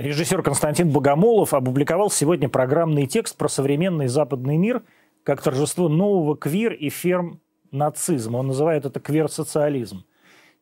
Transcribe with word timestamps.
Режиссер 0.00 0.42
Константин 0.42 0.88
Богомолов 0.88 1.52
опубликовал 1.52 2.10
сегодня 2.10 2.48
программный 2.48 3.06
текст 3.06 3.36
про 3.36 3.48
современный 3.48 4.08
западный 4.08 4.56
мир 4.56 4.82
как 5.24 5.42
торжество 5.42 5.90
нового 5.90 6.38
квир 6.38 6.72
и 6.72 6.88
ферм 6.88 7.38
нацизма. 7.70 8.38
Он 8.38 8.46
называет 8.46 8.86
это 8.86 8.98
квир-социализм. 8.98 10.04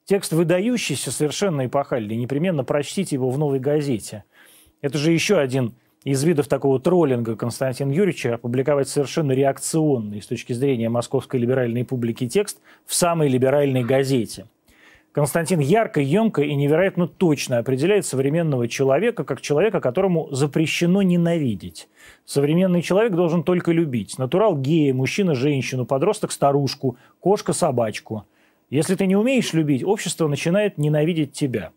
Текст 0.04 0.32
выдающийся, 0.32 1.12
совершенно 1.12 1.66
эпохальный. 1.66 2.16
Непременно 2.16 2.64
прочтите 2.64 3.14
его 3.14 3.30
в 3.30 3.38
«Новой 3.38 3.60
газете». 3.60 4.24
Это 4.80 4.98
же 4.98 5.12
еще 5.12 5.38
один 5.38 5.74
из 6.02 6.24
видов 6.24 6.48
такого 6.48 6.80
троллинга 6.80 7.36
Константина 7.36 7.92
Юрьевича 7.92 8.34
опубликовать 8.34 8.88
совершенно 8.88 9.30
реакционный 9.30 10.20
с 10.20 10.26
точки 10.26 10.52
зрения 10.52 10.88
московской 10.88 11.38
либеральной 11.38 11.84
публики 11.84 12.28
текст 12.28 12.58
в 12.86 12.92
самой 12.92 13.28
либеральной 13.28 13.84
газете– 13.84 14.46
Константин 15.18 15.58
ярко, 15.58 16.00
емко 16.00 16.42
и 16.42 16.54
невероятно 16.54 17.08
точно 17.08 17.58
определяет 17.58 18.06
современного 18.06 18.68
человека 18.68 19.24
как 19.24 19.40
человека, 19.40 19.80
которому 19.80 20.28
запрещено 20.30 21.02
ненавидеть. 21.02 21.88
Современный 22.24 22.82
человек 22.82 23.14
должен 23.14 23.42
только 23.42 23.72
любить. 23.72 24.16
Натурал 24.16 24.56
гея, 24.56 24.94
мужчина 24.94 25.34
женщину, 25.34 25.86
подросток 25.86 26.30
старушку, 26.30 26.98
кошка 27.18 27.52
собачку. 27.52 28.26
Если 28.70 28.94
ты 28.94 29.08
не 29.08 29.16
умеешь 29.16 29.52
любить, 29.54 29.82
общество 29.82 30.28
начинает 30.28 30.78
ненавидеть 30.78 31.32
тебя. 31.32 31.72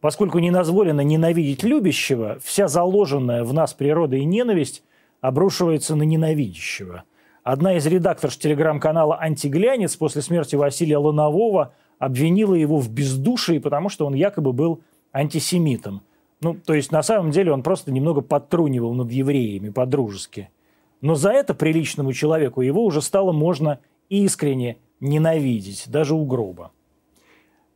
Поскольку 0.00 0.40
не 0.40 0.50
дозволено 0.50 1.02
ненавидеть 1.02 1.62
любящего, 1.62 2.40
вся 2.42 2.66
заложенная 2.66 3.44
в 3.44 3.54
нас 3.54 3.74
природой 3.74 4.24
ненависть 4.24 4.82
обрушивается 5.20 5.94
на 5.94 6.02
ненавидящего. 6.02 7.04
Одна 7.44 7.76
из 7.76 7.86
редакторш 7.86 8.38
телеграм-канала 8.38 9.20
«Антиглянец» 9.20 9.94
после 9.94 10.20
смерти 10.20 10.56
Василия 10.56 10.96
Ланового– 10.96 11.74
обвинила 12.02 12.54
его 12.54 12.78
в 12.78 12.90
бездушии, 12.90 13.58
потому 13.58 13.88
что 13.88 14.06
он 14.06 14.14
якобы 14.14 14.52
был 14.52 14.80
антисемитом. 15.12 16.02
Ну, 16.40 16.54
то 16.54 16.74
есть 16.74 16.90
на 16.90 17.00
самом 17.04 17.30
деле 17.30 17.52
он 17.52 17.62
просто 17.62 17.92
немного 17.92 18.22
подтрунивал 18.22 18.92
над 18.92 19.12
евреями 19.12 19.68
по-дружески. 19.68 20.50
Но 21.00 21.14
за 21.14 21.30
это 21.30 21.54
приличному 21.54 22.12
человеку 22.12 22.60
его 22.60 22.84
уже 22.84 23.00
стало 23.02 23.30
можно 23.30 23.78
искренне 24.08 24.78
ненавидеть, 24.98 25.84
даже 25.86 26.16
у 26.16 26.24
гроба. 26.24 26.72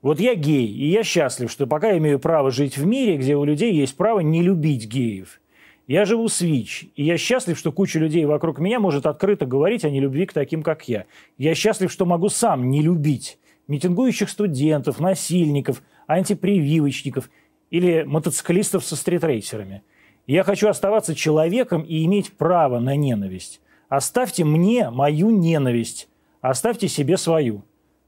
Вот 0.03 0.19
я 0.19 0.35
гей, 0.35 0.67
и 0.67 0.89
я 0.89 1.05
счастлив, 1.05 1.49
что 1.49 1.69
пока 1.69 1.97
имею 1.97 2.19
право 2.19 2.51
жить 2.51 2.77
в 2.77 2.85
мире, 2.85 3.19
где 3.19 3.37
у 3.37 3.45
людей 3.45 3.73
есть 3.75 3.97
право 3.97 4.19
не 4.19 4.43
любить 4.43 4.89
геев. 4.89 5.41
Я 5.87 6.05
живу 6.05 6.29
с 6.29 6.41
ВИЧ, 6.41 6.89
и 6.97 7.05
я 7.05 7.17
счастлив, 7.17 7.57
что 7.57 7.71
куча 7.71 8.01
людей 8.01 8.25
вокруг 8.25 8.59
меня 8.59 8.81
может 8.81 9.07
открыто 9.07 9.47
говорить 9.47 9.85
о 9.85 9.91
нелюбви 9.91 10.27
к 10.27 10.33
таким, 10.33 10.65
как 10.65 10.89
я. 10.89 11.05
Я 11.39 11.55
счастлив, 11.55 11.93
что 11.93 12.07
могу 12.07 12.29
сам 12.29 12.71
не 12.71 12.83
любить 12.83 13.39
митингующих 13.69 14.31
студентов, 14.31 15.01
насильников, 15.01 15.83
антипрививочников 16.07 17.31
или 17.71 18.03
мотоциклистов 18.05 18.85
со 18.85 18.97
стритрейсерами. 18.97 19.83
Я 20.27 20.43
хочу 20.43 20.69
оставаться 20.69 21.15
человеком 21.15 21.83
и 21.83 22.05
иметь 22.05 22.33
право 22.33 22.79
на 22.79 22.97
ненависть. 22.97 23.61
Оставьте 23.89 24.45
мне 24.45 24.91
мою 24.91 25.31
ненависть, 25.31 26.09
оставьте 26.41 26.89
себе 26.89 27.17
свою. 27.17 27.65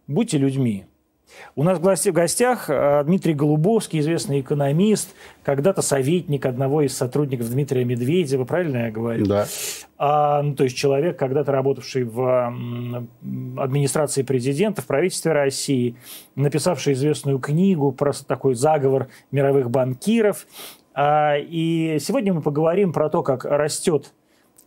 Будьте 0.07 0.39
людьми. 0.39 0.87
У 1.57 1.63
нас 1.63 1.79
в 1.79 2.13
гостях 2.13 2.69
э, 2.69 3.03
Дмитрий 3.05 3.35
Голубовский, 3.35 4.01
известный 4.01 4.41
экономист, 4.41 5.15
когда-то 5.43 5.83
советник 5.83 6.47
одного 6.47 6.83
из 6.83 6.97
сотрудников 6.97 7.51
Дмитрия 7.51 7.85
Медведева, 7.85 8.45
правильно 8.45 8.87
я 8.87 8.91
говорю? 8.91 9.27
Да. 9.27 9.47
А, 9.99 10.43
ну, 10.43 10.55
то 10.55 10.65
есть 10.65 10.77
человек, 10.77 11.19
когда-то 11.19 11.53
работавший 11.53 12.05
в 12.05 12.55
администрации 13.57 14.23
президента, 14.23 14.83
в 14.83 14.87
правительстве 14.87 15.33
России, 15.33 15.97
написавший 16.37 16.93
известную 16.93 17.39
книгу 17.39 17.93
про 17.93 18.13
такой 18.13 18.55
заговор 18.55 19.09
мировых 19.31 19.71
банкиров. 19.71 20.47
А, 20.95 21.37
и 21.39 21.99
сегодня 22.01 22.33
мы 22.35 22.43
поговорим 22.43 22.93
про 22.93 23.09
то, 23.09 23.23
как 23.23 23.45
растет 23.45 24.13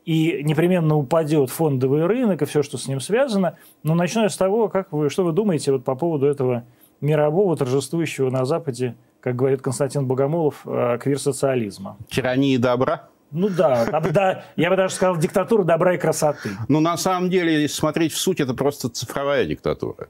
и 0.05 0.41
непременно 0.43 0.95
упадет 0.95 1.49
фондовый 1.49 2.05
рынок 2.05 2.41
и 2.41 2.45
все, 2.45 2.63
что 2.63 2.77
с 2.77 2.87
ним 2.87 2.99
связано. 2.99 3.57
Но 3.83 3.95
начну 3.95 4.23
я 4.23 4.29
с 4.29 4.37
того, 4.37 4.67
как 4.69 4.91
вы, 4.91 5.09
что 5.09 5.23
вы 5.23 5.31
думаете 5.31 5.71
вот 5.71 5.83
по 5.83 5.95
поводу 5.95 6.25
этого 6.25 6.63
мирового 7.01 7.55
торжествующего 7.55 8.29
на 8.29 8.45
Западе, 8.45 8.95
как 9.19 9.35
говорит 9.35 9.61
Константин 9.61 10.07
Богомолов, 10.07 10.61
э, 10.65 10.97
квир-социализма. 10.99 11.97
Тирании 12.09 12.57
добра? 12.57 13.09
Ну 13.31 13.47
да, 13.47 13.85
да, 14.11 14.43
я 14.57 14.69
бы 14.69 14.75
даже 14.75 14.93
сказал, 14.93 15.17
диктатура 15.17 15.63
добра 15.63 15.95
и 15.95 15.97
красоты. 15.97 16.49
Ну, 16.67 16.81
на 16.81 16.97
самом 16.97 17.29
деле, 17.29 17.67
смотреть 17.69 18.11
в 18.11 18.17
суть, 18.17 18.41
это 18.41 18.53
просто 18.53 18.89
цифровая 18.89 19.45
диктатура. 19.45 20.09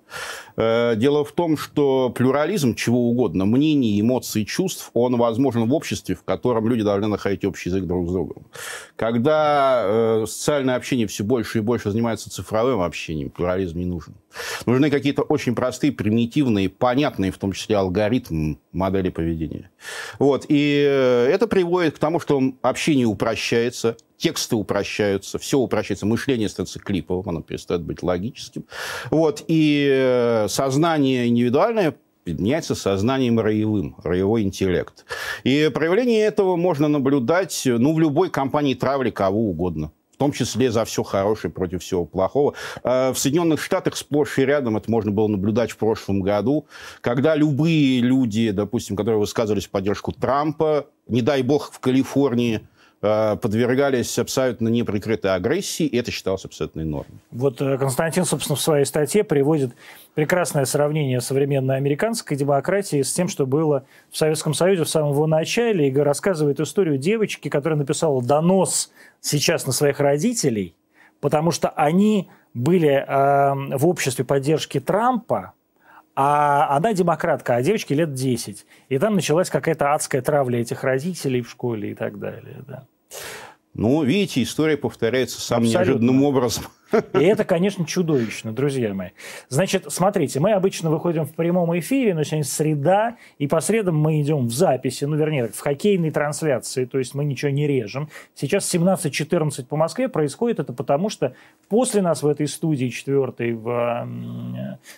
Э, 0.57 0.95
дело 0.95 1.23
в 1.23 1.31
том, 1.31 1.55
что 1.55 2.09
плюрализм 2.09 2.73
чего 2.73 3.09
угодно, 3.09 3.45
мнений, 3.45 4.01
эмоций, 4.01 4.43
чувств, 4.45 4.89
он 4.93 5.17
возможен 5.17 5.69
в 5.69 5.73
обществе, 5.73 6.15
в 6.15 6.23
котором 6.23 6.67
люди 6.67 6.83
должны 6.83 7.07
находить 7.07 7.45
общий 7.45 7.69
язык 7.69 7.85
друг 7.85 8.09
с 8.09 8.11
другом. 8.11 8.47
Когда 8.95 9.83
э, 9.83 10.25
социальное 10.27 10.75
общение 10.75 11.05
все 11.05 11.23
больше 11.23 11.59
и 11.59 11.61
больше 11.61 11.91
занимается 11.91 12.29
цифровым 12.31 12.81
общением, 12.81 13.29
плюрализм 13.29 13.77
не 13.77 13.85
нужен. 13.85 14.15
Нужны 14.65 14.89
какие-то 14.89 15.23
очень 15.23 15.55
простые, 15.55 15.91
примитивные, 15.91 16.69
понятные, 16.69 17.31
в 17.31 17.37
том 17.37 17.53
числе 17.53 17.77
алгоритмы, 17.77 18.57
модели 18.71 19.09
поведения. 19.09 19.71
Вот. 20.19 20.45
И 20.47 20.85
э, 20.87 21.27
это 21.31 21.47
приводит 21.47 21.95
к 21.95 21.99
тому, 21.99 22.19
что 22.19 22.41
общение 22.61 23.05
упрощается, 23.05 23.97
тексты 24.17 24.55
упрощаются, 24.55 25.39
все 25.39 25.57
упрощается, 25.57 26.05
мышление 26.05 26.49
становится 26.49 26.79
клиповым, 26.79 27.27
оно 27.27 27.41
перестает 27.41 27.81
быть 27.81 28.03
логическим. 28.03 28.65
Вот. 29.09 29.43
И 29.47 29.87
э, 29.91 30.47
сознание 30.49 31.27
индивидуальное 31.27 31.95
меняется 32.25 32.75
сознанием 32.75 33.39
роевым, 33.39 33.95
роевой 34.03 34.43
интеллект. 34.43 35.05
И 35.43 35.71
проявление 35.73 36.21
этого 36.21 36.55
можно 36.55 36.87
наблюдать 36.87 37.63
ну, 37.65 37.93
в 37.93 37.99
любой 37.99 38.29
компании 38.29 38.75
травли 38.75 39.09
кого 39.09 39.49
угодно 39.49 39.91
том 40.21 40.33
числе 40.33 40.69
за 40.69 40.85
все 40.85 41.01
хорошее 41.01 41.51
против 41.51 41.81
всего 41.81 42.05
плохого. 42.05 42.53
Э, 42.83 43.11
в 43.11 43.17
Соединенных 43.17 43.59
Штатах 43.59 43.97
сплошь 43.97 44.37
и 44.37 44.45
рядом 44.45 44.77
это 44.77 44.91
можно 44.91 45.09
было 45.09 45.27
наблюдать 45.27 45.71
в 45.71 45.77
прошлом 45.77 46.21
году, 46.21 46.67
когда 47.01 47.35
любые 47.35 48.01
люди, 48.01 48.51
допустим, 48.51 48.95
которые 48.95 49.19
высказывались 49.19 49.65
в 49.65 49.71
поддержку 49.71 50.11
Трампа, 50.11 50.85
не 51.07 51.23
дай 51.23 51.41
бог 51.41 51.71
в 51.71 51.79
Калифорнии, 51.79 52.61
Э, 53.03 53.35
подвергались 53.35 54.19
абсолютно 54.19 54.67
неприкрытой 54.67 55.33
агрессии, 55.33 55.87
и 55.87 55.97
это 55.97 56.11
считалось 56.11 56.45
абсолютной 56.45 56.85
нормой. 56.85 57.17
Вот 57.31 57.59
э, 57.59 57.79
Константин, 57.79 58.25
собственно, 58.25 58.55
в 58.55 58.61
своей 58.61 58.85
статье 58.85 59.23
приводит 59.23 59.71
прекрасное 60.13 60.65
сравнение 60.65 61.21
современной 61.21 61.77
американской 61.77 62.35
демократии 62.35 63.01
с 63.01 63.13
тем, 63.13 63.27
что 63.27 63.45
было 63.45 63.85
в 64.09 64.17
Советском 64.17 64.53
Союзе 64.53 64.83
в 64.83 64.89
самом 64.89 65.13
его 65.13 65.27
начале, 65.27 65.87
и 65.87 65.95
рассказывает 65.95 66.59
историю 66.59 66.97
девочки, 66.97 67.49
которая 67.49 67.79
написала 67.79 68.21
донос 68.21 68.91
сейчас 69.21 69.65
на 69.65 69.71
своих 69.71 69.99
родителей, 69.99 70.75
потому 71.19 71.51
что 71.51 71.69
они 71.69 72.29
были 72.53 72.89
э, 72.89 73.77
в 73.77 73.87
обществе 73.87 74.25
поддержки 74.25 74.79
Трампа, 74.79 75.53
а 76.13 76.75
она 76.75 76.93
демократка, 76.93 77.55
а 77.55 77.61
девочке 77.61 77.95
лет 77.95 78.13
10. 78.13 78.65
И 78.89 78.97
там 78.99 79.15
началась 79.15 79.49
какая-то 79.49 79.93
адская 79.93 80.21
травля 80.21 80.59
этих 80.59 80.83
родителей 80.83 81.41
в 81.41 81.49
школе 81.49 81.91
и 81.91 81.95
так 81.95 82.19
далее. 82.19 82.57
Да. 82.67 82.83
Ну, 83.73 84.03
видите, 84.03 84.43
история 84.43 84.75
повторяется 84.75 85.39
самым 85.39 85.67
Абсолютно. 85.67 85.91
неожиданным 85.91 86.23
образом. 86.23 86.63
И 87.13 87.19
это, 87.19 87.45
конечно, 87.45 87.85
чудовищно, 87.85 88.51
друзья 88.51 88.93
мои. 88.93 89.09
Значит, 89.47 89.85
смотрите, 89.87 90.41
мы 90.41 90.51
обычно 90.51 90.89
выходим 90.89 91.25
в 91.25 91.33
прямом 91.33 91.77
эфире, 91.79 92.13
но 92.13 92.23
сегодня 92.23 92.43
среда, 92.43 93.15
и 93.37 93.47
по 93.47 93.61
средам 93.61 93.97
мы 93.97 94.21
идем 94.21 94.47
в 94.47 94.53
записи, 94.53 95.05
ну, 95.05 95.15
вернее, 95.15 95.47
в 95.47 95.57
хоккейной 95.57 96.11
трансляции, 96.11 96.83
то 96.83 96.97
есть 96.97 97.15
мы 97.15 97.23
ничего 97.23 97.51
не 97.51 97.65
режем. 97.65 98.09
Сейчас 98.35 98.73
17-14 98.73 99.65
по 99.65 99.77
Москве 99.77 100.09
происходит 100.09 100.59
это 100.59 100.73
потому, 100.73 101.09
что 101.09 101.33
после 101.69 102.01
нас 102.01 102.23
в 102.23 102.27
этой 102.27 102.49
студии 102.49 102.89
четвертой 102.89 103.53
в 103.53 104.07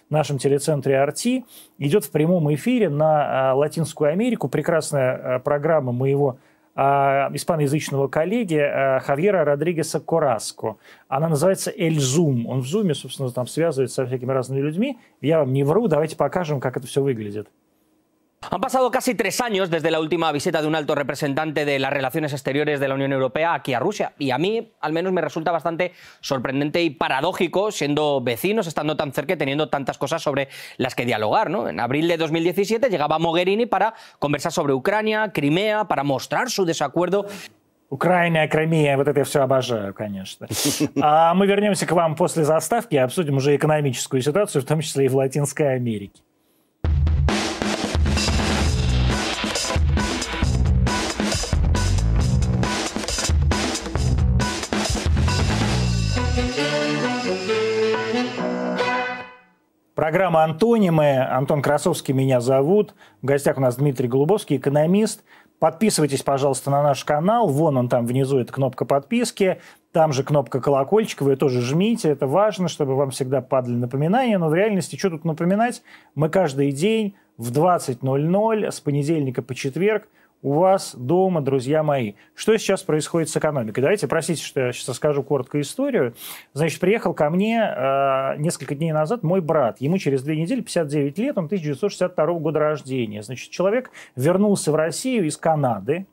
нашем 0.10 0.40
телецентре 0.40 1.00
«Арти» 1.00 1.46
идет 1.78 2.06
в 2.06 2.12
прямом 2.12 2.52
эфире 2.56 2.90
на 2.90 3.52
а, 3.52 3.54
Латинскую 3.54 4.12
Америку 4.12 4.50
прекрасная 4.50 5.36
а, 5.36 5.40
программа 5.40 5.92
моего 5.92 6.40
испаноязычного 6.76 8.08
коллеги 8.08 8.58
а, 8.58 9.00
Хавьера 9.00 9.46
Родригеса 9.46 10.00
Кораско. 10.00 10.78
Она 11.08 11.30
называется 11.30 11.72
«Эль 11.76 12.00
Зум». 12.00 12.48
Он 12.48 12.62
в 12.62 12.66
Зуме, 12.66 12.96
собственно, 12.96 13.30
там 13.30 13.46
связывается 13.48 13.96
со 13.96 14.06
всякими 14.08 14.32
разными 14.32 14.62
людьми. 14.62 14.98
Я 15.22 15.40
вам 15.40 15.54
не 15.54 15.64
вру, 15.64 15.88
давайте 15.88 16.16
покажем, 16.16 16.60
как 16.60 16.78
это 16.78 16.88
все 16.88 17.04
выглядит. 17.04 17.48
Han 18.51 18.61
pasado 18.61 18.91
casi 18.93 19.17
tres 19.17 19.41
años 19.41 19.69
desde 19.69 19.91
la 19.91 19.99
última 20.01 20.31
visita 20.31 20.63
de 20.63 20.69
un 20.69 20.77
alto 20.77 20.95
representante 20.95 21.65
de 21.65 21.79
las 21.81 21.93
relaciones 21.93 22.33
exteriores 22.33 22.79
de 22.79 22.87
la 22.87 22.95
Unión 22.95 23.13
Europea 23.13 23.53
aquí 23.53 23.75
a 23.75 23.81
Rusia. 23.81 24.13
Y 24.17 24.31
a 24.31 24.39
mí, 24.39 24.73
al 24.81 24.93
menos, 24.93 25.13
me 25.13 25.21
resulta 25.21 25.51
bastante 25.51 25.93
sorprendente 26.21 26.81
y 26.83 26.91
paradójico, 26.91 27.73
siendo 27.73 28.23
vecinos, 28.23 28.69
estando 28.69 28.97
tan 28.97 29.13
cerca 29.13 29.35
y 29.35 29.37
teniendo 29.37 29.69
tantas 29.69 29.99
cosas 29.99 30.23
sobre 30.23 30.49
las 30.77 30.95
que 30.95 31.05
dialogar. 31.05 31.51
¿no? 31.51 31.69
En 31.69 31.81
abril 31.81 32.07
de 32.07 32.17
2017 32.17 32.89
llegaba 32.89 33.19
Mogherini 33.19 33.67
para 33.67 33.95
conversar 34.21 34.53
sobre 34.53 34.73
Ucrania, 34.73 35.33
Crimea, 35.33 35.85
para 35.85 36.05
mostrar 36.05 36.49
su 36.49 36.65
desacuerdo 36.65 37.27
Украина, 37.91 38.47
Кримия, 38.49 38.99
вот 38.99 39.09
это 39.09 39.21
я 39.21 39.25
все 39.25 39.41
обожаю, 39.41 39.95
конечно. 39.95 40.47
А 41.01 41.33
мы 41.33 41.47
вернемся 41.47 41.87
к 41.87 41.93
вам 41.93 42.17
после 42.17 42.45
заставки 42.45 42.97
и 42.97 42.99
обсудим 42.99 43.37
уже 43.37 43.57
экономическую 43.57 44.21
ситуацию, 44.21 44.61
в 44.61 44.67
том 44.67 44.81
числе 44.83 45.07
и 45.07 45.09
в 45.09 45.17
Латинской 45.17 45.75
Америке. 45.75 46.21
Программа 59.96 60.44
«Антонимы». 60.44 61.24
Антон 61.24 61.62
Красовский 61.62 62.16
меня 62.16 62.42
зовут. 62.42 62.96
В 63.22 63.28
гостях 63.28 63.58
у 63.58 63.62
нас 63.62 63.76
Дмитрий 63.76 64.08
Голубовский, 64.08 64.58
экономист. 64.58 65.24
Подписывайтесь, 65.60 66.24
пожалуйста, 66.24 66.72
на 66.72 66.82
наш 66.82 67.06
канал. 67.06 67.48
Вон 67.48 67.78
он 67.78 67.90
там 67.90 68.08
внизу, 68.08 68.40
это 68.40 68.52
кнопка 68.52 68.86
подписки. 68.86 69.62
Там 69.92 70.12
же 70.12 70.24
кнопка 70.24 70.60
колокольчика, 70.62 71.22
вы 71.22 71.34
ее 71.34 71.38
тоже 71.38 71.62
жмите. 71.62 72.10
Это 72.10 72.26
важно, 72.26 72.70
чтобы 72.70 72.96
вам 72.96 73.12
всегда 73.12 73.42
падали 73.42 73.76
напоминания. 73.76 74.40
Но 74.40 74.50
в 74.50 74.56
реальности, 74.56 74.96
что 74.96 75.12
тут 75.12 75.26
напоминать? 75.26 75.84
Мы 76.16 76.30
каждый 76.30 76.72
день 76.72 77.14
в 77.38 77.52
20.00 77.52 78.72
с 78.72 78.80
понедельника 78.80 79.44
по 79.44 79.54
четверг 79.54 80.08
у 80.44 80.52
вас 80.52 80.94
дома, 80.94 81.42
друзья 81.42 81.84
мои. 81.84 82.14
Что 82.36 82.56
сейчас 82.58 82.84
происходит 82.84 83.30
с 83.30 83.38
экономикой? 83.38 83.80
Давайте, 83.80 84.08
простите, 84.08 84.44
что 84.44 84.60
я 84.60 84.74
сейчас 84.74 84.90
расскажу 84.90 85.24
коротко 85.24 85.60
историю. 85.62 86.14
Значит, 86.54 86.80
приехал 86.82 87.14
ко 87.14 87.30
мне 87.30 87.64
э, 87.66 88.36
несколько 88.38 88.76
дней 88.76 88.92
назад 88.92 89.24
мой 89.24 89.40
брат. 89.40 89.80
Ему 89.80 89.98
через 89.98 90.22
две 90.22 90.40
недели 90.40 90.60
59 90.60 91.18
лет, 91.18 91.38
он 91.38 91.46
1962 91.46 92.26
года 92.40 92.60
рождения. 92.60 93.24
Значит, 93.24 93.52
человек 93.52 93.90
вернулся 94.18 94.74
в 94.74 94.76
Россию 94.76 95.28
из 95.28 95.38
Канады, 95.38 96.08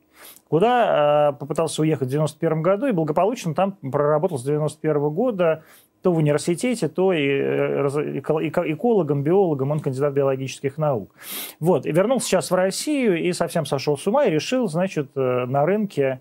куда 0.49 1.31
э, 1.31 1.38
попытался 1.38 1.83
уехать 1.83 2.06
в 2.06 2.11
91 2.11 2.62
году 2.62 2.87
и 2.87 2.93
благополучно 2.93 3.53
там 3.55 3.73
проработал 3.73 4.38
с 4.38 4.44
91 4.44 5.11
года 5.11 5.65
то 6.02 6.12
в 6.12 6.17
университете, 6.17 6.88
то 6.88 7.12
и 7.12 7.26
э, 7.26 8.20
экологом, 8.20 9.23
биологом, 9.23 9.70
он 9.70 9.81
кандидат 9.81 10.14
биологических 10.14 10.79
наук. 10.79 11.11
Вот, 11.58 11.87
и 11.87 11.93
вернулся 11.93 12.26
сейчас 12.26 12.50
в 12.50 12.55
Россию 12.55 13.23
и 13.23 13.32
совсем 13.32 13.67
сошел 13.67 13.99
с 13.99 14.06
ума 14.06 14.25
и 14.25 14.31
решил, 14.31 14.67
значит, 14.69 15.11
э, 15.14 15.44
на 15.47 15.67
рынке 15.67 16.20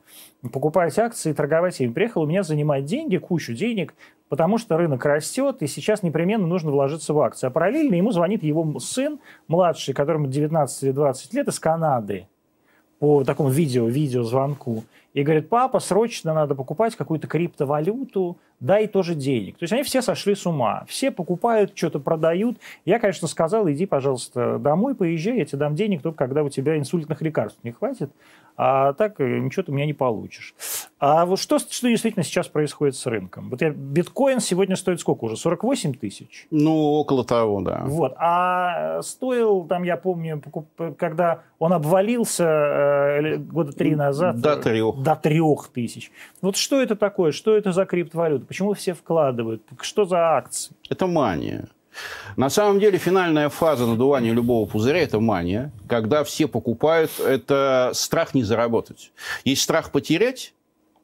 покупать 0.51 0.97
акции 0.99 1.33
торговать 1.33 1.79
ими. 1.79 1.91
Приехал 1.91 2.23
у 2.23 2.25
меня 2.25 2.43
занимать 2.43 2.85
деньги, 2.85 3.17
кучу 3.17 3.53
денег, 3.53 3.93
потому 4.27 4.57
что 4.57 4.77
рынок 4.77 5.05
растет, 5.05 5.57
и 5.61 5.67
сейчас 5.67 6.03
непременно 6.03 6.47
нужно 6.47 6.71
вложиться 6.71 7.13
в 7.13 7.19
акции. 7.19 7.47
А 7.47 7.49
параллельно 7.49 7.95
ему 7.95 8.11
звонит 8.11 8.43
его 8.43 8.79
сын, 8.79 9.19
младший, 9.47 9.93
которому 9.93 10.27
19 10.27 10.83
или 10.83 10.91
20 10.91 11.33
лет, 11.33 11.47
из 11.47 11.59
Канады, 11.59 12.27
по 12.99 13.23
такому 13.23 13.49
видео, 13.49 13.87
видеозвонку. 13.87 14.83
И 15.13 15.23
говорит, 15.23 15.49
папа, 15.49 15.79
срочно 15.79 16.33
надо 16.33 16.55
покупать 16.55 16.95
какую-то 16.95 17.27
криптовалюту, 17.27 18.37
дай 18.59 18.87
тоже 18.87 19.15
денег. 19.15 19.57
То 19.57 19.63
есть 19.63 19.73
они 19.73 19.83
все 19.83 20.01
сошли 20.01 20.35
с 20.35 20.45
ума. 20.45 20.85
Все 20.87 21.11
покупают, 21.11 21.71
что-то 21.75 21.99
продают. 21.99 22.57
Я, 22.85 22.99
конечно, 22.99 23.27
сказал, 23.27 23.69
иди, 23.69 23.85
пожалуйста, 23.85 24.59
домой, 24.59 24.95
поезжай, 24.95 25.37
я 25.37 25.45
тебе 25.45 25.59
дам 25.59 25.75
денег 25.75 26.01
только 26.01 26.17
когда 26.17 26.43
у 26.43 26.49
тебя 26.49 26.77
инсультных 26.77 27.21
лекарств 27.21 27.59
не 27.63 27.71
хватит. 27.71 28.11
А 28.61 28.91
так 28.91 29.21
э, 29.21 29.39
ничего 29.39 29.63
ты 29.63 29.71
у 29.71 29.75
меня 29.75 29.85
не 29.85 29.93
получишь. 29.93 30.53
А 30.99 31.25
вот 31.25 31.39
что, 31.39 31.59
что 31.59 31.87
действительно 31.87 32.25
сейчас 32.25 32.49
происходит 32.49 32.97
с 32.97 33.05
рынком? 33.05 33.49
Вот 33.49 33.61
я, 33.61 33.69
биткоин 33.69 34.41
сегодня 34.41 34.75
стоит 34.75 34.99
сколько 34.99 35.23
уже? 35.23 35.37
48 35.37 35.93
тысяч? 35.93 36.45
Ну, 36.51 36.75
около 36.75 37.23
того, 37.23 37.61
да. 37.61 37.83
Вот. 37.85 38.15
А 38.17 39.01
стоил, 39.01 39.63
там, 39.63 39.83
я 39.83 39.95
помню, 39.95 40.43
когда 40.97 41.43
он 41.57 41.71
обвалился 41.71 42.43
э, 42.43 43.37
года 43.37 43.71
три 43.71 43.95
назад... 43.95 44.41
До 44.41 44.57
трех. 44.57 44.98
До 44.99 45.15
трех 45.15 45.69
тысяч. 45.69 46.11
Вот 46.41 46.57
что 46.57 46.81
это 46.81 46.95
такое? 46.95 47.31
Что 47.31 47.55
это 47.55 47.71
за 47.71 47.85
криптовалюта? 47.85 48.45
Почему 48.45 48.73
все 48.73 48.93
вкладывают? 48.93 49.63
Что 49.81 50.05
за 50.05 50.37
акции? 50.37 50.75
Это 50.89 51.07
мания. 51.07 51.69
На 52.37 52.49
самом 52.49 52.79
деле 52.79 52.97
финальная 52.97 53.49
фаза 53.49 53.85
надувания 53.85 54.31
любого 54.33 54.67
пузыря– 54.67 54.99
это 55.01 55.19
мания. 55.19 55.71
Когда 55.87 56.23
все 56.23 56.47
покупают, 56.47 57.11
это 57.19 57.91
страх 57.93 58.33
не 58.33 58.43
заработать. 58.43 59.11
Есть 59.43 59.63
страх 59.63 59.91
потерять, 59.91 60.53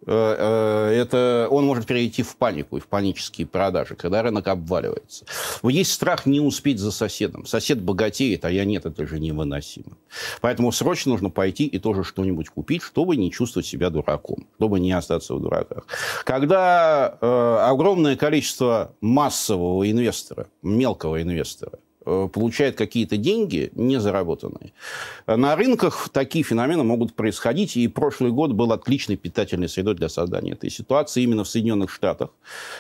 это 0.05 1.47
он 1.49 1.65
может 1.65 1.87
перейти 1.87 2.21
в 2.21 2.35
панику 2.35 2.77
и 2.77 2.79
в 2.79 2.87
панические 2.87 3.47
продажи, 3.47 3.95
когда 3.95 4.21
рынок 4.21 4.47
обваливается. 4.47 5.25
Есть 5.63 5.93
страх 5.93 6.25
не 6.25 6.39
успеть 6.39 6.79
за 6.79 6.91
соседом. 6.91 7.45
Сосед 7.45 7.81
богатеет, 7.81 8.45
а 8.45 8.51
я 8.51 8.65
нет, 8.65 8.85
это 8.85 9.07
же 9.07 9.19
невыносимо. 9.19 9.97
Поэтому 10.41 10.71
срочно 10.71 11.11
нужно 11.11 11.29
пойти 11.29 11.65
и 11.65 11.79
тоже 11.79 12.03
что-нибудь 12.03 12.49
купить, 12.49 12.83
чтобы 12.83 13.15
не 13.15 13.31
чувствовать 13.31 13.65
себя 13.65 13.89
дураком, 13.89 14.47
чтобы 14.57 14.79
не 14.79 14.91
остаться 14.91 15.33
в 15.33 15.41
дураках. 15.41 15.85
Когда 16.23 17.17
э, 17.19 17.57
огромное 17.61 18.15
количество 18.15 18.93
массового 19.01 19.89
инвестора, 19.89 20.47
мелкого 20.61 21.21
инвестора, 21.21 21.45
Э, 21.65 21.84
получает 22.05 22.75
какие-то 22.75 23.17
деньги 23.17 23.71
незаработанные. 23.75 24.73
На 25.27 25.55
рынках 25.55 26.09
такие 26.09 26.43
феномены 26.43 26.83
могут 26.83 27.13
происходить, 27.13 27.77
и 27.77 27.87
прошлый 27.87 28.31
год 28.31 28.51
был 28.53 28.71
отличной 28.71 29.17
питательной 29.17 29.69
средой 29.69 29.95
для 29.95 30.09
создания 30.09 30.53
этой 30.53 30.69
ситуации 30.69 31.23
именно 31.23 31.43
в 31.43 31.49
Соединенных 31.49 31.91
Штатах, 31.91 32.29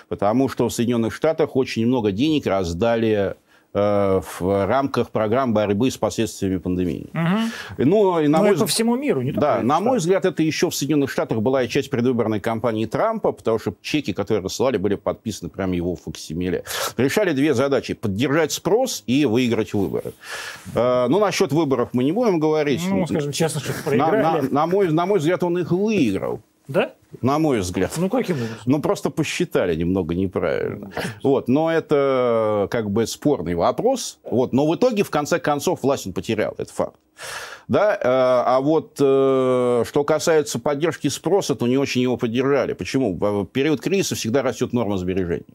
потому 0.09 0.49
что 0.49 0.69
в 0.69 0.73
Соединенных 0.73 1.13
Штатах 1.13 1.55
очень 1.55 1.85
много 1.85 2.11
денег 2.11 2.45
раздали 2.45 3.15
Э, 3.15 3.33
в 3.75 4.65
рамках 4.67 5.09
программ 5.09 5.53
борьбы 5.53 5.91
с 5.91 5.97
последствиями 5.97 6.57
пандемии. 6.57 7.09
Угу. 7.13 7.85
Ну, 7.85 8.19
и 8.21 8.27
на 8.27 8.39
мой... 8.39 8.57
по 8.57 8.67
всему 8.67 8.95
миру, 8.95 9.21
не 9.21 9.33
Да, 9.33 9.61
на 9.61 9.81
мой 9.81 9.97
взгляд, 9.97 10.23
это 10.23 10.43
еще 10.43 10.69
в 10.69 10.75
Соединенных 10.75 11.11
Штатах 11.11 11.39
была 11.41 11.63
и 11.63 11.67
часть 11.67 11.89
предвыборной 11.89 12.39
кампании 12.39 12.85
Трампа, 12.85 13.33
потому 13.33 13.59
что 13.59 13.75
чеки, 13.81 14.13
которые 14.13 14.43
рассылали, 14.43 14.77
были 14.77 14.95
подписаны 14.95 15.49
прямо 15.49 15.75
его 15.75 15.95
факсимиле. 15.95 16.63
Решали 16.97 17.33
две 17.33 17.53
задачи. 17.53 17.93
Поддержать 17.93 18.51
спрос 18.51 19.03
и 19.07 19.25
выиграть 19.25 19.73
выборы. 19.73 20.13
Э, 20.73 21.07
ну, 21.09 21.19
насчет 21.19 21.51
выборов 21.51 21.89
мы 21.93 22.03
не 22.03 22.11
будем 22.11 22.39
говорить. 22.39 22.81
Ну, 22.87 23.05
скажем 23.07 23.31
честно, 23.31 23.59
что 23.59 23.73
проиграли. 23.83 24.21
На, 24.21 24.41
на, 24.41 24.49
на, 24.49 24.67
мой, 24.67 24.91
на 24.91 25.05
мой 25.05 25.19
взгляд, 25.19 25.43
он 25.43 25.57
их 25.57 25.71
выиграл. 25.71 26.41
Да? 26.67 26.93
На 27.21 27.39
мой 27.39 27.59
взгляд. 27.59 27.91
Ну, 27.97 28.09
каким 28.09 28.37
образом? 28.37 28.57
Ну, 28.65 28.81
просто 28.81 29.09
посчитали 29.09 29.75
немного 29.75 30.15
неправильно. 30.15 30.91
Вот, 31.23 31.47
но 31.47 31.71
это 31.71 32.67
как 32.71 32.89
бы 32.89 33.07
спорный 33.07 33.55
вопрос. 33.55 34.19
Вот, 34.23 34.53
но 34.53 34.67
в 34.67 34.75
итоге, 34.75 35.03
в 35.03 35.09
конце 35.09 35.39
концов, 35.39 35.83
власть 35.83 36.07
он 36.07 36.13
потерял. 36.13 36.53
Это 36.57 36.73
факт. 36.73 36.95
Да, 37.67 37.95
э, 37.95 37.99
а 38.03 38.59
вот 38.61 38.97
э, 38.99 39.83
что 39.87 40.03
касается 40.03 40.59
поддержки 40.59 41.07
спроса, 41.07 41.55
то 41.55 41.65
не 41.65 41.77
очень 41.77 42.01
его 42.01 42.17
поддержали. 42.17 42.73
Почему? 42.73 43.15
В 43.15 43.45
период 43.45 43.81
кризиса 43.81 44.15
всегда 44.15 44.43
растет 44.43 44.73
норма 44.73 44.97
сбережений. 44.97 45.45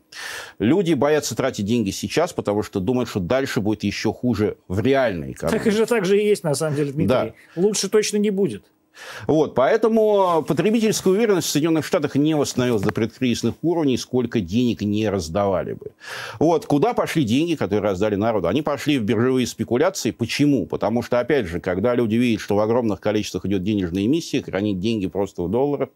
Люди 0.58 0.94
боятся 0.94 1.36
тратить 1.36 1.66
деньги 1.66 1.90
сейчас, 1.90 2.32
потому 2.32 2.62
что 2.62 2.80
думают, 2.80 3.08
что 3.08 3.20
дальше 3.20 3.60
будет 3.60 3.84
еще 3.84 4.12
хуже 4.12 4.56
в 4.66 4.80
реальной 4.80 5.32
экономике. 5.32 5.64
Так 5.64 5.72
же 5.72 5.86
так 5.86 6.04
же 6.04 6.20
и 6.20 6.26
есть, 6.26 6.42
на 6.42 6.54
самом 6.54 6.76
деле, 6.76 6.92
Дмитрий. 6.92 7.06
Да. 7.06 7.32
Лучше 7.54 7.88
точно 7.88 8.16
не 8.16 8.30
будет. 8.30 8.64
Вот, 9.26 9.54
поэтому 9.54 10.44
потребительская 10.46 11.12
уверенность 11.12 11.48
в 11.48 11.50
Соединенных 11.50 11.86
Штатах 11.86 12.16
не 12.16 12.34
восстановилась 12.34 12.82
до 12.82 12.92
предкризисных 12.92 13.54
уровней, 13.62 13.96
сколько 13.96 14.40
денег 14.40 14.82
не 14.82 15.08
раздавали 15.08 15.74
бы. 15.74 15.92
Вот, 16.38 16.66
куда 16.66 16.94
пошли 16.94 17.24
деньги, 17.24 17.54
которые 17.54 17.82
раздали 17.82 18.14
народу? 18.14 18.48
Они 18.48 18.62
пошли 18.62 18.98
в 18.98 19.02
биржевые 19.02 19.46
спекуляции. 19.46 20.10
Почему? 20.10 20.66
Потому 20.66 21.02
что, 21.02 21.20
опять 21.20 21.46
же, 21.46 21.60
когда 21.60 21.94
люди 21.94 22.16
видят, 22.16 22.40
что 22.40 22.56
в 22.56 22.60
огромных 22.60 23.00
количествах 23.00 23.44
идет 23.46 23.62
денежная 23.62 24.04
эмиссия, 24.04 24.42
хранить 24.42 24.80
деньги 24.80 25.06
просто 25.06 25.42
в 25.42 25.50
долларах, 25.50 25.90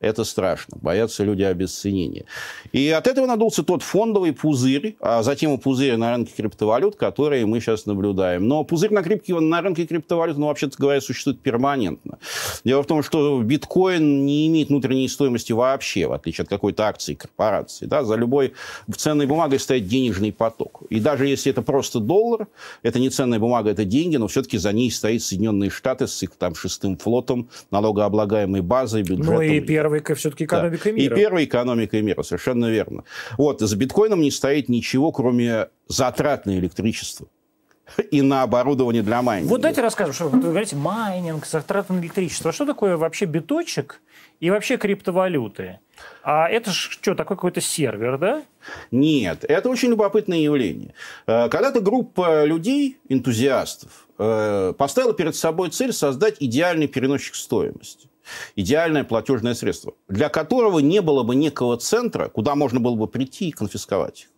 это 0.00 0.24
страшно. 0.24 0.78
Боятся 0.80 1.24
люди 1.24 1.42
обесценения. 1.42 2.24
И 2.72 2.88
от 2.90 3.06
этого 3.06 3.26
надулся 3.26 3.62
тот 3.62 3.82
фондовый 3.82 4.32
пузырь, 4.32 4.96
а 5.00 5.22
затем 5.22 5.54
и 5.54 5.58
пузырь 5.58 5.96
на 5.96 6.12
рынке 6.12 6.32
криптовалют, 6.36 6.96
которые 6.96 7.46
мы 7.46 7.60
сейчас 7.60 7.86
наблюдаем. 7.86 8.46
Но 8.48 8.64
пузырь 8.64 8.92
на, 8.92 9.02
крипке, 9.02 9.38
на 9.38 9.62
рынке 9.62 9.86
криптовалют, 9.86 10.38
ну, 10.38 10.46
вообще-то 10.46 10.76
говоря, 10.78 11.00
существует 11.00 11.40
перманентно. 11.40 12.18
Дело 12.64 12.82
в 12.82 12.86
том, 12.86 13.02
что 13.02 13.42
биткоин 13.42 14.24
не 14.24 14.46
имеет 14.48 14.68
внутренней 14.68 15.08
стоимости 15.08 15.52
вообще, 15.52 16.06
в 16.06 16.12
отличие 16.12 16.42
от 16.42 16.48
какой-то 16.48 16.86
акции 16.86 17.14
корпорации. 17.14 17.86
Да? 17.86 18.04
За 18.04 18.14
любой 18.14 18.54
ценной 18.94 19.26
бумагой 19.26 19.58
стоит 19.58 19.86
денежный 19.86 20.32
поток. 20.32 20.82
И 20.90 21.00
даже 21.00 21.26
если 21.26 21.52
это 21.52 21.62
просто 21.62 22.00
доллар, 22.00 22.48
это 22.82 22.98
не 22.98 23.10
ценная 23.10 23.38
бумага, 23.38 23.70
это 23.70 23.84
деньги, 23.84 24.16
но 24.16 24.28
все-таки 24.28 24.58
за 24.58 24.72
ней 24.72 24.90
стоит 24.90 25.22
Соединенные 25.22 25.70
Штаты 25.70 26.06
с 26.06 26.22
их 26.22 26.30
там 26.38 26.54
шестым 26.54 26.96
флотом, 26.96 27.48
налогооблагаемой 27.70 28.60
базой, 28.60 29.02
бюджетом. 29.02 29.34
Ну 29.34 29.40
и 29.40 29.60
первой 29.60 30.02
все-таки 30.14 30.44
экономикой 30.44 30.92
да. 30.92 30.98
мира. 30.98 31.14
И 31.14 31.18
первой 31.18 31.44
экономикой 31.44 32.02
мира, 32.02 32.22
совершенно 32.22 32.66
верно. 32.66 33.04
Вот, 33.38 33.60
за 33.60 33.76
биткоином 33.76 34.20
не 34.20 34.30
стоит 34.30 34.68
ничего, 34.68 35.12
кроме 35.12 35.68
затрат 35.88 36.46
на 36.46 36.58
электричество 36.58 37.28
и 38.10 38.22
на 38.22 38.42
оборудование 38.42 39.02
для 39.02 39.22
майнинга. 39.22 39.50
Вот 39.50 39.60
дайте 39.60 39.80
расскажем, 39.80 40.14
что 40.14 40.28
вы 40.28 40.40
говорите, 40.40 40.76
майнинг, 40.76 41.46
затраты 41.46 41.92
на 41.92 42.00
электричество. 42.00 42.52
Что 42.52 42.66
такое 42.66 42.96
вообще 42.96 43.26
биточек 43.26 44.00
и 44.40 44.50
вообще 44.50 44.76
криптовалюты? 44.76 45.80
А 46.22 46.48
это 46.48 46.72
что, 46.72 47.14
такой 47.14 47.36
какой-то 47.36 47.60
сервер, 47.60 48.18
да? 48.18 48.42
Нет, 48.90 49.44
это 49.48 49.68
очень 49.68 49.90
любопытное 49.90 50.38
явление. 50.38 50.94
Э, 51.26 51.48
когда-то 51.48 51.80
группа 51.80 52.44
людей, 52.44 52.98
энтузиастов, 53.08 54.06
э, 54.18 54.74
поставила 54.76 55.14
перед 55.14 55.36
собой 55.36 55.70
цель 55.70 55.92
создать 55.92 56.36
идеальный 56.40 56.88
переносчик 56.88 57.34
стоимости 57.34 58.08
идеальное 58.56 59.04
платежное 59.04 59.54
средство, 59.54 59.94
для 60.08 60.28
которого 60.28 60.80
не 60.80 61.00
было 61.00 61.22
бы 61.22 61.36
некого 61.36 61.76
центра, 61.76 62.28
куда 62.28 62.54
можно 62.54 62.80
было 62.80 62.96
бы 62.96 63.06
прийти 63.06 63.48
и 63.48 63.52
конфисковать 63.52 64.22
их. 64.22 64.28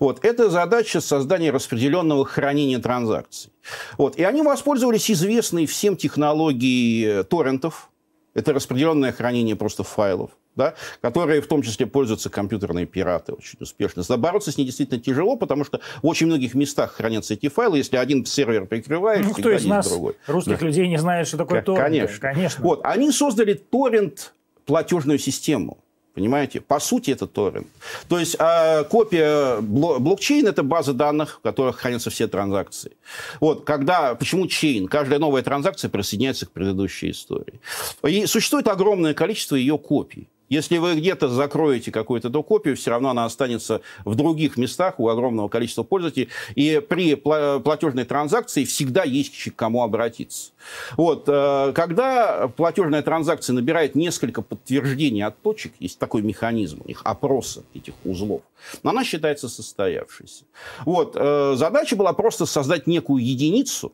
Вот. 0.00 0.24
Это 0.24 0.50
задача 0.50 1.00
создания 1.00 1.50
распределенного 1.50 2.24
хранения 2.24 2.78
транзакций. 2.78 3.52
Вот. 3.98 4.16
И 4.16 4.22
они 4.22 4.42
воспользовались 4.42 5.10
известной 5.10 5.66
всем 5.66 5.96
технологией 5.96 7.24
торрентов, 7.24 7.90
Это 8.36 8.52
распределенное 8.52 9.12
хранение 9.12 9.56
просто 9.56 9.82
файлов, 9.82 10.30
да, 10.56 10.74
которые 11.00 11.40
в 11.40 11.46
том 11.46 11.62
числе 11.62 11.86
пользуются 11.86 12.28
компьютерные 12.28 12.84
пираты 12.84 13.32
очень 13.32 13.56
успешно. 13.60 14.02
Бороться 14.18 14.52
с 14.52 14.58
ней 14.58 14.64
действительно 14.64 15.00
тяжело, 15.00 15.36
потому 15.36 15.64
что 15.64 15.80
в 16.02 16.06
очень 16.06 16.26
многих 16.26 16.54
местах 16.54 16.92
хранятся 16.92 17.32
эти 17.32 17.48
файлы. 17.48 17.78
Если 17.78 17.96
один 17.96 18.26
сервер 18.26 18.66
прикрываешь, 18.66 19.24
ну, 19.24 19.32
кто 19.32 19.50
из 19.50 19.64
нас, 19.64 19.88
другой. 19.88 20.16
русских 20.26 20.60
да. 20.60 20.66
людей, 20.66 20.86
не 20.86 20.98
знает, 20.98 21.26
что 21.28 21.38
такое 21.38 21.62
торрент? 21.62 21.82
Конечно. 21.82 22.18
Конечно. 22.20 22.62
Вот, 22.62 22.80
они 22.84 23.10
создали 23.10 23.54
торрент 23.54 24.34
платежную 24.66 25.18
систему. 25.18 25.78
Понимаете? 26.16 26.62
По 26.62 26.80
сути, 26.80 27.10
это 27.10 27.26
торрент. 27.26 27.66
То 28.08 28.18
есть 28.18 28.36
э, 28.38 28.84
копия 28.84 29.60
блокчейн– 29.60 30.46
это 30.48 30.62
база 30.62 30.94
данных, 30.94 31.36
в 31.36 31.40
которых 31.40 31.76
хранятся 31.76 32.08
все 32.08 32.26
транзакции. 32.26 32.92
Вот, 33.38 33.64
когда, 33.64 34.14
почему 34.14 34.46
чейн? 34.46 34.88
Каждая 34.88 35.18
новая 35.18 35.42
транзакция 35.42 35.90
присоединяется 35.90 36.46
к 36.46 36.52
предыдущей 36.52 37.10
истории. 37.10 37.60
И 38.02 38.24
существует 38.24 38.66
огромное 38.66 39.12
количество 39.12 39.56
ее 39.56 39.76
копий. 39.76 40.26
Если 40.48 40.78
вы 40.78 40.94
где-то 40.94 41.28
закроете 41.28 41.90
какую-то 41.90 42.28
эту 42.28 42.42
копию, 42.42 42.76
все 42.76 42.90
равно 42.90 43.10
она 43.10 43.24
останется 43.24 43.80
в 44.04 44.14
других 44.14 44.56
местах 44.56 45.00
у 45.00 45.08
огромного 45.08 45.48
количества 45.48 45.82
пользователей. 45.82 46.28
И 46.54 46.80
при 46.86 47.14
платежной 47.14 48.04
транзакции 48.04 48.64
всегда 48.64 49.02
есть 49.04 49.36
к 49.50 49.56
кому 49.56 49.82
обратиться. 49.82 50.52
Вот. 50.96 51.24
Э, 51.28 51.72
когда 51.74 52.48
платежная 52.48 53.02
транзакция 53.02 53.54
набирает 53.54 53.94
несколько 53.94 54.42
подтверждений 54.42 55.22
от 55.22 55.40
точек, 55.42 55.72
есть 55.80 55.98
такой 55.98 56.22
механизм 56.22 56.82
у 56.84 56.88
них, 56.88 57.00
опроса 57.04 57.64
этих 57.74 57.94
узлов, 58.04 58.42
но 58.82 58.90
она 58.90 59.04
считается 59.04 59.48
состоявшейся. 59.48 60.44
Вот. 60.84 61.16
Э, 61.16 61.54
задача 61.56 61.96
была 61.96 62.12
просто 62.12 62.46
создать 62.46 62.86
некую 62.86 63.24
единицу 63.24 63.92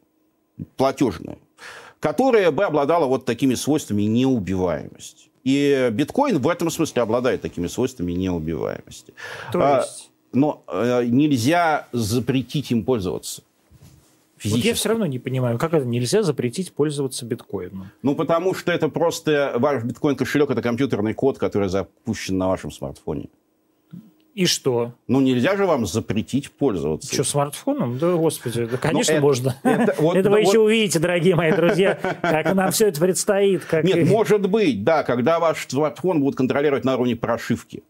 платежную, 0.77 1.39
которая 2.01 2.51
бы 2.51 2.65
обладала 2.65 3.07
вот 3.07 3.25
такими 3.25 3.55
свойствами 3.55 4.03
неубиваемости. 4.03 5.32
И 5.45 5.91
биткоин 5.93 6.39
в 6.39 6.49
этом 6.49 6.71
смысле 6.71 7.03
обладает 7.03 7.43
такими 7.43 7.67
свойствами 7.67 8.13
неубиваемости. 8.13 9.13
То 9.53 9.61
а, 9.61 9.81
есть... 9.81 10.11
Но 10.33 10.63
э, 10.67 11.05
нельзя 11.07 11.89
запретить 11.93 12.71
им 12.71 12.85
пользоваться. 12.85 13.43
Вот 14.45 14.59
я 14.59 14.75
все 14.75 14.89
равно 14.89 15.07
не 15.07 15.19
понимаю, 15.19 15.59
как 15.59 15.73
это 15.73 15.87
нельзя 15.87 16.23
запретить 16.23 16.73
пользоваться 16.73 17.25
биткоином? 17.25 17.91
Ну, 18.03 18.15
потому 18.15 18.55
что 18.55 18.73
это 18.73 18.89
просто 18.89 19.55
ваш 19.57 19.85
биткоин-кошелек, 19.85 20.51
это 20.51 20.63
компьютерный 20.63 21.15
код, 21.15 21.39
который 21.39 21.69
запущен 21.69 22.39
на 22.39 22.49
вашем 22.49 22.73
смартфоне. 22.73 23.29
И 24.35 24.47
что? 24.47 24.95
Ну, 25.09 25.21
нельзя 25.21 25.57
же 25.57 25.67
вам 25.67 25.85
запретить 25.85 26.51
пользоваться. 26.51 27.13
Что, 27.13 27.23
смартфоном? 27.23 27.99
Да, 27.99 28.15
господи, 28.15 28.65
да, 28.65 28.79
конечно, 28.79 29.13
ну, 29.13 29.19
это, 29.19 29.23
можно. 29.23 29.57
Это, 29.63 29.95
вот, 29.99 30.17
это 30.17 30.31
вы 30.31 30.39
вот, 30.39 30.49
еще 30.49 30.59
увидите, 30.61 30.99
дорогие 30.99 31.35
мои 31.35 31.53
друзья, 31.53 31.99
как 32.23 32.55
нам 32.55 32.73
все 32.73 32.89
это 32.89 32.99
предстоит. 32.99 33.65
Как... 33.67 33.85
Нет, 33.85 34.09
может 34.09 34.49
быть, 34.49 34.85
да, 34.85 35.03
когда 35.03 35.39
ваш 35.39 35.67
смартфон 35.69 36.21
будут 36.21 36.37
контролировать 36.37 36.85
на 36.85 36.95
уровне 36.95 37.15
прошивки 37.15 37.83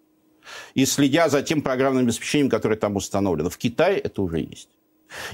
и 0.75 0.85
следя 0.85 1.29
за 1.29 1.43
тем 1.43 1.63
программным 1.63 2.05
обеспечением, 2.05 2.51
которое 2.51 2.77
там 2.77 2.97
установлено. 2.97 3.49
В 3.49 3.57
Китае 3.57 3.99
это 3.99 4.23
уже 4.23 4.41
есть. 4.41 4.69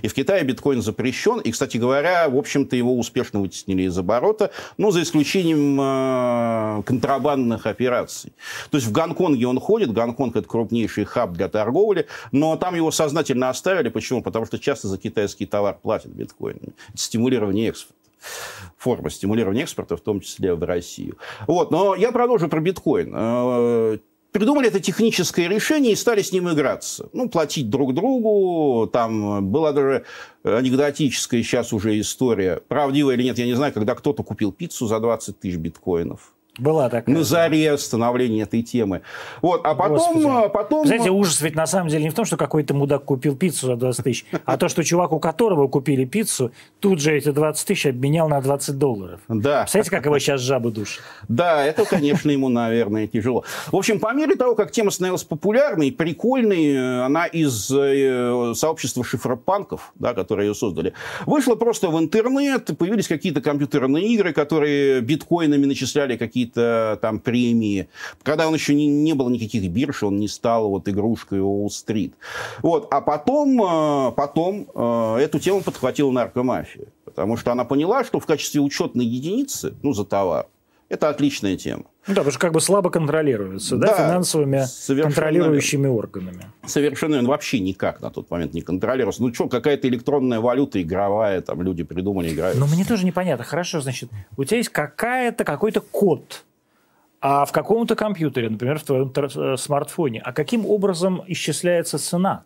И 0.02 0.08
в 0.08 0.14
Китае 0.14 0.44
биткоин 0.44 0.82
запрещен. 0.82 1.40
И, 1.40 1.52
кстати 1.52 1.76
говоря, 1.76 2.28
в 2.28 2.37
общем-то, 2.37 2.76
его 2.76 2.97
успешно 2.99 3.40
вытеснили 3.40 3.82
из 3.82 3.97
оборота, 3.99 4.50
ну, 4.76 4.90
за 4.90 5.02
исключением 5.02 5.78
э, 5.80 6.82
контрабандных 6.85 7.66
операций. 7.66 8.32
То 8.70 8.76
есть 8.76 8.87
в 8.87 8.92
Гонконге 8.92 9.47
он 9.47 9.61
ходит. 9.61 9.92
Гонконг– 9.92 10.37
это 10.37 10.49
крупнейший 10.49 11.04
хаб 11.04 11.32
для 11.32 11.49
торговли. 11.49 12.06
Но 12.32 12.56
там 12.56 12.75
его 12.75 12.90
сознательно 12.90 13.50
оставили. 13.50 13.88
Почему? 13.88 14.23
Потому 14.23 14.47
что 14.47 14.58
часто 14.58 14.88
за 14.88 14.99
китайский 14.99 15.47
товар 15.47 15.78
платят 15.80 16.12
биткоинами. 16.12 16.73
Это 16.88 16.99
стимулирование 16.99 17.68
экспорта 17.68 17.94
форма 18.76 19.11
стимулирования 19.11 19.62
экспорта, 19.62 19.97
в 19.97 20.00
том 20.00 20.20
числе 20.20 20.54
в 20.54 20.62
Россию. 20.62 21.18
Вот, 21.47 21.70
но 21.70 21.94
я 21.94 22.12
продолжу 22.12 22.49
про 22.49 22.61
биткоин. 22.61 24.00
Придумали 24.38 24.68
это 24.68 24.78
техническое 24.78 25.49
решение 25.49 25.95
и 25.95 25.97
стали 25.97 26.23
с 26.23 26.30
ним 26.30 26.49
играться. 26.49 27.09
Ну, 27.12 27.28
платить 27.28 27.71
друг 27.71 27.92
другу. 27.92 28.87
Там 28.87 29.50
была 29.50 29.73
даже 29.73 30.04
анекдотическая 30.45 31.42
сейчас 31.42 31.73
уже 31.73 31.99
история. 31.99 32.62
Правдивая 32.68 33.16
или 33.16 33.25
нет, 33.25 33.37
я 33.37 33.47
не 33.47 33.54
знаю, 33.54 33.73
когда 33.73 33.97
кто-то 33.97 34.23
купил 34.23 34.52
пиццу 34.52 34.87
за 34.87 35.00
20 35.00 35.40
тысяч 35.40 35.57
биткоинов. 35.57 36.35
Была 36.59 36.88
такая. 36.88 37.15
На 37.15 37.23
заре 37.23 37.79
становления 37.79 38.43
этой 38.43 38.62
темы. 38.62 39.03
Вот, 39.43 39.61
а 39.65 39.75
потом... 39.75 40.27
А 40.27 40.49
потом... 40.49 40.87
Знаете, 40.87 41.11
ужас 41.11 41.41
ведь 41.41 41.55
на 41.55 41.67
самом 41.67 41.88
деле 41.88 42.05
не 42.05 42.11
в 42.11 42.15
том, 42.15 42.25
что 42.25 42.37
какой-то 42.37 42.75
мудак 42.75 43.05
купил 43.05 43.37
пиццу 43.37 43.67
за 43.67 43.77
20 43.77 44.05
тысяч, 44.05 44.27
а 44.45 44.57
то, 44.57 44.69
что 44.69 44.83
чувак, 44.83 45.12
у 45.12 45.21
которого 45.21 45.69
купили 45.69 46.05
пиццу, 46.05 46.50
тут 46.81 47.00
же 47.00 47.17
эти 47.17 47.31
20 47.31 47.67
тысяч 47.67 47.87
обменял 47.87 48.29
на 48.29 48.41
20 48.41 48.77
долларов. 48.77 49.21
Да. 49.29 49.61
Представляете, 49.61 49.91
как 49.91 50.07
его 50.07 50.19
сейчас 50.19 50.41
жабы 50.41 50.73
душат? 50.73 51.03
Да, 51.29 51.65
это, 51.65 51.85
конечно, 51.85 52.31
ему, 52.31 52.49
наверное, 52.49 53.07
тяжело. 53.07 53.45
В 53.71 53.77
общем, 53.77 54.00
по 54.00 54.12
мере 54.12 54.35
того, 54.35 54.55
как 54.55 54.73
тема 54.73 54.91
становилась 54.91 55.25
популярной, 55.25 55.93
прикольной, 55.93 57.05
она 57.05 57.27
из 57.27 57.71
э, 57.71 58.53
сообщества 58.55 59.05
шифропанков, 59.05 59.93
да, 59.95 60.12
которые 60.15 60.49
ее 60.49 60.55
создали, 60.55 60.93
вышла 61.25 61.55
просто 61.55 61.88
в 61.88 61.99
интернет, 61.99 62.77
появились 62.77 63.07
какие-то 63.07 63.41
компьютерные 63.41 64.07
игры, 64.09 64.33
которые 64.33 65.00
биткоинами 65.00 65.67
начисляли 65.67 66.17
какие-то 66.17 66.48
какие-то 66.49 66.99
там 67.00 67.19
премии. 67.19 67.88
Когда 68.23 68.49
он 68.49 68.55
еще 68.55 68.75
не, 68.75 68.87
не 68.87 69.14
было 69.14 69.28
никаких 69.28 69.71
бирж, 69.71 70.02
он 70.02 70.19
не 70.19 70.28
стал 70.28 70.69
вот 70.69 70.88
игрушкой 70.88 71.40
Уолл-стрит. 71.40 72.14
Вот. 72.62 72.88
А 72.90 73.00
потом, 73.00 73.62
э, 73.62 74.12
потом 74.12 74.69
э, 74.75 75.19
эту 75.21 75.38
тему 75.38 75.62
подхватила 75.62 76.11
наркомафия. 76.11 76.87
Потому 77.05 77.37
что 77.37 77.52
она 77.52 77.64
поняла, 77.64 78.05
что 78.05 78.21
в 78.21 78.26
качестве 78.26 78.61
учетной 78.61 79.05
единицы, 79.05 79.75
ну, 79.83 79.93
за 79.93 80.05
товар, 80.05 80.47
это 80.88 81.11
отличная 81.11 81.57
тема. 81.57 81.85
Ну 82.07 82.14
да, 82.14 82.23
потому 82.23 82.30
что 82.30 82.40
как 82.40 82.52
бы 82.52 82.61
слабо 82.61 82.90
контролируется, 82.90 83.76
да, 83.76 83.88
да 83.88 83.97
финансовыми 83.97 84.64
контролирующими 85.02 85.83
верно. 85.83 85.97
органами. 85.97 86.47
Совершенно 86.64 87.18
он 87.18 87.26
вообще 87.26 87.61
никак 87.61 88.00
на 88.00 88.11
тот 88.11 88.30
момент 88.30 88.54
не 88.54 88.62
контролировался. 88.62 89.23
Ну 89.23 89.33
что, 89.35 89.49
какая-то 89.49 89.88
электронная 89.88 90.40
валюта 90.40 90.80
игровая, 90.80 91.42
там 91.42 91.61
люди 91.62 91.85
придумали, 91.85 92.33
играют. 92.33 92.59
Ну 92.59 92.66
мне 92.66 92.85
тоже 92.85 93.04
непонятно. 93.04 93.45
Хорошо, 93.45 93.80
значит, 93.80 94.11
у 94.37 94.45
тебя 94.45 94.57
есть 94.57 94.71
какая-то, 94.71 95.45
какой-то 95.45 95.80
код, 95.83 96.45
а 97.21 97.45
в 97.45 97.52
каком-то 97.52 97.95
компьютере, 97.95 98.49
например, 98.49 98.78
в 98.78 98.85
твоем 98.85 99.12
э, 99.14 99.57
смартфоне, 99.57 100.23
а 100.25 100.33
каким 100.33 100.64
образом 100.64 101.23
исчисляется 101.26 101.99
цена? 101.99 102.45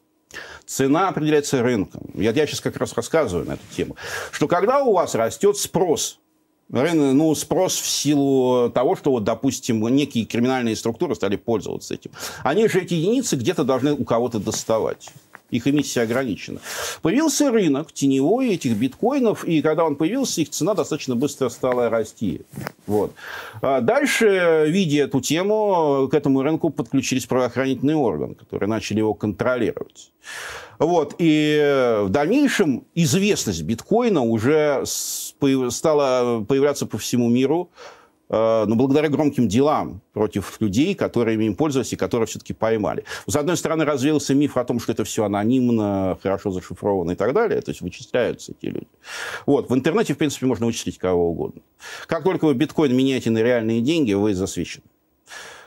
Цена 0.65 1.09
определяется 1.09 1.63
рынком. 1.63 2.11
Я, 2.15 2.31
я 2.31 2.47
сейчас 2.47 2.61
как 2.61 2.77
раз 2.79 2.95
рассказываю 2.95 3.47
на 3.47 3.53
эту 3.53 3.63
тему. 3.71 3.97
Что 4.31 4.49
когда 4.49 4.83
у 4.83 4.95
вас 4.95 5.15
растет 5.15 5.59
спрос 5.59 6.22
ну, 6.73 7.35
спрос 7.35 7.75
в 7.79 7.87
силу 7.87 8.71
того, 8.71 8.97
что, 8.97 9.11
вот, 9.11 9.25
допустим, 9.25 9.87
некие 9.95 10.25
криминальные 10.25 10.75
структуры 10.75 11.15
стали 11.15 11.37
пользоваться 11.37 11.95
этим. 11.95 12.11
Они 12.43 12.67
же 12.67 12.81
эти 12.81 12.95
единицы 12.95 13.37
где-то 13.37 13.65
должны 13.65 13.93
у 13.93 14.05
кого-то 14.05 14.39
доставать 14.39 15.11
их 15.53 15.69
эмиссия 15.69 16.03
ограничена. 16.03 16.61
Появился 17.03 17.53
рынок 17.53 17.93
теневой 17.93 18.55
этих 18.55 18.77
биткоинов, 18.77 19.45
и 19.45 19.63
когда 19.63 19.85
он 19.85 19.95
появился, 19.95 20.41
их 20.41 20.51
цена 20.51 20.75
достаточно 20.75 21.15
быстро 21.15 21.49
стала 21.51 21.89
расти. 21.89 22.41
Вот. 22.87 23.13
А 23.61 23.81
дальше, 23.81 24.65
видя 24.69 25.05
эту 25.05 25.21
тему, 25.21 26.09
к 26.11 26.15
этому 26.15 26.43
рынку 26.43 26.71
подключились 26.71 27.27
правоохранительные 27.27 27.97
органы, 27.97 28.35
которые 28.35 28.69
начали 28.69 28.99
его 28.99 29.15
контролировать. 29.15 30.11
Вот. 30.79 31.15
И 31.19 32.01
в 32.05 32.09
дальнейшем 32.09 32.85
известность 32.95 33.63
биткоина 33.63 34.23
уже 34.23 34.85
стала 34.87 36.45
появляться 36.45 36.87
по 36.87 36.99
всему 36.99 37.29
миру. 37.29 37.71
Э, 38.33 38.65
но 38.67 38.75
благодаря 38.75 39.09
громким 39.11 39.47
делам 39.47 40.01
против 40.15 40.59
людей, 40.61 40.95
которые 40.95 41.39
им 41.39 41.55
пользовались 41.55 41.93
и 41.93 41.97
которые 41.97 42.27
все-таки 42.27 42.55
поймали. 42.55 43.05
С 43.27 43.37
одной 43.37 43.57
стороны, 43.59 43.85
развеялся 43.85 44.35
миф 44.35 44.57
о 44.57 44.65
том, 44.65 44.81
что 44.81 44.93
это 44.93 45.05
все 45.05 45.25
анонимно, 45.25 46.19
хорошо 46.23 46.51
зашифровано 46.51 47.13
и 47.13 47.15
так 47.15 47.35
далее, 47.35 47.61
то 47.61 47.71
есть 47.71 47.83
вычисляются 47.83 48.53
эти 48.53 48.67
люди. 48.71 48.89
Вот. 49.45 49.69
В 49.69 49.75
интернете, 49.75 50.15
в 50.15 50.19
принципе, 50.19 50.47
можно 50.47 50.65
вычислить 50.65 50.99
кого 50.99 51.31
угодно. 51.31 51.61
Как 52.07 52.25
только 52.25 52.47
вы 52.47 52.55
биткоин 52.55 52.97
меняете 52.97 53.31
на 53.31 53.39
реальные 53.39 53.83
деньги, 53.83 54.15
вы 54.15 54.35
засвечены. 54.35 54.85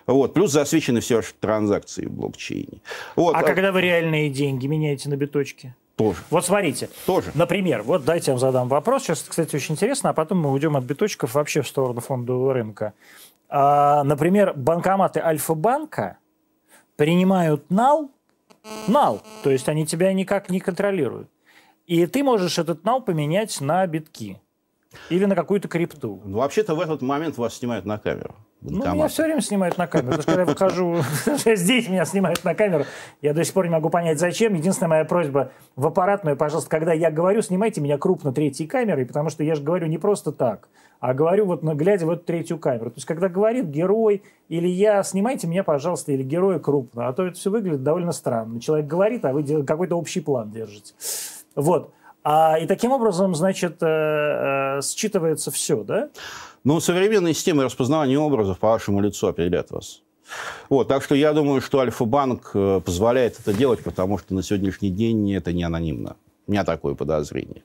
Вот. 0.08 0.34
Плюс 0.34 0.52
засвечены 0.52 1.02
все 1.02 1.18
ваши 1.18 1.34
транзакции 1.40 2.06
в 2.08 2.12
блокчейне. 2.12 2.82
Вот. 3.16 3.36
А, 3.36 3.40
а 3.40 3.44
когда 3.44 3.72
вы 3.72 3.82
реальные 3.82 4.32
деньги 4.32 4.66
меняете 4.66 5.10
на 5.10 5.18
биточки? 5.18 5.76
Тоже. 5.96 6.20
Вот 6.30 6.46
смотрите. 6.46 6.90
Тоже. 7.06 7.32
Например, 7.36 7.82
вот 7.82 8.04
дайте 8.04 8.32
я 8.32 8.34
вам 8.34 8.40
задам 8.40 8.68
вопрос. 8.68 9.04
Сейчас, 9.04 9.22
кстати, 9.22 9.56
очень 9.56 9.76
интересно, 9.76 10.10
а 10.10 10.14
потом 10.14 10.40
мы 10.40 10.52
уйдем 10.52 10.76
от 10.76 10.84
биточков 10.84 11.34
вообще 11.36 11.62
в 11.62 11.68
сторону 11.68 12.02
фондового 12.02 12.54
рынка. 12.54 12.94
А, 13.48 14.04
например, 14.04 14.54
банкоматы 14.56 15.22
Альфа-банка 15.22 16.18
принимают 16.98 17.70
нал, 17.70 18.12
нал, 18.88 19.22
то 19.44 19.50
есть 19.50 19.70
они 19.70 19.86
тебя 19.86 20.12
никак 20.14 20.50
не 20.50 20.60
контролируют. 20.60 21.30
И 21.88 22.06
ты 22.08 22.24
можешь 22.24 22.58
этот 22.58 22.84
нал 22.84 23.02
поменять 23.02 23.62
на 23.62 23.86
битки 23.88 24.42
или 25.10 25.26
на 25.26 25.36
какую-то 25.36 25.68
крипту. 25.68 26.22
Ну, 26.26 26.40
вообще-то 26.40 26.76
в 26.76 26.80
этот 26.82 27.02
момент 27.02 27.38
вас 27.38 27.56
снимают 27.56 27.86
на 27.86 27.98
камеру. 28.00 28.36
Ну, 28.70 28.94
меня 28.94 29.08
все 29.08 29.24
время 29.24 29.42
снимают 29.42 29.78
на 29.78 29.88
камеру. 29.88 30.18
Потому 30.18 30.22
что 30.22 30.32
когда 30.32 30.42
я 30.42 30.48
выхожу, 30.48 30.98
здесь 31.56 31.90
меня 31.90 32.06
снимают 32.06 32.44
на 32.44 32.56
камеру. 32.56 32.86
Я 33.22 33.34
до 33.34 33.44
сих 33.44 33.54
пор 33.54 33.66
не 33.66 33.72
могу 33.72 33.90
понять, 33.90 34.20
зачем. 34.20 34.54
Единственная 34.54 34.90
моя 34.90 35.06
просьба 35.06 35.52
в 35.76 35.86
аппаратную, 35.88 36.38
пожалуйста, 36.38 36.70
когда 36.70 36.94
я 36.94 37.12
говорю, 37.12 37.42
снимайте 37.42 37.82
меня 37.82 37.98
крупно 37.98 38.34
третьей 38.34 38.68
камерой, 38.68 39.06
потому 39.06 39.30
что 39.30 39.44
я 39.44 39.56
же 39.56 39.62
говорю 39.62 39.88
не 39.88 39.98
просто 39.98 40.32
так, 40.32 40.70
а 41.00 41.14
говорю 41.14 41.46
вот 41.46 41.64
глядя 41.64 42.06
в 42.06 42.10
эту 42.10 42.24
третью 42.24 42.58
камеру. 42.58 42.90
То 42.90 42.98
есть, 42.98 43.06
когда 43.06 43.30
говорит 43.30 43.66
герой 43.66 44.24
или 44.50 44.68
я, 44.68 45.04
снимайте 45.04 45.48
меня, 45.48 45.64
пожалуйста, 45.64 46.12
или 46.12 46.24
героя 46.24 46.60
крупно, 46.60 47.08
а 47.08 47.14
то 47.14 47.26
это 47.26 47.38
все 47.38 47.52
выглядит 47.52 47.84
довольно 47.84 48.12
странно. 48.12 48.60
Человек 48.60 48.88
говорит, 48.88 49.26
а 49.26 49.34
вы 49.34 49.64
какой-то 49.64 49.96
общий 49.96 50.22
план 50.22 50.52
держите. 50.52 50.94
Вот. 51.56 51.92
А, 52.28 52.58
и 52.58 52.66
таким 52.66 52.92
образом, 52.92 53.36
значит, 53.36 53.84
э, 53.84 53.86
э, 53.86 54.80
считывается 54.80 55.52
все, 55.52 55.84
да? 55.84 56.10
Ну, 56.66 56.80
современные 56.80 57.36
системы 57.36 57.64
распознавания 57.64 58.18
образов 58.18 58.58
по 58.58 58.70
вашему 58.70 59.00
лицу 59.00 59.28
определят 59.28 59.70
вас. 59.70 60.02
Вот, 60.68 60.88
так 60.88 61.04
что 61.04 61.14
я 61.14 61.32
думаю, 61.32 61.62
что 61.62 61.80
Альфа-банк 61.80 62.50
э, 62.56 62.82
позволяет 62.84 63.40
это 63.40 63.54
делать, 63.54 63.84
потому 63.84 64.18
что 64.18 64.34
на 64.34 64.42
сегодняшний 64.42 64.90
день 64.90 65.32
это 65.32 65.54
не 65.54 65.64
анонимно. 65.64 66.16
У 66.48 66.52
меня 66.52 66.64
такое 66.64 66.96
подозрение. 66.96 67.62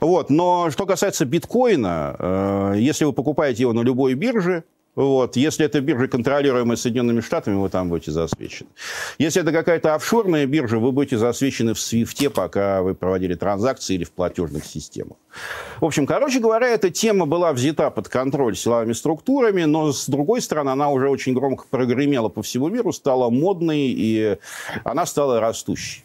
Вот. 0.00 0.30
Но 0.30 0.70
что 0.70 0.86
касается 0.86 1.26
биткоина, 1.26 2.16
э, 2.18 2.74
если 2.78 3.04
вы 3.04 3.12
покупаете 3.12 3.64
его 3.64 3.74
на 3.74 3.82
любой 3.82 4.14
бирже, 4.14 4.64
вот. 4.98 5.36
Если 5.36 5.64
это 5.64 5.80
биржа, 5.80 6.08
контролируемая 6.08 6.76
Соединенными 6.76 7.20
Штатами, 7.20 7.54
вы 7.54 7.68
там 7.68 7.88
будете 7.88 8.10
засвечены. 8.10 8.68
Если 9.18 9.40
это 9.40 9.52
какая-то 9.52 9.94
офшорная 9.94 10.44
биржа, 10.44 10.78
вы 10.78 10.90
будете 10.90 11.18
засвечены 11.18 11.74
в 11.74 11.78
свифте, 11.80 12.30
пока 12.30 12.82
вы 12.82 12.96
проводили 12.96 13.34
транзакции 13.34 13.94
или 13.94 14.02
в 14.02 14.10
платежных 14.10 14.64
системах. 14.64 15.16
В 15.80 15.84
общем, 15.84 16.04
короче 16.04 16.40
говоря, 16.40 16.66
эта 16.66 16.90
тема 16.90 17.26
была 17.26 17.52
взята 17.52 17.90
под 17.90 18.08
контроль 18.08 18.56
силовыми 18.56 18.92
структурами, 18.92 19.62
но, 19.62 19.92
с 19.92 20.08
другой 20.08 20.42
стороны, 20.42 20.70
она 20.70 20.90
уже 20.90 21.08
очень 21.08 21.32
громко 21.32 21.66
прогремела 21.70 22.28
по 22.28 22.42
всему 22.42 22.68
миру, 22.68 22.92
стала 22.92 23.30
модной, 23.30 23.94
и 23.96 24.36
она 24.82 25.06
стала 25.06 25.38
растущей. 25.38 26.02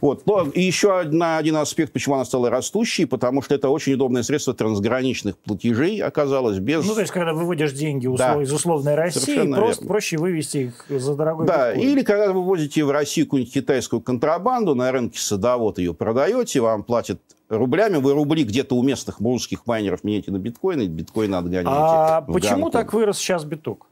Вот. 0.00 0.26
Но 0.26 0.42
и 0.42 0.62
еще 0.62 0.98
одна, 0.98 1.38
один 1.38 1.56
аспект, 1.56 1.92
почему 1.92 2.16
она 2.16 2.24
стала 2.24 2.50
растущей, 2.50 3.04
потому 3.04 3.42
что 3.42 3.54
это 3.54 3.68
очень 3.68 3.94
удобное 3.94 4.22
средство 4.22 4.54
трансграничных 4.54 5.36
платежей 5.38 6.00
оказалось 6.02 6.58
без... 6.58 6.84
Ну, 6.84 6.94
то 6.94 7.00
есть, 7.00 7.12
когда 7.12 7.32
выводишь 7.32 7.72
деньги 7.72 8.06
услов... 8.06 8.36
да. 8.36 8.42
из 8.42 8.52
условной 8.52 8.94
России, 8.94 9.34
просто 9.52 9.82
верно. 9.82 9.88
проще 9.88 10.16
вывести 10.18 10.72
их 10.88 11.00
за 11.00 11.14
дорогой 11.14 11.46
Да, 11.46 11.72
биткоин. 11.72 11.90
или 11.90 12.02
когда 12.02 12.28
вы 12.28 12.34
вывозите 12.34 12.84
в 12.84 12.90
Россию 12.90 13.26
какую-нибудь 13.26 13.54
китайскую 13.54 14.00
контрабанду, 14.00 14.74
на 14.74 14.90
рынке 14.92 15.18
садовод 15.18 15.78
ее 15.78 15.94
продаете, 15.94 16.60
вам 16.60 16.82
платят 16.82 17.20
рублями, 17.48 17.96
вы 17.96 18.12
рубли 18.12 18.44
где-то 18.44 18.74
у 18.76 18.82
местных 18.82 19.20
русских 19.20 19.66
майнеров 19.66 20.04
меняете 20.04 20.30
на 20.30 20.38
биткоины, 20.38 20.86
биткоины 20.86 21.34
отгоняете. 21.36 21.68
А 21.70 22.22
почему 22.22 22.70
так 22.70 22.92
вырос 22.92 23.18
сейчас 23.18 23.44
биток? 23.44 23.86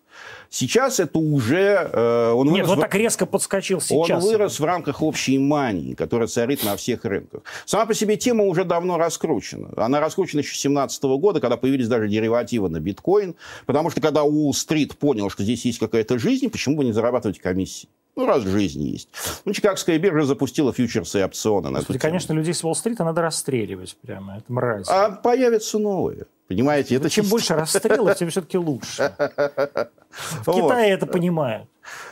Сейчас 0.54 1.00
это 1.00 1.18
уже... 1.18 1.90
Э, 1.92 2.30
он 2.30 2.52
Нет, 2.52 2.68
он 2.68 2.78
в... 2.78 2.80
так 2.80 2.94
резко 2.94 3.26
подскочил 3.26 3.80
сейчас. 3.80 4.22
Он 4.22 4.30
вырос 4.30 4.60
в 4.60 4.64
рамках 4.64 5.02
общей 5.02 5.36
мании, 5.36 5.94
которая 5.94 6.28
царит 6.28 6.62
на 6.62 6.76
всех 6.76 7.04
рынках. 7.04 7.42
Сама 7.64 7.86
по 7.86 7.94
себе 7.94 8.16
тема 8.16 8.44
уже 8.44 8.64
давно 8.64 8.96
раскручена. 8.96 9.70
Она 9.76 9.98
раскручена 9.98 10.42
еще 10.42 10.50
с 10.50 10.62
2017 10.62 11.02
года, 11.18 11.40
когда 11.40 11.56
появились 11.56 11.88
даже 11.88 12.06
деривативы 12.06 12.68
на 12.68 12.78
биткоин. 12.78 13.34
Потому 13.66 13.90
что 13.90 14.00
когда 14.00 14.22
Уолл-стрит 14.22 14.96
понял, 14.96 15.28
что 15.28 15.42
здесь 15.42 15.64
есть 15.64 15.80
какая-то 15.80 16.20
жизнь, 16.20 16.48
почему 16.50 16.76
бы 16.76 16.84
не 16.84 16.92
зарабатывать 16.92 17.40
комиссии? 17.40 17.88
Ну, 18.14 18.24
раз 18.24 18.44
жизнь 18.44 18.80
есть. 18.80 19.08
Ну, 19.44 19.52
Чикагская 19.52 19.98
биржа 19.98 20.24
запустила 20.24 20.72
фьючерсы 20.72 21.18
и 21.18 21.22
опционы 21.24 21.70
на 21.70 21.78
Господи, 21.80 21.98
Конечно, 21.98 22.32
людей 22.32 22.54
с 22.54 22.62
Уолл-стрита 22.62 23.02
надо 23.02 23.22
расстреливать 23.22 23.96
прямо. 24.02 24.36
Это 24.36 24.52
мразь. 24.52 24.86
А 24.88 25.10
появятся 25.10 25.80
новые. 25.80 26.26
Понимаете, 26.46 26.94
это 26.94 27.10
чем 27.10 27.26
больше 27.26 27.54
расстрелов, 27.54 28.16
тем 28.16 28.28
все-таки 28.30 28.56
лучше. 28.56 29.12
В 30.14 30.52
Китае 30.52 30.92
это 30.92 31.06
понимают. 31.06 31.68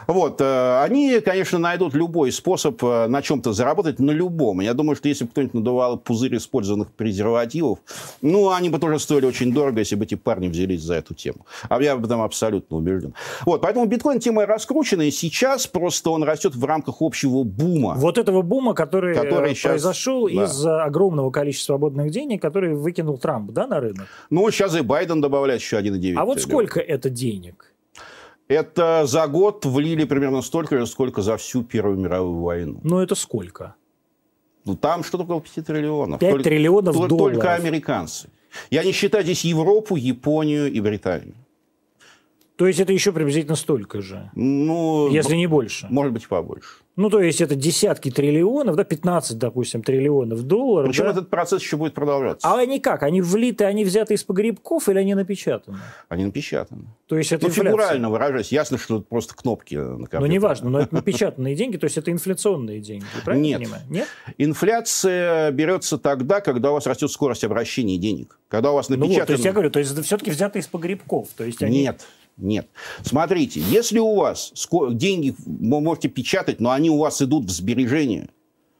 Вот. 0.07 0.41
Э, 0.41 0.83
они, 0.83 1.21
конечно, 1.21 1.59
найдут 1.59 1.95
любой 1.95 2.33
способ 2.33 2.83
э, 2.83 3.07
на 3.07 3.23
чем-то 3.23 3.53
заработать, 3.53 3.99
на 3.99 4.11
любом. 4.11 4.61
Я 4.61 4.75
думаю, 4.75 4.97
что 4.97 5.09
если 5.09 5.25
бы 5.25 5.31
кто-нибудь 5.31 5.55
надувал 5.55 5.99
пузырь 5.99 6.37
использованных 6.37 6.93
презервативов, 6.93 7.79
ну, 8.21 8.51
они 8.51 8.69
бы 8.69 8.79
тоже 8.79 8.99
стоили 8.99 9.27
очень 9.27 9.53
дорого, 9.53 9.81
если 9.81 9.97
бы 9.97 10.05
эти 10.05 10.15
парни 10.15 10.49
взялись 10.49 10.83
за 10.83 10.95
эту 10.95 11.15
тему. 11.15 11.47
А 11.69 11.81
я 11.83 11.93
об 11.93 12.05
этом 12.05 12.21
абсолютно 12.23 12.77
убежден. 12.77 13.15
Вот. 13.47 13.63
Поэтому 13.63 13.87
биткоин 13.87 14.21
тема 14.21 14.47
раскручена, 14.47 15.03
и 15.03 15.11
сейчас 15.11 15.67
просто 15.67 16.11
он 16.11 16.23
растет 16.23 16.55
в 16.55 16.65
рамках 16.65 16.97
общего 17.01 17.45
бума. 17.45 17.95
Вот 17.97 18.19
этого 18.19 18.43
бума, 18.43 18.75
который, 18.75 19.15
который 19.15 19.55
сейчас... 19.55 19.73
произошел 19.73 20.29
да. 20.29 20.45
из 20.45 20.67
огромного 20.67 21.31
количества 21.31 21.73
свободных 21.73 22.11
денег, 22.11 22.43
который 22.43 22.75
выкинул 22.75 23.19
Трамп, 23.19 23.53
да, 23.53 23.67
на 23.67 23.81
рынок? 23.81 24.07
Ну, 24.31 24.51
сейчас 24.51 24.77
и 24.77 24.81
Байден 24.81 25.21
добавляет 25.21 25.61
еще 25.61 25.79
1,9. 25.79 26.15
А 26.17 26.25
вот 26.25 26.41
сколько 26.41 26.81
это 26.81 27.09
денег? 27.09 27.72
Это 28.49 29.07
за 29.07 29.27
год 29.29 29.65
влили 29.65 30.05
примерно 30.05 30.43
столько 30.43 30.79
же, 30.79 30.87
сколько 30.87 31.23
за 31.23 31.37
всю 31.37 31.63
Первую 31.63 31.99
мировую 31.99 32.41
войну. 32.41 32.81
Ну, 32.83 32.99
это 32.99 33.15
сколько? 33.15 33.75
Ну, 34.65 34.77
там 34.77 35.03
что-то 35.03 35.25
около 35.25 35.41
5 35.41 35.67
триллионов. 35.67 36.21
5 36.21 36.31
только, 36.31 36.45
триллионов 36.45 36.95
только, 36.95 37.09
долларов. 37.09 37.35
Только 37.37 37.55
американцы. 37.55 38.29
Я 38.71 38.85
не 38.85 38.93
считаю 38.93 39.25
здесь 39.25 39.45
Европу, 39.45 39.97
Японию 39.97 40.71
и 40.71 40.81
Британию. 40.81 41.35
То 42.57 42.67
есть 42.67 42.79
это 42.79 42.93
еще 42.93 43.13
приблизительно 43.13 43.57
столько 43.57 44.03
же? 44.03 44.31
Ну, 44.35 45.09
если 45.11 45.35
не 45.37 45.47
больше. 45.47 45.87
Может 45.91 46.13
быть, 46.13 46.29
побольше. 46.29 46.82
Ну, 46.95 47.09
то 47.09 47.21
есть 47.21 47.41
это 47.41 47.55
десятки 47.55 48.11
триллионов, 48.11 48.77
да, 48.77 48.85
15, 48.85 49.39
допустим, 49.39 49.83
триллионов 49.83 50.43
долларов. 50.43 50.91
Причем 50.91 51.05
да? 51.05 51.13
этот 51.13 51.31
процесс 51.31 51.63
еще 51.63 51.79
будет 51.79 51.95
продолжаться. 51.95 52.47
А 52.47 52.59
они 52.59 52.81
как? 52.81 53.03
Они 53.03 53.23
влиты, 53.23 53.65
они 53.65 53.85
взяты 53.85 54.13
из 54.13 54.25
погребков 54.25 54.91
или 54.91 54.99
они 54.99 55.15
напечатаны? 55.15 55.79
Они 56.11 56.27
напечатаны. 56.27 56.85
То 57.07 57.17
есть 57.17 57.33
это 57.33 57.45
ну, 57.45 57.49
инфляция. 57.49 57.71
фигурально 57.71 58.11
выражаясь. 58.11 58.53
Ясно, 58.53 58.77
что 58.77 58.97
это 58.97 59.07
просто 59.09 59.35
кнопки 59.35 59.75
на 59.75 60.07
компьютере. 60.07 60.21
Ну, 60.21 60.27
неважно, 60.27 60.71
но 60.71 60.81
это 60.81 60.95
напечатанные 60.95 61.55
деньги, 61.55 61.79
то 61.79 61.85
есть 61.85 61.97
это 61.97 62.11
инфляционные 62.11 62.81
деньги, 62.81 63.07
правильно 63.25 63.47
Нет. 63.47 63.61
понимаю? 63.61 63.83
Нет. 63.89 64.09
Инфляция 64.37 65.51
берется 65.51 65.97
тогда, 65.97 66.43
когда 66.43 66.73
у 66.73 66.75
вас 66.75 66.87
растет 66.87 67.11
скорость 67.11 67.45
обращения 67.45 67.97
денег. 67.97 68.39
Когда 68.49 68.71
у 68.73 68.75
вас 68.75 68.91
напечатано... 68.91 69.15
Ну 69.15 69.21
вот, 69.21 69.27
то 69.29 69.33
есть 69.33 69.45
я 69.47 69.53
говорю, 69.53 69.71
то 69.71 69.79
есть 69.79 69.93
это 69.93 70.03
все-таки 70.03 70.31
взято 70.31 70.59
из 70.59 70.67
погребков. 70.67 71.29
То 71.35 71.45
есть 71.45 71.63
они... 71.63 71.83
Нет. 71.83 72.03
Нет. 72.43 72.69
Смотрите, 73.03 73.61
если 73.61 73.99
у 73.99 74.17
вас 74.17 74.53
деньги 74.91 75.35
вы 75.47 75.81
можете 75.81 76.09
печатать, 76.09 76.61
но 76.61 76.73
они 76.73 76.91
у 76.91 76.99
вас 76.99 77.23
идут 77.23 77.47
в 77.47 77.51
сбережения, 77.51 78.29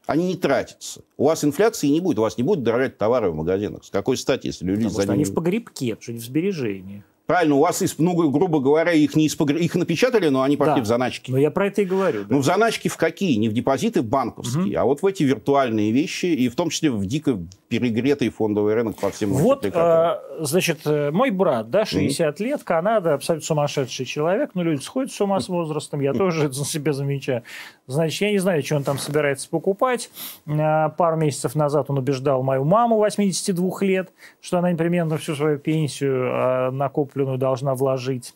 они 0.05 0.27
не 0.27 0.35
тратятся. 0.35 1.01
У 1.17 1.25
вас 1.25 1.43
инфляции 1.45 1.87
не 1.87 2.01
будет, 2.01 2.19
у 2.19 2.23
вас 2.23 2.37
не 2.37 2.43
будет 2.43 2.61
дорожать 2.61 2.97
товары 2.97 3.31
в 3.31 3.35
магазинах. 3.35 3.85
С 3.85 3.89
какой 3.89 4.17
стати, 4.17 4.47
если 4.47 4.65
люди 4.65 4.83
Потому 4.83 4.95
за 4.95 5.03
ними... 5.03 5.13
они 5.13 5.23
в 5.23 5.33
погребке, 5.33 5.97
что 5.99 6.11
не 6.11 6.19
в 6.19 6.23
сбережениях. 6.23 7.03
Правильно, 7.25 7.55
у 7.55 7.59
вас, 7.59 7.81
из, 7.81 7.97
ну, 7.99 8.13
грубо 8.29 8.59
говоря, 8.59 8.91
их 8.91 9.15
не 9.15 9.27
из 9.27 9.39
их 9.39 9.75
напечатали, 9.75 10.27
но 10.27 10.41
они 10.41 10.57
пошли 10.57 10.75
да. 10.75 10.81
в 10.81 10.85
заначки. 10.85 11.31
Ну, 11.31 11.37
я 11.37 11.51
про 11.51 11.67
это 11.67 11.81
и 11.81 11.85
говорю. 11.85 12.25
Да. 12.25 12.35
Ну, 12.35 12.39
в 12.39 12.45
заначки 12.45 12.89
в 12.89 12.97
какие? 12.97 13.37
Не 13.37 13.47
в 13.47 13.53
депозиты 13.53 14.01
банковские, 14.01 14.77
угу. 14.77 14.79
а 14.79 14.83
вот 14.83 15.01
в 15.01 15.05
эти 15.05 15.23
виртуальные 15.23 15.93
вещи, 15.93 16.25
и 16.25 16.49
в 16.49 16.55
том 16.55 16.69
числе 16.69 16.91
в 16.91 17.05
дико 17.05 17.39
перегретый 17.69 18.29
фондовый 18.29 18.73
рынок 18.75 18.97
по 18.97 19.09
всем 19.09 19.31
Вот, 19.31 19.65
а, 19.73 20.21
значит, 20.41 20.81
э, 20.85 21.11
мой 21.11 21.31
брат, 21.31 21.69
да, 21.69 21.85
60 21.85 22.35
угу. 22.35 22.43
лет, 22.43 22.63
Канада, 22.63 23.13
абсолютно 23.13 23.45
сумасшедший 23.45 24.05
человек, 24.05 24.51
но 24.53 24.61
люди 24.61 24.81
сходят 24.81 25.11
с 25.11 25.21
ума 25.21 25.39
с 25.39 25.47
возрастом, 25.47 26.01
я 26.01 26.13
тоже 26.13 26.45
это 26.45 26.53
за 26.53 26.65
себя 26.65 26.91
замечаю. 26.91 27.43
Значит, 27.87 28.21
я 28.21 28.31
не 28.31 28.37
знаю, 28.37 28.63
что 28.63 28.75
он 28.75 28.83
там 28.83 28.97
собирается 28.97 29.49
покупать. 29.49 30.09
А, 30.45 30.89
пару 30.89 31.15
месяцев 31.15 31.55
назад 31.55 31.85
он 31.89 31.97
убеждал 31.97 32.43
мою 32.43 32.65
маму 32.65 32.97
82 32.97 33.71
лет, 33.81 34.11
что 34.41 34.59
она 34.59 34.73
примерно 34.75 35.17
всю 35.17 35.35
свою 35.35 35.57
пенсию 35.57 36.29
а, 36.31 36.71
накопит 36.71 37.12
купленную 37.13 37.37
должна 37.37 37.75
вложить 37.75 38.33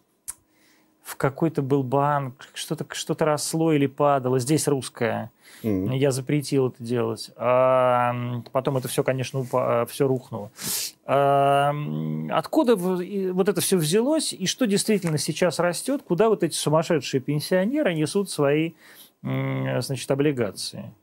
в 1.01 1.15
какой-то 1.15 1.61
был 1.61 1.83
банк, 1.83 2.47
что-то 2.53 2.85
что 2.93 3.15
росло 3.25 3.73
или 3.73 3.87
падало. 3.87 4.39
Здесь 4.39 4.67
русское. 4.67 5.31
Mm-hmm. 5.63 5.97
Я 5.97 6.11
запретил 6.11 6.67
это 6.67 6.83
делать. 6.83 7.31
А, 7.37 8.13
потом 8.51 8.77
это 8.77 8.87
все, 8.87 9.03
конечно, 9.03 9.43
все 9.87 10.07
рухнуло. 10.07 10.51
А, 11.05 11.73
откуда 12.29 12.75
вот 12.75 13.49
это 13.49 13.61
все 13.61 13.77
взялось 13.77 14.33
и 14.33 14.45
что 14.45 14.67
действительно 14.67 15.17
сейчас 15.17 15.59
растет? 15.59 16.03
Куда 16.05 16.29
вот 16.29 16.43
эти 16.43 16.55
сумасшедшие 16.55 17.21
пенсионеры 17.21 17.95
несут 17.95 18.29
свои 18.29 18.73
значит, 19.23 20.11
облигации? 20.11 20.93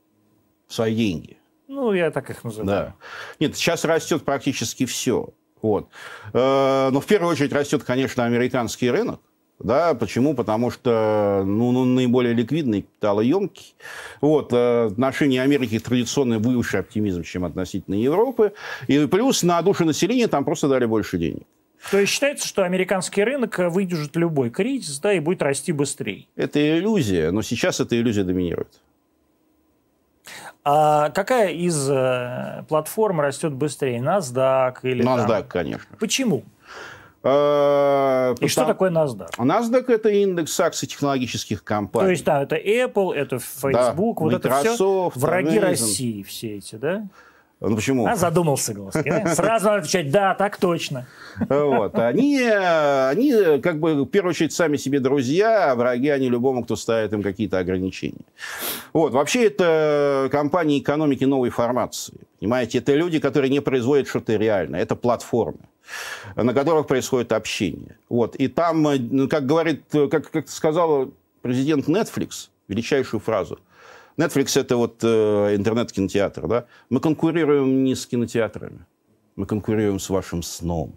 Свои 0.69 0.95
деньги. 0.95 1.37
Ну, 1.67 1.91
я 1.93 2.11
так 2.11 2.29
их 2.29 2.43
называю. 2.43 2.67
Да. 2.67 2.95
Нет, 3.39 3.57
сейчас 3.57 3.83
растет 3.83 4.23
практически 4.23 4.85
все. 4.85 5.29
Вот. 5.61 5.89
Э, 6.33 6.89
но 6.91 6.99
в 6.99 7.05
первую 7.05 7.31
очередь 7.31 7.53
растет, 7.53 7.83
конечно, 7.83 8.25
американский 8.25 8.89
рынок. 8.89 9.19
Да, 9.59 9.93
почему? 9.93 10.35
Потому 10.35 10.69
что 10.69 11.43
ну, 11.45 11.71
ну, 11.71 11.85
наиболее 11.85 12.33
ликвидный, 12.33 12.81
капиталоемкий. 12.81 13.75
Вот, 14.19 14.51
э, 14.51 14.87
отношение 14.87 15.41
Америки 15.41 15.79
традиционно 15.79 16.39
выше 16.39 16.77
оптимизм, 16.77 17.23
чем 17.23 17.45
относительно 17.45 17.95
Европы. 17.95 18.53
И 18.87 19.05
плюс 19.07 19.43
на 19.43 19.61
душу 19.61 19.85
населения 19.85 20.27
там 20.27 20.43
просто 20.43 20.67
дали 20.67 20.85
больше 20.85 21.17
денег. 21.17 21.43
То 21.91 21.99
есть 21.99 22.11
считается, 22.11 22.47
что 22.47 22.63
американский 22.63 23.23
рынок 23.23 23.57
выдержит 23.57 24.15
любой 24.15 24.49
кризис 24.49 24.99
да, 24.99 25.13
и 25.13 25.19
будет 25.19 25.41
расти 25.41 25.71
быстрее. 25.71 26.25
Это 26.35 26.59
иллюзия, 26.59 27.31
но 27.31 27.41
сейчас 27.41 27.79
эта 27.79 27.97
иллюзия 27.97 28.23
доминирует. 28.23 28.81
А 30.67 31.11
какая 31.11 31.51
из 31.51 31.87
э, 31.91 32.63
платформ 32.67 33.21
растет 33.21 33.53
быстрее? 33.53 33.99
NASDAQ 33.99 34.77
или 34.81 35.05
NASDAQ, 35.05 35.27
там? 35.27 35.47
конечно. 35.47 35.95
Почему? 35.99 36.43
Э, 37.23 38.33
И 38.39 38.47
что 38.47 38.65
такое 38.65 38.89
NASDAQ? 38.89 39.29
NASDAQ– 39.37 39.85
это 39.93 40.09
индекс 40.09 40.59
акций 40.59 40.87
технологических 40.87 41.63
компаний. 41.63 42.05
То 42.05 42.11
есть, 42.11 42.25
да, 42.25 42.41
это 42.41 42.55
Apple, 42.55 43.13
это 43.13 43.37
Facebook, 43.37 43.73
да, 43.73 43.93
вот 43.93 44.45
Microsoft, 44.45 44.45
это 44.45 44.73
все 44.73 45.11
враги 45.15 45.57
Amazon. 45.57 45.61
России 45.61 46.23
все 46.23 46.57
эти, 46.57 46.75
да? 46.75 47.05
Ну 47.69 47.75
почему? 47.75 48.05
А 48.07 48.15
задумался. 48.15 48.73
Да? 48.73 49.25
Сразу 49.35 49.65
надо 49.65 49.77
отвечать, 49.79 50.11
да, 50.11 50.35
так 50.35 50.57
точно. 50.57 51.07
Вот. 51.49 51.97
Они, 51.97 52.39
они, 52.39 53.59
как 53.61 53.79
бы, 53.79 54.03
в 54.03 54.05
первую 54.05 54.31
очередь, 54.31 54.53
сами 54.53 54.77
себе 54.77 54.99
друзья, 54.99 55.71
а 55.71 55.75
враги 55.75 56.09
они 56.09 56.29
любому, 56.29 56.63
кто 56.63 56.75
ставит 56.75 57.13
им 57.13 57.23
какие-то 57.23 57.57
ограничения. 57.59 58.25
Вот. 58.93 59.13
Вообще, 59.13 59.47
это 59.47 60.29
компании 60.31 60.79
экономики 60.79 61.23
новой 61.25 61.49
формации. 61.49 62.13
Понимаете, 62.39 62.77
это 62.77 62.93
люди, 62.93 63.19
которые 63.19 63.49
не 63.49 63.61
производят 63.61 64.07
что-то 64.07 64.35
реальное. 64.35 64.81
Это 64.81 64.95
платформы 64.95 65.59
на 66.35 66.51
которых 66.55 66.87
происходит 66.87 67.31
общение. 67.31 67.95
Вот. 68.09 68.35
И 68.37 68.47
там, 68.47 68.81
ну, 68.81 69.29
как 69.29 69.45
говорит, 69.45 69.83
как, 69.91 70.31
как 70.31 70.49
сказал 70.49 71.11
президент 71.43 71.87
Netflix, 71.87 72.49
величайшую 72.67 73.21
фразу– 73.21 73.59
Netflix 74.17 74.59
это 74.59 74.77
вот 74.77 75.03
э, 75.03 75.55
интернет-кинотеатр, 75.55 76.47
да? 76.47 76.65
Мы 76.89 76.99
конкурируем 76.99 77.83
не 77.83 77.95
с 77.95 78.05
кинотеатрами, 78.05 78.85
мы 79.35 79.45
конкурируем 79.45 79.99
с 79.99 80.09
вашим 80.09 80.43
сном. 80.43 80.95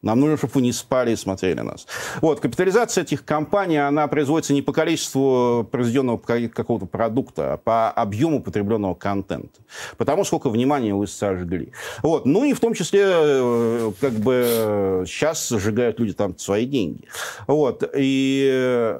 Нам 0.00 0.20
нужно, 0.20 0.36
чтобы 0.36 0.52
вы 0.54 0.62
не 0.62 0.72
спали 0.72 1.12
и 1.12 1.16
смотрели 1.16 1.60
нас. 1.60 1.86
Вот, 2.20 2.38
капитализация 2.38 3.02
этих 3.02 3.24
компаний, 3.24 3.78
она 3.78 4.06
производится 4.06 4.52
не 4.52 4.62
по 4.62 4.72
количеству 4.72 5.66
произведенного 5.72 6.18
какого-то 6.18 6.86
продукта, 6.86 7.54
а 7.54 7.56
по 7.56 7.90
объему 7.90 8.40
потребленного 8.40 8.94
контента. 8.94 9.60
Потому 9.96 10.24
сколько 10.24 10.50
внимания 10.50 10.94
вы 10.94 11.08
сожгли. 11.08 11.72
Вот. 12.02 12.26
Ну 12.26 12.44
и 12.44 12.52
в 12.52 12.60
том 12.60 12.74
числе, 12.74 13.00
э, 13.04 13.92
как 14.00 14.12
бы, 14.12 15.04
сейчас 15.04 15.48
сжигают 15.48 15.98
люди 15.98 16.12
там 16.12 16.38
свои 16.38 16.64
деньги. 16.64 17.08
Вот. 17.48 17.82
И 17.96 18.96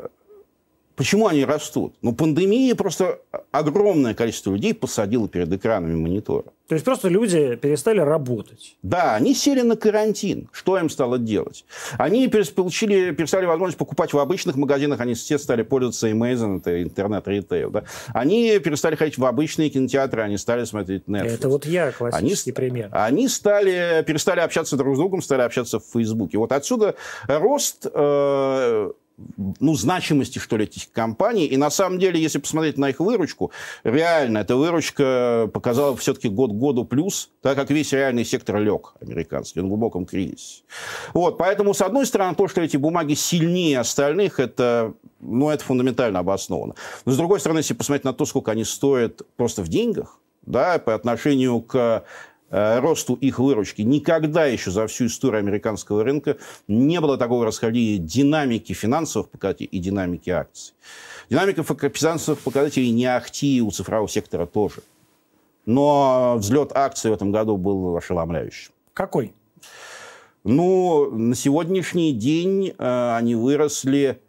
Почему 0.99 1.29
они 1.29 1.45
растут? 1.45 1.95
Ну, 2.03 2.13
пандемия 2.13 2.75
просто 2.75 3.21
огромное 3.53 4.15
количество 4.15 4.51
людей 4.53 4.75
посадила 4.75 5.29
перед 5.29 5.53
экранами 5.53 5.95
монитора. 5.95 6.47
То 6.67 6.75
есть 6.75 6.85
просто 6.85 7.09
люди 7.09 7.55
перестали 7.55 8.01
работать? 8.01 8.77
Да, 8.83 9.15
они 9.15 9.33
сели 9.33 9.61
на 9.61 9.77
карантин. 9.77 10.49
Что 10.51 10.77
им 10.77 10.91
стало 10.91 11.17
делать? 11.19 11.65
Они 11.99 12.27
получили, 12.27 13.13
перестали 13.13 13.47
возможность 13.47 13.79
покупать 13.79 14.13
в 14.13 14.19
обычных 14.19 14.57
магазинах, 14.57 15.01
они 15.01 15.15
все 15.15 15.39
стали 15.39 15.63
пользоваться 15.63 16.11
Amazon, 16.11 16.59
это 16.59 16.83
интернет-ритейл. 16.83 17.71
Да? 17.71 17.85
Они 18.09 18.59
перестали 18.59 18.97
ходить 18.97 19.19
в 19.19 19.25
обычные 19.25 19.71
кинотеатры, 19.71 20.23
они 20.23 20.37
стали 20.37 20.65
смотреть 20.65 21.05
Netflix. 21.07 21.29
Это 21.29 21.49
вот 21.49 21.65
я, 21.65 21.93
классический 21.93 22.51
они, 22.51 22.55
пример. 22.57 22.89
Они 22.91 23.29
стали, 23.29 24.03
перестали 24.05 24.41
общаться 24.41 24.77
друг 24.77 24.97
с 24.97 24.99
другом, 24.99 25.23
стали 25.23 25.43
общаться 25.43 25.79
в 25.79 25.85
Фейсбуке. 25.93 26.39
Вот 26.39 26.51
отсюда 26.51 26.97
рост... 27.29 27.87
Э, 27.95 28.91
ну, 29.37 29.75
значимости, 29.75 30.39
что 30.39 30.57
ли, 30.57 30.65
этих 30.65 30.91
компаний. 30.93 31.47
И 31.47 31.57
на 31.57 31.71
самом 31.71 31.99
деле, 31.99 32.21
если 32.21 32.39
посмотреть 32.39 32.79
на 32.79 32.91
их 32.91 33.01
выручку, 33.01 33.51
реально 33.85 34.39
эта 34.39 34.57
выручка 34.57 35.51
показала 35.53 35.97
все-таки 35.97 36.29
год 36.29 36.53
году 36.53 36.85
плюс, 36.85 37.31
так 37.43 37.57
как 37.57 37.71
весь 37.71 37.93
реальный 37.93 38.25
сектор 38.25 38.61
лег 38.61 38.95
американский, 39.01 39.61
он 39.61 39.67
в 39.67 39.69
глубоком 39.71 40.07
кризисе. 40.07 40.63
Вот, 41.15 41.39
поэтому, 41.39 41.75
с 41.75 41.83
одной 41.83 42.07
стороны, 42.07 42.35
то, 42.35 42.49
что 42.49 42.61
эти 42.61 42.77
бумаги 42.77 43.15
сильнее 43.15 43.81
остальных, 43.81 44.39
это, 44.39 44.95
ну, 45.21 45.51
это 45.51 45.65
фундаментально 45.65 46.21
обосновано. 46.21 46.75
Но, 47.05 47.13
с 47.13 47.17
другой 47.17 47.41
стороны, 47.41 47.59
если 47.59 47.75
посмотреть 47.75 48.05
на 48.05 48.13
то, 48.13 48.25
сколько 48.25 48.53
они 48.53 48.65
стоят 48.65 49.23
просто 49.37 49.63
в 49.63 49.69
деньгах, 49.69 50.19
да, 50.43 50.79
по 50.79 50.95
отношению 50.95 51.61
к 51.61 52.05
росту 52.51 53.15
их 53.15 53.39
выручки. 53.39 53.83
Никогда 53.83 54.47
еще 54.47 54.71
за 54.71 54.87
всю 54.87 55.07
историю 55.07 55.41
американского 55.41 56.03
рынка 56.03 56.39
не 56.67 57.01
было 57.01 57.19
такого 57.19 57.45
расхождения 57.45 57.99
динамики 57.99 58.73
финансовых 58.73 59.29
показателей 59.29 59.69
и 59.71 59.79
динамики 59.79 60.31
акций. 60.31 60.75
Динамика 61.31 61.63
финансовых 61.63 62.41
показателей 62.41 62.91
не 62.91 63.05
ахти 63.05 63.61
у 63.61 63.71
цифрового 63.71 64.09
сектора 64.09 64.47
тоже. 64.47 64.83
Но 65.67 66.37
взлет 66.39 66.73
акций 66.75 67.11
в 67.11 67.15
этом 67.15 67.31
году 67.31 67.59
был 67.59 67.97
ошеломляющим. 67.97 68.73
Какой? 68.95 69.35
Ну, 70.45 71.11
на 71.11 71.35
сегодняшний 71.35 72.13
день 72.13 72.69
э, 72.79 73.17
они 73.17 73.35
выросли. 73.35 74.23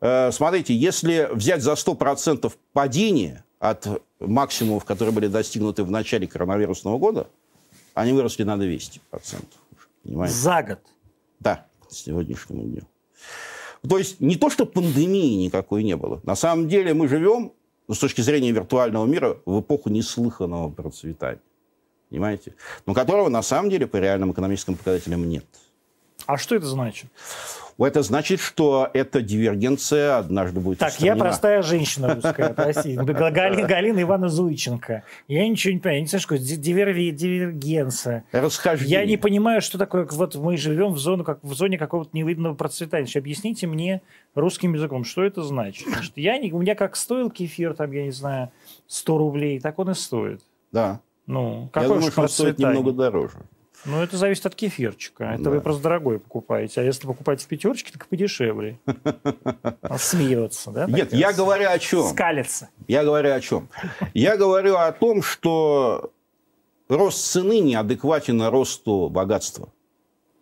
Э, 0.00 0.32
смотрите, 0.32 0.74
если 0.74 1.28
взять 1.32 1.62
за 1.62 1.74
100% 1.74 2.52
падение 2.72 3.44
от 3.60 3.86
максимумов, 4.18 4.84
которые 4.84 5.14
были 5.14 5.28
достигнуты 5.28 5.84
в 5.84 5.90
начале 5.92 6.26
коронавирусного 6.26 6.98
года, 6.98 7.28
они 7.94 8.12
выросли 8.12 8.44
на 8.44 8.56
200%. 8.56 9.00
Понимаете? 10.02 10.34
За 10.34 10.62
год? 10.62 10.80
Да, 11.40 11.66
к 11.88 11.92
сегодняшнему 11.92 12.62
дню. 12.62 12.82
То 13.88 13.98
есть 13.98 14.20
не 14.20 14.36
то, 14.36 14.50
что 14.50 14.64
пандемии 14.64 15.44
никакой 15.44 15.82
не 15.82 15.96
было. 15.96 16.20
На 16.24 16.36
самом 16.36 16.68
деле 16.68 16.94
мы 16.94 17.08
живем, 17.08 17.52
ну, 17.88 17.94
с 17.94 17.98
точки 17.98 18.20
зрения 18.20 18.52
виртуального 18.52 19.06
мира, 19.06 19.38
в 19.44 19.60
эпоху 19.60 19.90
неслыханного 19.90 20.70
процветания. 20.70 21.40
Понимаете? 22.10 22.54
Но 22.86 22.94
которого 22.94 23.28
на 23.28 23.42
самом 23.42 23.70
деле 23.70 23.86
по 23.86 23.96
реальным 23.96 24.32
экономическим 24.32 24.76
показателям 24.76 25.28
нет. 25.28 25.46
А 26.26 26.36
что 26.36 26.54
это 26.54 26.66
значит? 26.66 27.10
Это 27.78 28.02
значит, 28.02 28.40
что 28.40 28.90
эта 28.92 29.22
дивергенция 29.22 30.18
однажды 30.18 30.60
будет 30.60 30.78
Так, 30.78 30.90
устранена. 30.90 31.16
я 31.16 31.20
простая 31.20 31.62
женщина 31.62 32.14
русская, 32.14 32.52
прости. 32.54 32.96
Галина, 32.96 34.02
Ивановна 34.02 34.28
Зуйченко. 34.28 35.04
Я 35.28 35.48
ничего 35.48 35.74
не 35.74 35.80
понимаю. 35.80 35.96
Я 35.96 36.00
не 36.02 36.06
знаю, 36.08 36.22
что 36.22 36.38
дивергенция. 36.38 38.24
Расхождение. 38.32 39.00
Я 39.00 39.04
не 39.06 39.16
понимаю, 39.16 39.60
что 39.60 39.78
такое... 39.78 40.06
Вот 40.10 40.34
мы 40.36 40.56
живем 40.56 40.92
в, 40.92 40.98
зону, 40.98 41.24
как, 41.24 41.38
в 41.42 41.54
зоне 41.54 41.78
какого-то 41.78 42.10
невыгодного 42.12 42.54
процветания. 42.54 43.08
Объясните 43.14 43.66
мне 43.66 44.02
русским 44.34 44.74
языком, 44.74 45.04
что 45.04 45.22
это 45.22 45.42
значит. 45.42 45.88
Значит, 45.88 46.12
я 46.16 46.38
не, 46.38 46.52
у 46.52 46.58
меня 46.58 46.74
как 46.74 46.96
стоил 46.96 47.30
кефир, 47.30 47.74
там, 47.74 47.90
я 47.92 48.04
не 48.04 48.12
знаю, 48.12 48.50
100 48.86 49.18
рублей, 49.18 49.60
так 49.60 49.78
он 49.78 49.90
и 49.90 49.94
стоит. 49.94 50.42
Да. 50.70 51.00
Ну, 51.26 51.68
какое 51.72 51.88
я 51.88 51.94
думаю, 51.94 52.12
что 52.12 52.22
он 52.22 52.28
стоит 52.28 52.58
немного 52.58 52.92
дороже. 52.92 53.38
Ну, 53.84 54.00
это 54.00 54.16
зависит 54.16 54.46
от 54.46 54.54
кефирчика. 54.54 55.24
Это 55.24 55.44
да. 55.44 55.50
вы 55.50 55.60
просто 55.60 55.82
дорогой 55.82 56.20
покупаете. 56.20 56.80
А 56.80 56.84
если 56.84 57.06
покупаете 57.06 57.44
в 57.44 57.48
пятерочке, 57.48 57.92
так 57.92 58.06
подешевле. 58.06 58.78
Он 59.82 59.98
смеется, 59.98 60.70
да? 60.70 60.86
Нет, 60.86 61.12
я 61.12 61.32
говорю 61.32 61.68
о 61.68 61.78
чем? 61.78 62.04
Скалится. 62.08 62.70
Я 62.86 63.02
говорю 63.02 63.32
о 63.32 63.40
чем? 63.40 63.68
Я 64.14 64.36
говорю 64.36 64.76
о 64.76 64.92
том, 64.92 65.22
что 65.22 66.12
рост 66.88 67.24
цены 67.32 67.60
неадекватен 67.60 68.42
росту 68.42 69.08
богатства 69.08 69.72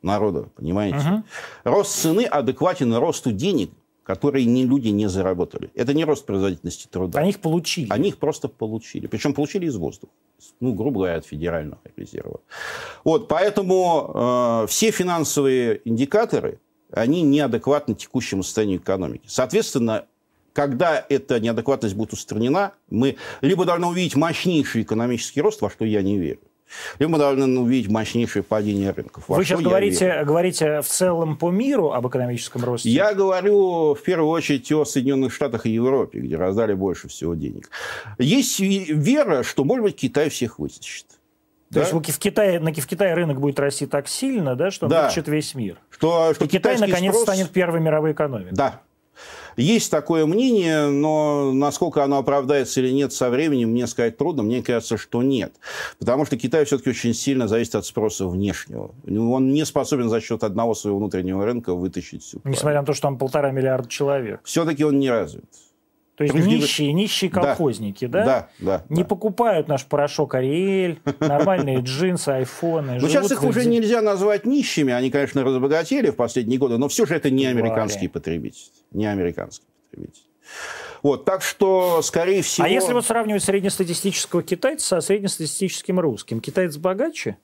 народа, 0.03 0.49
понимаете? 0.55 0.99
Угу. 0.99 1.23
Рост 1.65 1.95
цены 1.95 2.25
адекватен 2.25 2.95
росту 2.95 3.33
денег, 3.33 3.71
которые 4.11 4.45
не, 4.45 4.67
люди 4.67 4.89
не 4.89 5.09
заработали. 5.09 5.71
Это 5.77 5.95
не 5.95 6.05
рост 6.05 6.27
производительности 6.27 6.89
труда. 6.89 7.21
Они 7.21 7.31
их 7.31 7.39
получили. 7.39 7.87
Они 7.91 8.09
их 8.09 8.19
просто 8.19 8.49
получили. 8.49 9.07
Причем 9.07 9.35
получили 9.35 9.67
из 9.67 9.77
воздуха. 9.77 10.13
Ну, 10.59 10.75
грубо 10.75 11.01
говоря, 11.01 11.19
от 11.19 11.27
федеральных 11.27 11.79
резервов. 11.97 12.41
Вот, 13.05 13.29
поэтому 13.29 14.11
э, 14.13 14.67
все 14.67 14.91
финансовые 14.91 15.81
индикаторы, 15.85 16.59
они 16.91 17.23
неадекватны 17.23 17.95
текущему 17.95 18.43
состоянию 18.43 18.79
экономики. 18.79 19.27
Соответственно, 19.29 20.07
когда 20.55 21.07
эта 21.09 21.39
неадекватность 21.39 21.95
будет 21.95 22.13
устранена, 22.13 22.73
мы 22.89 23.17
либо 23.43 23.65
должны 23.65 23.87
увидеть 23.87 24.17
мощнейший 24.17 24.83
экономический 24.83 25.41
рост, 25.41 25.61
во 25.61 25.71
что 25.71 25.85
я 25.85 26.03
не 26.03 26.19
верю, 26.19 26.41
либо 26.99 27.13
мы 27.13 27.19
должны 27.19 27.59
увидеть 27.59 27.91
мощнейшее 27.91 28.43
падение 28.43 28.91
рынков. 28.91 29.25
Вы 29.29 29.45
сейчас 29.45 29.61
говорите, 29.61 30.23
говорите 30.25 30.81
в 30.81 30.87
целом 30.87 31.37
по 31.37 31.51
миру 31.51 31.93
об 31.93 32.07
экономическом 32.07 32.65
росте? 32.65 32.91
Я 32.91 33.15
говорю 33.15 33.95
в 33.95 34.03
первую 34.03 34.31
очередь 34.31 34.71
о 34.73 34.85
Соединенных 34.85 35.33
Штатах 35.33 35.67
и 35.67 35.71
Европе, 35.71 36.21
где 36.21 36.37
раздали 36.37 36.75
больше 36.75 37.09
всего 37.09 37.35
денег. 37.35 37.71
Есть 38.19 38.61
вера, 38.61 39.43
что, 39.43 39.65
может 39.65 39.85
быть, 39.85 39.97
Китай 39.97 40.29
всех 40.29 40.59
вытащит. 40.59 41.07
То 41.73 41.75
да? 41.75 41.81
есть 41.83 41.93
в 41.93 42.19
Китае, 42.19 42.59
в 42.59 42.87
Китае 42.87 43.15
рынок 43.15 43.41
будет 43.41 43.61
расти 43.61 43.87
так 43.87 44.09
сильно, 44.09 44.57
да, 44.57 44.73
что 44.73 44.87
он 44.87 44.91
да. 44.91 45.13
весь 45.27 45.55
мир. 45.55 45.79
Что, 45.89 46.35
что 46.35 46.45
и 46.45 46.49
Китай, 46.49 46.77
наконец, 46.79 47.13
спрос... 47.13 47.23
станет 47.23 47.51
первой 47.51 47.81
мировой 47.81 48.11
экономикой. 48.11 48.57
Да, 48.57 48.81
есть 49.57 49.91
такое 49.91 50.27
мнение, 50.27 50.89
но 50.89 51.53
насколько 51.53 52.05
оно 52.05 52.19
оправдается 52.19 52.81
или 52.81 52.91
нет 52.91 53.13
со 53.13 53.31
временем, 53.31 53.71
мне 53.71 53.87
сказать 53.87 54.17
трудно. 54.17 54.43
Мне 54.43 54.63
кажется, 54.63 54.97
что 54.97 55.23
нет. 55.23 55.53
Потому 55.99 56.25
что 56.27 56.37
Китай 56.37 56.65
все-таки 56.65 56.91
очень 56.91 57.15
сильно 57.15 57.49
зависит 57.49 57.75
от 57.75 57.87
спроса 57.87 58.27
внешнего. 58.27 58.95
Он 59.07 59.53
не 59.53 59.65
способен 59.65 60.09
за 60.09 60.21
счет 60.21 60.45
одного 60.45 60.75
своего 60.75 60.99
внутреннего 60.99 61.45
рынка 61.45 61.75
вытащить 61.75 62.23
всю. 62.23 62.41
Несмотря 62.45 62.81
на 62.81 62.87
то, 62.87 62.93
что 62.93 63.03
там 63.03 63.19
полтора 63.19 63.51
миллиарда 63.51 63.89
человек. 63.89 64.41
Все-таки 64.45 64.85
он 64.85 64.99
не 64.99 65.11
развит. 65.11 65.45
То 66.21 66.25
есть 66.25 66.35
Прежде... 66.35 66.55
нищие, 66.55 66.93
нищие 66.93 67.31
колхозники, 67.31 68.05
да? 68.05 68.25
Да, 68.27 68.49
да. 68.59 68.85
Не 68.91 69.05
да. 69.05 69.09
покупают 69.09 69.69
наш 69.69 69.87
порошок 69.87 70.35
Ариэль, 70.35 71.01
нормальные 71.19 71.79
джинсы, 71.81 72.29
айфоны. 72.29 72.99
Ну, 73.01 73.09
сейчас 73.09 73.33
их 73.33 73.43
уже 73.43 73.65
нельзя 73.65 74.03
назвать 74.03 74.45
нищими. 74.45 74.93
Они, 74.93 75.11
конечно, 75.11 75.43
разбогатели 75.43 76.11
в 76.11 76.17
последние 76.17 76.59
годы, 76.59 76.77
но 76.77 76.89
все 76.89 77.07
же 77.07 77.15
это 77.15 77.31
не 77.31 77.47
американский 77.47 78.09
потребитель. 78.09 78.67
Не 78.91 79.07
американский 79.07 79.65
потребитель. 79.89 80.25
Вот, 81.03 81.25
так 81.25 81.41
что, 81.41 82.03
скорее 82.03 82.43
всего... 82.43 82.67
А 82.67 82.69
если 82.69 82.93
вот 82.93 83.07
сравнивать 83.07 83.43
среднестатистического 83.43 84.43
китайца 84.43 84.87
со 84.87 85.01
среднестатистическим 85.01 86.01
русским, 86.01 86.43
китаец 86.43 86.77
богаче? 86.77 87.39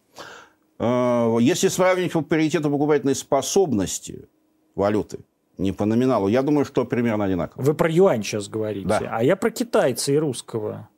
Э, 0.79 1.35
если 1.41 1.69
сравнить 1.69 2.13
по 2.13 2.21
паритету 2.21 2.71
покупательной 2.71 3.15
способности 3.15 4.29
валюты, 4.75 5.21
не 5.59 5.73
по 5.73 5.85
номиналу, 5.85 6.29
я 6.29 6.43
думаю, 6.43 6.65
что 6.65 6.85
примерно 6.85 7.25
одинаково. 7.25 7.63
Вы 7.63 7.75
про 7.75 7.91
юань 7.91 8.23
сейчас 8.23 8.49
говорите, 8.49 8.87
Да. 8.89 9.01
а 9.11 9.23
я 9.23 9.37
про 9.37 9.51
китайца 9.51 10.13
и 10.13 10.17
русского. 10.17 10.89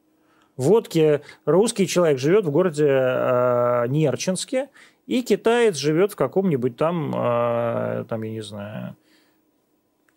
Водки 0.57 1.21
русский 1.44 1.87
человек 1.87 2.18
живет 2.18 2.44
в 2.44 2.51
городе 2.51 2.87
э, 2.88 3.87
Нерчинске, 3.88 4.68
и 5.07 5.23
китаец 5.23 5.77
живет 5.77 6.12
в 6.12 6.16
каком-нибудь 6.16 6.77
там, 6.77 7.14
э, 7.14 8.05
там, 8.09 8.23
я 8.23 8.31
не 8.33 8.42
знаю, 8.42 8.97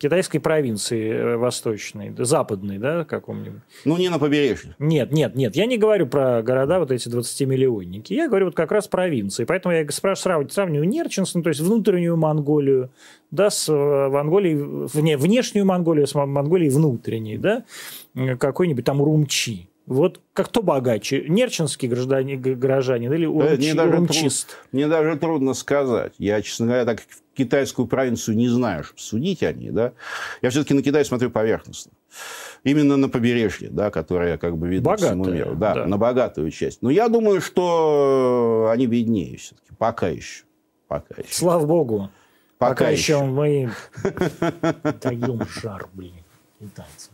китайской 0.02 0.40
провинции 0.40 1.12
э, 1.12 1.38
восточной, 1.38 2.14
западной, 2.18 2.80
да, 2.80 3.06
каком-нибудь. 3.06 3.62
Ну, 3.86 3.98
не 3.98 4.10
на 4.10 4.18
побережье. 4.18 4.76
Нет, 4.80 5.12
нет, 5.12 5.36
нет, 5.36 5.56
я 5.56 5.66
не 5.68 5.78
говорю 5.78 6.08
про 6.08 6.42
города 6.42 6.80
вот 6.80 6.92
эти 6.92 7.08
20-миллионники, 7.08 8.14
я 8.14 8.28
говорю 8.28 8.46
вот 8.48 8.56
как 8.56 8.72
раз 8.72 8.88
провинции. 8.88 9.46
Поэтому 9.46 9.76
я 9.76 9.88
спрашиваю, 9.90 10.50
сравниваю, 10.50 10.90
Нерчинск, 10.90 11.36
ну, 11.36 11.44
то 11.44 11.50
есть 11.50 11.62
внутреннюю 11.62 12.18
Монголию, 12.18 12.90
да, 13.30 13.50
с 13.50 13.70
э, 13.70 14.10
Монголией, 14.10 14.56
вне, 14.88 15.18
внешнюю 15.18 15.66
Монголию 15.66 16.08
с 16.08 16.16
Мон- 16.16 16.32
Монголией 16.32 16.72
внутренней, 16.72 17.38
да, 17.38 17.64
э, 18.16 18.36
какой-нибудь 18.38 18.84
там 18.84 19.02
Урумчи. 19.02 19.68
Вот 19.88 20.22
как 20.34 20.48
кто 20.48 20.62
богаче, 20.62 21.26
нерчинский 21.28 21.88
гражданин, 21.88 22.40
горожанин 22.42 23.12
или 23.14 23.26
мне 23.26 23.46
урумчи- 23.46 23.74
даже 23.76 23.90
урумчист? 23.90 24.58
Мне 24.72 24.88
даже 24.88 25.18
трудно 25.18 25.54
сказать. 25.54 26.14
Я, 26.18 26.42
честно 26.42 26.68
говоря, 26.68 26.86
так 26.86 27.02
китайскую 27.34 27.88
провинцию 27.88 28.38
не 28.38 28.48
знаю, 28.48 28.84
чтобы 28.84 29.00
судить 29.00 29.42
о 29.44 29.52
ней. 29.52 29.72
Да? 29.72 29.94
Я 30.42 30.50
все-таки 30.52 30.74
на 30.74 30.84
Китай 30.84 31.04
смотрю 31.04 31.32
поверхностно. 31.32 31.92
Именно 32.64 32.96
на 32.98 33.10
побережье, 33.10 33.70
да, 33.72 33.90
которое 33.90 34.38
как 34.38 34.56
бы 34.58 34.68
видно 34.68 34.96
всему 34.96 35.24
Богатое, 35.24 35.34
миру. 35.36 35.56
Да, 35.56 35.74
да. 35.74 35.86
на 35.88 35.98
богатую 35.98 36.52
часть. 36.52 36.82
Но 36.84 36.90
я 36.92 37.10
думаю, 37.10 37.42
что 37.42 38.70
они 38.72 38.86
беднее 38.86 39.38
все-таки. 39.38 39.72
Пока 39.78 40.10
еще. 40.10 40.44
Пока 40.88 41.16
еще. 41.22 41.34
Слава 41.34 41.66
богу. 41.66 42.10
Пока 42.60 42.74
Пока, 42.76 42.90
еще 42.90 43.14
еще. 43.14 43.24
мы 43.24 43.72
даем 45.02 45.42
жар, 45.50 45.88
блин, 45.94 46.14
китайцам. 46.60 47.14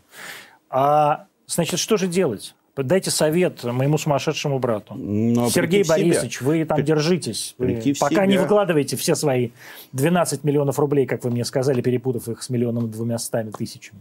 А, 0.69 1.27
значит, 1.45 1.79
что 1.79 1.95
же 1.95 2.07
делать? 2.07 2.53
Дайте 2.77 3.11
совет 3.11 3.63
моему 3.63 3.97
сумасшедшему 3.97 4.59
брату. 4.59 4.93
Но 4.95 5.49
Сергей 5.49 5.83
прийти 5.83 5.83
в 5.83 5.85
себя. 5.85 5.95
Борисович, 6.05 6.41
вы 6.41 6.65
там 6.65 6.83
держитесь. 6.83 7.55
Вы 7.57 7.95
пока 7.99 8.25
не 8.25 8.33
себя. 8.33 8.41
выкладывайте 8.43 8.95
все 8.95 9.15
свои 9.15 9.49
12 9.93 10.43
миллионов 10.43 10.77
рублей, 10.79 11.05
как 11.05 11.23
вы 11.23 11.31
мне 11.31 11.45
сказали, 11.45 11.81
перепутав 11.81 12.27
их 12.29 12.41
с 12.43 12.49
миллионом 12.49 12.89
двумястами 12.91 13.51
тысячами. 13.51 13.99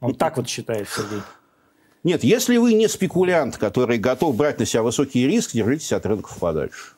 Он 0.00 0.14
так 0.14 0.36
вот 0.36 0.48
считает, 0.48 0.88
Сергей. 0.88 1.20
Нет, 2.04 2.22
если 2.22 2.56
вы 2.56 2.74
не 2.74 2.88
спекулянт, 2.88 3.56
который 3.56 3.98
готов 3.98 4.36
брать 4.36 4.60
на 4.60 4.66
себя 4.66 4.82
высокий 4.82 5.26
риск, 5.26 5.52
держитесь 5.54 5.92
от 5.92 6.06
рынков 6.06 6.38
подальше. 6.38 6.92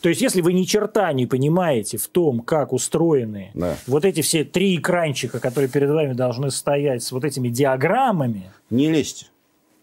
То 0.00 0.08
есть, 0.08 0.22
если 0.22 0.40
вы 0.42 0.52
ни 0.52 0.62
черта 0.62 1.12
не 1.12 1.26
понимаете 1.26 1.98
в 1.98 2.06
том, 2.06 2.40
как 2.40 2.72
устроены 2.72 3.50
Да. 3.54 3.74
вот 3.88 4.04
эти 4.04 4.20
все 4.22 4.44
три 4.44 4.76
экранчика, 4.76 5.40
которые 5.40 5.68
перед 5.68 5.90
вами 5.90 6.12
должны 6.12 6.50
стоять 6.52 7.02
с 7.02 7.10
вот 7.12 7.24
этими 7.24 7.48
диаграммами, 7.48 8.50
Не 8.70 8.90
лезьте. 8.90 9.26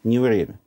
Не 0.05 0.19
время. 0.19 0.57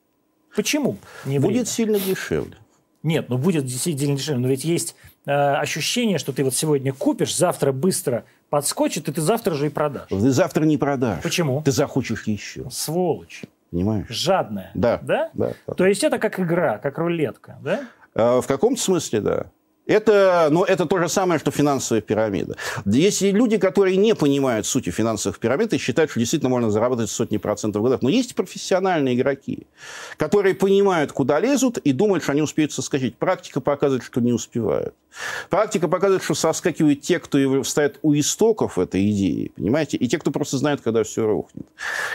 почему 0.54 0.98
не 1.24 1.38
время? 1.38 1.54
Будет 1.54 1.68
сильно 1.68 1.98
дешевле. 1.98 2.56
Нет, 3.02 3.28
ну 3.30 3.38
будет 3.38 3.64
действительно 3.64 4.16
дешевле. 4.16 4.42
Но 4.42 4.48
ведь 4.48 4.64
есть 4.64 4.96
э, 5.24 5.30
ощущение, 5.30 6.18
что 6.18 6.32
ты 6.32 6.42
вот 6.44 6.54
сегодня 6.54 6.92
купишь, 6.92 7.34
завтра 7.36 7.70
быстро 7.72 8.24
подскочит, 8.50 9.08
и 9.08 9.12
ты 9.12 9.20
завтра 9.20 9.54
же 9.54 9.66
и 9.66 9.70
продашь. 9.70 10.08
Ты 10.08 10.18
завтра 10.30 10.64
не 10.64 10.76
продашь. 10.76 11.22
Почему? 11.22 11.62
Ты 11.62 11.70
захочешь 11.70 12.24
еще. 12.26 12.68
Сволочь. 12.70 13.42
Понимаешь? 13.70 14.06
Жадная. 14.08 14.70
Да, 14.74 14.98
Да? 15.02 15.30
да, 15.34 15.52
да. 15.66 15.74
То 15.74 15.86
есть 15.86 16.02
это 16.02 16.18
как 16.18 16.40
игра, 16.40 16.78
как 16.78 16.98
рулетка, 16.98 17.58
да? 17.62 17.80
Э, 18.14 18.40
В 18.40 18.46
каком-то 18.46 18.80
смысле, 18.82 19.20
да. 19.20 19.46
Это, 19.88 20.48
но 20.50 20.64
это 20.64 20.84
то 20.84 20.98
же 20.98 21.08
самое, 21.08 21.40
что 21.40 21.50
финансовая 21.50 22.02
пирамида. 22.02 22.56
Если 22.84 23.30
люди, 23.30 23.56
которые 23.56 23.96
не 23.96 24.14
понимают 24.14 24.66
сути 24.66 24.90
финансовых 24.90 25.38
пирамид 25.38 25.72
и 25.72 25.78
считают, 25.78 26.10
что 26.10 26.20
действительно 26.20 26.50
можно 26.50 26.70
заработать 26.70 27.10
сотни 27.10 27.38
процентов 27.38 27.80
в 27.80 27.84
годах, 27.84 28.02
но 28.02 28.10
есть 28.10 28.34
профессиональные 28.34 29.14
игроки, 29.14 29.66
которые 30.18 30.54
понимают, 30.54 31.12
куда 31.12 31.40
лезут 31.40 31.78
и 31.78 31.92
думают, 31.92 32.22
что 32.22 32.32
они 32.32 32.42
успеют 32.42 32.72
соскочить. 32.72 33.16
Практика 33.16 33.62
показывает, 33.62 34.04
что 34.04 34.20
не 34.20 34.32
успевают. 34.32 34.94
Практика 35.48 35.88
показывает, 35.88 36.22
что 36.22 36.34
соскакивают 36.34 37.00
те, 37.00 37.18
кто 37.18 37.38
и 37.38 37.64
стоят 37.64 37.98
у 38.02 38.14
истоков 38.14 38.78
этой 38.78 39.10
идеи, 39.10 39.52
понимаете, 39.56 39.96
и 39.96 40.06
те, 40.06 40.18
кто 40.18 40.30
просто 40.30 40.58
знают, 40.58 40.82
когда 40.82 41.02
все 41.02 41.26
рухнет. 41.26 41.66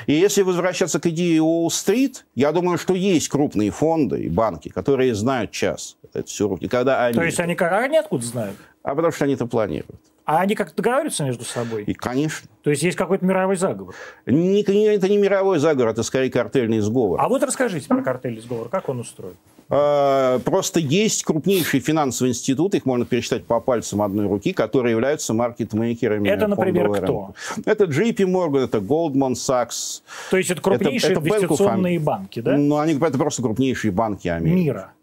И 0.06 0.14
если 0.14 0.44
возвращаться 0.44 1.00
к 1.00 1.08
идее 1.08 1.42
Уолл-стрит, 1.42 2.26
я 2.36 2.52
думаю, 2.52 2.78
что 2.78 2.94
есть 2.94 3.30
крупные 3.30 3.72
фонды 3.72 4.22
и 4.22 4.30
банки, 4.30 4.70
которые 4.70 5.16
знают 5.16 5.50
час. 5.50 5.98
Это 6.14 6.28
все 6.28 6.48
рухнет. 6.48 6.70
Когда 6.70 7.06
они... 7.06 7.16
То 7.16 7.24
есть 7.24 7.40
они 7.40 7.56
как... 7.56 7.72
А 7.72 7.80
они 7.80 7.98
откуда 7.98 8.26
знают? 8.26 8.58
А 8.84 8.96
потому 8.96 9.12
что 9.12 9.26
они 9.26 9.34
это 9.34 9.46
планируют. 9.46 10.00
А 10.26 10.40
они 10.40 10.56
как 10.56 10.74
договариваются 10.74 11.26
между 11.26 11.44
собой? 11.44 11.84
И, 11.84 11.94
конечно, 11.94 12.48
То 12.64 12.70
есть 12.70 12.82
есть 12.82 12.98
какой-то 12.98 13.26
мировой 13.26 13.58
заговор? 13.58 13.94
не- 14.26 14.62
это 14.62 15.10
не 15.10 15.18
мировой 15.18 15.60
заговор, 15.60 15.90
это 15.92 16.04
скорее 16.04 16.30
картельный 16.32 16.80
сговор. 16.80 17.20
А 17.20 17.28
вот 17.28 17.44
расскажите 17.44 17.88
про 17.90 18.02
картельный 18.02 18.40
сговор, 18.42 18.70
как 18.70 18.88
он 18.88 19.00
устроен? 19.02 19.36
А, 19.70 20.40
Просто 20.40 20.80
есть 20.80 21.24
крупнейшие 21.24 21.82
финансовые 21.82 22.32
институты, 22.32 22.78
их 22.78 22.86
можно 22.86 23.06
пересчитать 23.06 23.46
по 23.46 23.60
пальцам 23.60 24.02
одной 24.02 24.28
руки, 24.28 24.54
которые 24.54 24.92
являются 24.92 25.34
маркетмейкерами. 25.34 26.30
Это, 26.30 26.48
например, 26.48 26.90
кто? 26.90 27.34
рынка. 27.56 27.70
Это 27.70 27.86
JP 27.86 28.16
Morgan, 28.26 28.64
это 28.64 28.78
Goldman 28.78 29.34
Sachs. 29.34 30.04
То 30.30 30.38
есть 30.38 30.52
это 30.52 30.62
крупнейшие 30.62 31.14
это 31.14 31.22
of 31.22 31.28
инвестиционные 31.28 32.00
банки, 32.00 32.40
да? 32.40 32.58
Ну, 32.58 32.78
они, 32.78 32.94
это 32.94 33.18
просто 33.18 33.42
крупнейшие 33.42 33.92
банки 33.92 34.30
Америки. 34.30 34.56
Мира. 34.56 34.94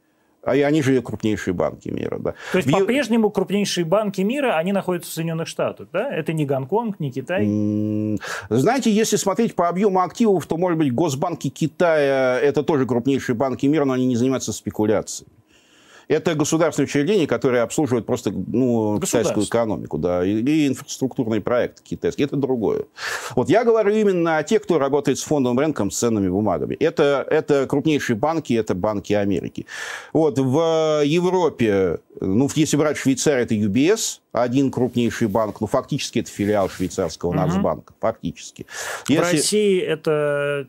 А 0.43 0.53
они 0.53 0.83
же 0.83 1.03
крупнейшие 1.03 1.53
банки 1.53 1.91
мира, 1.91 2.19
да. 2.19 2.35
То 2.53 2.59
есть 2.59 2.69
В 2.69 2.73
по-прежнему 2.73 3.31
крупнейшие 3.31 3.85
банки 3.85 4.23
мира, 4.23 4.57
они 4.57 4.73
находятся 4.73 5.11
в 5.11 5.15
Соединенных 5.15 5.49
Штатах, 5.49 5.89
да? 5.93 6.11
Это 6.11 6.33
не 6.33 6.47
Гонконг, 6.47 6.99
не 6.99 7.13
Китай. 7.13 7.45
Знаете, 8.49 8.91
если 8.91 9.17
смотреть 9.17 9.55
по 9.55 9.69
объему 9.69 10.01
активов, 10.01 10.47
то, 10.47 10.57
может 10.57 10.79
быть, 10.79 10.95
госбанки 10.95 11.49
Китая– 11.51 12.39
это 12.43 12.63
тоже 12.63 12.87
крупнейшие 12.87 13.37
банки 13.37 13.67
мира, 13.67 13.85
но 13.85 13.93
они 13.93 14.07
не 14.07 14.17
занимаются 14.17 14.53
спекуляцией. 14.53 15.29
Это 16.11 16.35
государственные 16.35 16.89
учреждения, 16.89 17.29
которые 17.29 17.63
обслуживают 17.63 18.05
просто 18.05 18.33
ну, 18.33 18.99
китайскую 19.01 19.47
экономику, 19.47 19.97
да, 19.97 20.27
и, 20.27 20.43
и 20.43 20.67
инфраструктурные 20.67 21.41
проекты 21.41 21.85
китайские. 21.85 22.27
Это 22.27 22.35
другое. 22.35 22.87
Вот 23.37 23.49
я 23.49 23.63
говорю 23.63 23.95
именно 23.95 24.37
о 24.37 24.43
тех, 24.43 24.63
кто 24.63 24.81
работает 24.81 25.21
с 25.21 25.23
фондовым 25.23 25.61
рынком, 25.61 25.93
с 25.93 25.99
ценными 25.99 26.29
бумагами. 26.29 26.75
Это, 26.75 27.25
это 27.31 27.69
крупнейшие 27.69 28.17
банки, 28.17 28.55
это 28.55 28.75
банки 28.75 29.13
Америки. 29.13 29.67
Вот 30.13 30.37
в 30.41 31.03
Европе, 31.05 32.01
ну, 32.21 32.51
если 32.57 32.77
брать 32.77 32.97
Швейцарию, 32.97 33.45
это 33.45 33.55
UBS, 33.55 34.19
один 34.33 34.73
крупнейший 34.73 35.29
банк, 35.29 35.61
ну, 35.61 35.69
фактически 35.69 36.19
это 36.19 36.31
филиал 36.31 36.69
швейцарского 36.69 37.33
Нацбанка, 37.33 37.95
фактически. 38.01 38.67
В 39.07 39.17
России 39.17 39.81
это 39.81 40.67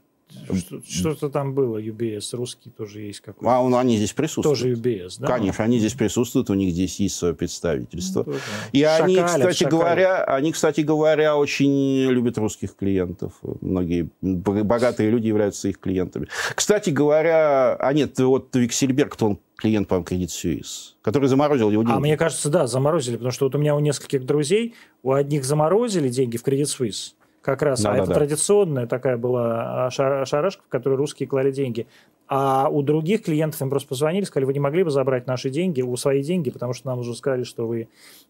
что-то 0.88 1.30
там 1.30 1.54
было, 1.54 1.78
UBS, 1.82 2.36
русский 2.36 2.70
тоже 2.70 3.02
есть 3.02 3.20
какой-то. 3.22 3.52
А 3.54 3.60
он- 3.62 3.76
они 3.76 3.98
здесь 3.98 4.14
присутствуют. 4.14 4.60
Тоже 4.60 4.72
UBS, 4.74 5.16
да? 5.20 5.28
Конечно, 5.28 5.64
они 5.64 5.80
здесь 5.80 5.94
присутствуют, 5.94 6.50
у 6.50 6.54
них 6.54 6.74
здесь 6.74 7.00
есть 7.00 7.16
свое 7.16 7.34
представительство. 7.34 8.24
Тоже. 8.24 8.40
И 8.72 8.84
они, 8.84 9.16
Шакалят, 9.16 9.36
кстати 9.38 9.58
шакалят. 9.64 9.72
говоря, 9.74 10.24
они, 10.26 10.52
кстати 10.52 10.82
говоря, 10.82 11.38
очень 11.38 12.10
любят 12.10 12.38
русских 12.38 12.76
клиентов. 12.76 13.34
Многие 13.62 14.10
богатые 14.22 15.10
люди 15.10 15.28
являются 15.28 15.68
их 15.70 15.80
клиентами. 15.80 16.28
Кстати 16.56 16.90
говоря, 16.90 17.76
а 17.76 17.94
нет, 17.94 18.18
вот 18.20 18.56
Виксельберг, 18.56 19.14
кто 19.14 19.26
он 19.28 19.40
клиент, 19.56 19.88
по-моему, 19.88 20.08
Credit 20.08 20.28
Suisse, 20.28 20.94
который 21.04 21.28
заморозил 21.30 21.70
его 21.70 21.84
деньги. 21.84 21.96
А 21.96 22.00
мне 22.00 22.18
кажется, 22.18 22.50
да, 22.50 22.66
заморозили, 22.68 23.16
потому 23.16 23.32
что 23.32 23.46
вот 23.46 23.56
у 23.56 23.60
меня 23.60 23.76
у 23.76 23.80
нескольких 23.80 24.26
друзей, 24.26 24.74
у 25.04 25.12
одних 25.14 25.46
заморозили 25.46 26.10
деньги 26.10 26.38
в 26.38 26.44
Credit 26.44 26.64
Suisse, 26.64 27.14
как 27.42 27.62
раз, 27.62 27.80
а 27.82 27.92
Да-да-да. 27.92 28.04
это 28.04 28.14
традиционная 28.14 28.88
такая 28.88 29.18
была 29.18 29.86
а, 29.88 29.90
ша- 29.90 30.26
шарашка, 30.26 30.64
в 30.64 30.70
которой 30.70 30.96
русские 30.96 31.28
клали 31.28 31.52
деньги. 31.52 31.88
А 32.34 32.70
у 32.70 32.82
других 32.82 33.24
клиентов 33.24 33.62
им 33.62 33.70
просто 33.70 33.90
позвонили, 33.90 34.24
сказали, 34.24 34.46
вы 34.46 34.54
не 34.54 34.60
могли 34.62 34.84
бы 34.84 34.90
забрать 34.90 35.28
наши 35.28 35.50
деньги, 35.50 35.82
у 35.82 35.98
свои 35.98 36.24
деньги, 36.24 36.50
потому 36.50 36.72
что 36.74 36.88
нам 36.88 37.00
уже 37.00 37.14
сказали, 37.14 37.44
что 37.44 37.68
вы 37.68 37.90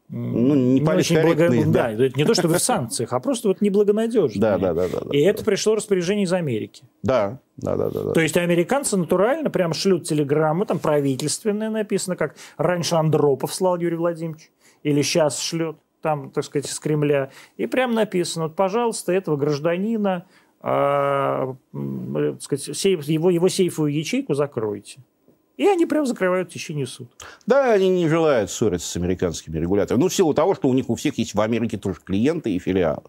Ну, 0.09 0.55
не 0.55 0.81
очень 0.81 1.21
благо- 1.21 1.49
Да, 1.71 1.91
да. 1.91 2.09
не 2.15 2.25
то, 2.25 2.33
что 2.33 2.47
вы 2.47 2.55
в 2.55 2.61
санкциях, 2.63 3.13
а 3.13 3.19
просто 3.19 3.47
вот 3.49 3.61
неблагонадежные. 3.61 4.41
Да, 4.41 4.57
да, 4.57 4.73
да, 4.73 4.87
да, 4.89 5.01
да. 5.01 5.15
И 5.15 5.21
это 5.21 5.43
пришло 5.45 5.75
распоряжение 5.75 6.23
из 6.25 6.33
Америки. 6.33 6.83
Да, 7.03 7.37
да, 7.57 7.75
да, 7.75 7.89
да. 7.91 8.03
да. 8.05 8.11
То 8.13 8.21
есть 8.21 8.35
американцы 8.37 8.97
натурально 8.97 9.51
прям 9.51 9.73
шлют 9.73 10.05
телеграммы, 10.05 10.65
там 10.65 10.79
правительственные 10.79 11.69
написано, 11.69 12.15
как 12.15 12.35
раньше 12.57 12.95
Андропов 12.95 13.53
слал 13.53 13.77
Юрий 13.77 13.97
Владимирович, 13.97 14.49
или 14.83 15.01
сейчас 15.03 15.39
шлет, 15.39 15.75
там, 16.01 16.31
так 16.31 16.43
сказать, 16.43 16.69
из 16.69 16.79
Кремля. 16.79 17.31
И 17.57 17.67
прям 17.67 17.93
написано, 17.93 18.45
вот, 18.45 18.55
пожалуйста, 18.55 19.11
этого 19.11 19.37
гражданина, 19.37 20.25
а, 20.61 21.55
э, 21.73 22.35
сказать, 22.39 22.69
сейф- 22.69 23.03
его, 23.11 23.29
его 23.29 23.49
сейфовую 23.49 23.93
ячейку 23.93 24.33
закройте. 24.33 24.99
И 25.57 25.67
они 25.67 25.85
прям 25.85 26.05
закрывают 26.05 26.49
в 26.49 26.53
течение 26.53 26.87
суток. 26.87 27.15
Да, 27.45 27.71
они 27.71 27.89
не 27.89 28.07
желают 28.07 28.49
ссориться 28.49 28.87
с 28.87 28.95
американскими 28.95 29.59
регуляторами. 29.59 30.01
Ну, 30.01 30.09
в 30.09 30.13
силу 30.13 30.33
того, 30.33 30.55
что 30.55 30.67
у 30.67 30.73
них 30.73 30.89
у 30.89 30.95
всех 30.95 31.17
есть 31.17 31.35
в 31.35 31.41
Америке 31.41 31.77
тоже 31.77 31.99
клиенты 32.03 32.51
и 32.51 32.59
филиалы. 32.59 33.03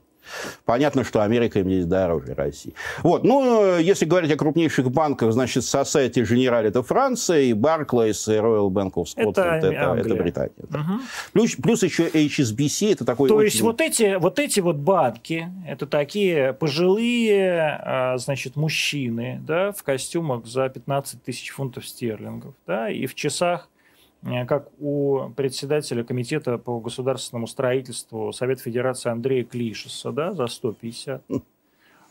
Понятно, 0.64 1.04
что 1.04 1.22
Америка 1.22 1.60
им 1.60 1.68
здесь 1.68 1.86
дороже 1.86 2.34
России. 2.34 2.74
Вот, 3.02 3.24
ну, 3.24 3.78
если 3.78 4.04
говорить 4.04 4.30
о 4.30 4.36
крупнейших 4.36 4.90
банках, 4.90 5.32
значит, 5.32 5.62
Society 5.62 6.22
Generale 6.22 6.68
это 6.68 6.82
Франция, 6.82 7.40
и 7.40 7.52
Barclays, 7.52 8.32
и 8.32 8.38
Royal 8.38 8.68
Bank 8.68 8.92
of 8.94 9.04
Scotland 9.04 9.30
это, 9.30 9.66
это, 9.68 9.94
это 9.94 10.14
Британия. 10.14 10.52
Да. 10.68 10.80
Угу. 10.80 11.00
Плюс, 11.32 11.56
плюс 11.56 11.82
еще 11.82 12.08
HSBC, 12.08 12.92
это 12.92 13.04
такой 13.04 13.28
То 13.28 13.36
очень... 13.36 13.46
есть 13.46 13.60
вот 13.60 13.80
эти, 13.80 14.16
вот 14.16 14.38
эти 14.38 14.60
вот 14.60 14.76
банки, 14.76 15.48
это 15.66 15.86
такие 15.86 16.52
пожилые, 16.52 17.80
а, 17.82 18.18
значит, 18.18 18.56
мужчины, 18.56 19.40
да, 19.46 19.72
в 19.72 19.82
костюмах 19.82 20.46
за 20.46 20.68
15 20.68 21.22
тысяч 21.22 21.50
фунтов 21.50 21.86
стерлингов, 21.86 22.54
да, 22.66 22.90
и 22.90 23.06
в 23.06 23.14
часах 23.14 23.68
Э, 23.71 23.71
как 24.46 24.68
у 24.78 25.30
председателя 25.36 26.04
комитета 26.04 26.58
по 26.58 26.78
государственному 26.78 27.46
строительству 27.46 28.32
Совета 28.32 28.62
Федерации 28.62 29.10
Андрея 29.10 29.44
Клишеса, 29.44 30.12
да, 30.12 30.32
за 30.32 30.46
150. 30.46 31.22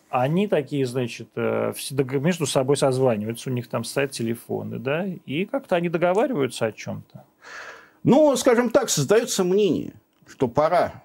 Они 0.09 0.47
такие, 0.49 0.85
значит, 0.85 1.29
э, 1.35 1.71
между 2.19 2.45
собой 2.45 2.75
созваниваются, 2.75 3.49
у 3.49 3.53
них 3.53 3.69
там 3.69 3.85
стоят 3.85 4.11
телефоны, 4.11 4.77
да, 4.77 5.05
и 5.05 5.45
как-то 5.45 5.77
они 5.77 5.87
договариваются 5.87 6.65
о 6.65 6.73
чем-то. 6.73 7.23
Ну, 8.03 8.35
скажем 8.35 8.71
так, 8.71 8.89
создается 8.89 9.45
мнение, 9.45 9.93
что 10.27 10.49
пора. 10.49 11.01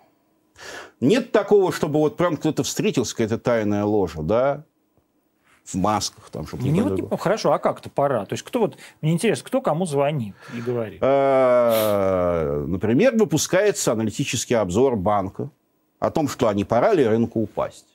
Нет 1.01 1.31
такого, 1.31 1.71
чтобы 1.71 2.01
вот 2.01 2.17
прям 2.17 2.37
кто-то 2.37 2.65
встретился, 2.65 3.15
какая-то 3.15 3.39
тайная 3.39 3.85
ложа, 3.85 4.23
да, 4.23 4.65
в 5.67 5.75
масках. 5.75 6.31
Там, 6.31 6.47
чтобы 6.47 6.63
не, 6.63 6.81
вот, 6.81 6.99
не, 6.99 7.17
хорошо, 7.19 7.53
а 7.53 7.59
как-то 7.59 7.91
пора? 7.91 8.25
То 8.25 8.35
есть 8.35 8.45
кто 8.45 8.61
вот, 8.61 8.77
мне 9.03 9.13
интересно, 9.13 9.45
кто 9.47 9.61
кому 9.61 9.85
звонит 9.87 10.35
и 10.55 10.61
говорит? 10.61 10.99
Э, 11.03 12.65
например, 12.67 13.17
выпускается 13.17 13.93
аналитический 13.93 14.57
обзор 14.57 14.97
банка 14.97 15.51
о 15.99 16.11
том, 16.11 16.29
что 16.29 16.49
они 16.49 16.65
пора 16.65 16.95
ли 16.95 17.05
рынку 17.07 17.41
упасть. 17.41 17.87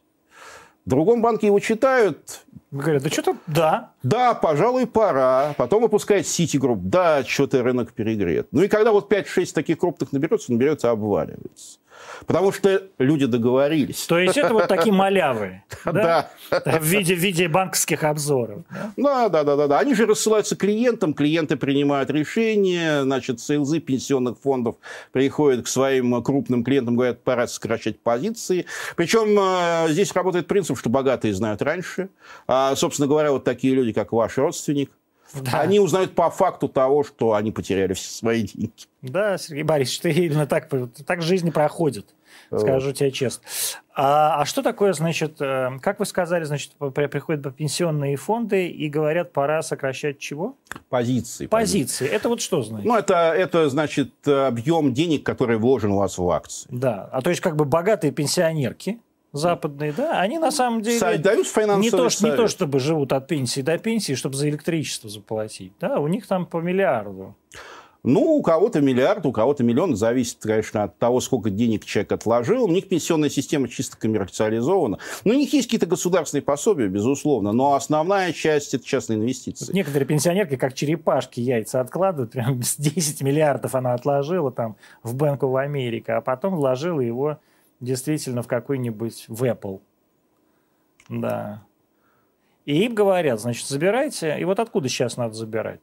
В 0.85 0.89
другом 0.89 1.21
банке 1.21 1.47
его 1.47 1.59
читают. 1.59 2.41
Говорят, 2.71 3.03
да 3.03 3.09
что-то 3.09 3.37
да. 3.47 3.91
Да, 4.01 4.33
пожалуй, 4.33 4.87
пора. 4.87 5.53
Потом 5.57 5.83
выпускает 5.83 6.25
Citigroup. 6.25 6.79
Да, 6.81 7.23
что-то 7.23 7.61
рынок 7.61 7.93
перегрет. 7.93 8.47
Ну 8.51 8.63
и 8.63 8.67
когда 8.67 8.91
вот 8.91 9.11
5-6 9.11 9.53
таких 9.53 9.77
крупных 9.77 10.11
наберется, 10.11 10.51
наберется, 10.51 10.89
обваливается. 10.89 11.77
Потому 12.25 12.51
что 12.51 12.83
люди 12.97 13.25
договорились. 13.25 14.05
То 14.05 14.19
есть 14.19 14.37
это 14.37 14.53
вот 14.53 14.67
такие 14.67 14.93
малявы, 14.93 15.63
да? 15.85 16.29
В 16.49 16.83
виде, 16.83 17.15
в 17.15 17.19
виде 17.19 17.47
банковских 17.47 18.03
обзоров. 18.03 18.61
Да, 18.97 19.29
да, 19.29 19.43
да, 19.43 19.55
да, 19.55 19.67
да. 19.67 19.79
Они 19.79 19.93
же 19.93 20.05
рассылаются 20.05 20.55
клиентам, 20.55 21.13
клиенты 21.13 21.55
принимают 21.55 22.09
решения, 22.09 23.03
значит, 23.03 23.39
сейлзы 23.39 23.79
пенсионных 23.79 24.37
фондов 24.39 24.75
приходят 25.11 25.65
к 25.65 25.67
своим 25.67 26.21
крупным 26.23 26.63
клиентам, 26.63 26.95
говорят, 26.95 27.23
пора 27.23 27.47
сокращать 27.47 27.99
позиции. 27.99 28.65
Причем 28.95 29.37
э, 29.39 29.91
здесь 29.91 30.13
работает 30.13 30.47
принцип, 30.47 30.77
что 30.77 30.89
богатые 30.89 31.33
знают 31.33 31.61
раньше. 31.61 32.09
А, 32.47 32.75
собственно 32.75 33.07
говоря, 33.07 33.31
вот 33.31 33.43
такие 33.43 33.73
люди, 33.73 33.93
как 33.93 34.11
ваш 34.11 34.37
родственник, 34.37 34.91
да. 35.33 35.61
Они 35.61 35.79
узнают 35.79 36.13
по 36.15 36.29
факту 36.29 36.67
того, 36.67 37.03
что 37.03 37.33
они 37.33 37.51
потеряли 37.51 37.93
все 37.93 38.09
свои 38.09 38.43
деньги. 38.43 38.71
Да, 39.01 39.37
Сергей 39.37 39.63
Борисович, 39.63 39.99
ты 39.99 40.11
именно 40.11 40.45
так, 40.45 40.69
так 41.05 41.21
жизнь 41.21 41.51
проходит, 41.51 42.13
скажу 42.55 42.91
тебе 42.91 43.11
честно. 43.11 43.43
А, 43.93 44.41
а 44.41 44.45
что 44.45 44.61
такое, 44.61 44.93
значит, 44.93 45.41
э, 45.41 45.69
как 45.81 45.99
вы 45.99 46.05
сказали, 46.05 46.45
значит, 46.45 46.73
приходят 46.93 47.55
пенсионные 47.55 48.15
фонды 48.15 48.67
и 48.67 48.89
говорят, 48.89 49.33
пора 49.33 49.61
сокращать 49.61 50.17
чего? 50.19 50.55
Позиции. 50.89 51.47
Позиции. 51.47 52.07
Это 52.07 52.29
вот 52.29 52.41
что 52.41 52.61
значит? 52.61 52.85
Ну, 52.85 52.95
это, 52.95 53.33
это 53.33 53.69
значит 53.69 54.25
объем 54.25 54.93
денег, 54.93 55.25
который 55.25 55.57
вложен 55.57 55.91
у 55.91 55.97
вас 55.97 56.17
в 56.17 56.29
акции. 56.29 56.67
Да, 56.71 57.09
а 57.11 57.21
то 57.21 57.29
есть 57.29 57.41
как 57.41 57.55
бы 57.55 57.65
богатые 57.65 58.11
пенсионерки, 58.11 58.99
западные, 59.33 59.93
да, 59.93 60.19
они 60.19 60.37
на 60.37 60.51
самом 60.51 60.81
деле 60.81 60.99
дают 61.17 61.47
не 61.77 61.89
то, 61.89 62.07
не 62.21 62.35
то, 62.35 62.47
чтобы 62.47 62.79
живут 62.79 63.13
от 63.13 63.27
пенсии 63.27 63.61
до 63.61 63.77
пенсии, 63.77 64.13
чтобы 64.13 64.35
за 64.35 64.49
электричество 64.49 65.09
заплатить. 65.09 65.73
Да, 65.79 65.99
у 65.99 66.07
них 66.07 66.27
там 66.27 66.45
по 66.45 66.57
миллиарду. 66.57 67.35
Ну, 68.03 68.21
у 68.21 68.41
кого-то 68.41 68.81
миллиард, 68.81 69.25
у 69.27 69.31
кого-то 69.31 69.63
миллион. 69.63 69.95
Зависит, 69.95 70.39
конечно, 70.41 70.83
от 70.83 70.97
того, 70.97 71.19
сколько 71.19 71.51
денег 71.51 71.85
человек 71.85 72.11
отложил. 72.11 72.63
У 72.63 72.71
них 72.71 72.89
пенсионная 72.89 73.29
система 73.29 73.67
чисто 73.67 73.95
коммерциализована. 73.95 74.97
Ну, 75.23 75.33
у 75.33 75.37
них 75.37 75.53
есть 75.53 75.67
какие-то 75.67 75.85
государственные 75.85 76.41
пособия, 76.41 76.87
безусловно, 76.87 77.51
но 77.51 77.75
основная 77.75 78.33
часть– 78.33 78.73
это 78.73 78.83
частные 78.83 79.19
инвестиции. 79.19 79.71
Некоторые 79.71 80.07
пенсионерки, 80.07 80.55
как 80.55 80.73
черепашки, 80.73 81.41
яйца 81.41 81.79
откладывают. 81.79 82.31
Прям 82.31 82.59
10 82.77 83.21
миллиардов 83.21 83.75
она 83.75 83.93
отложила 83.93 84.51
там 84.51 84.77
в 85.03 85.15
Банку 85.15 85.47
в 85.47 85.57
Америке, 85.57 86.13
а 86.13 86.21
потом 86.21 86.55
вложила 86.55 87.01
его 87.01 87.37
действительно 87.81 88.43
в 88.43 88.47
какой-нибудь 88.47 89.25
в 89.27 89.43
Apple. 89.43 89.81
Да. 91.09 91.63
И 92.65 92.85
им 92.85 92.95
говорят, 92.95 93.41
значит, 93.41 93.67
забирайте. 93.67 94.37
И 94.39 94.45
вот 94.45 94.59
откуда 94.59 94.87
сейчас 94.87 95.17
надо 95.17 95.33
забирать? 95.33 95.81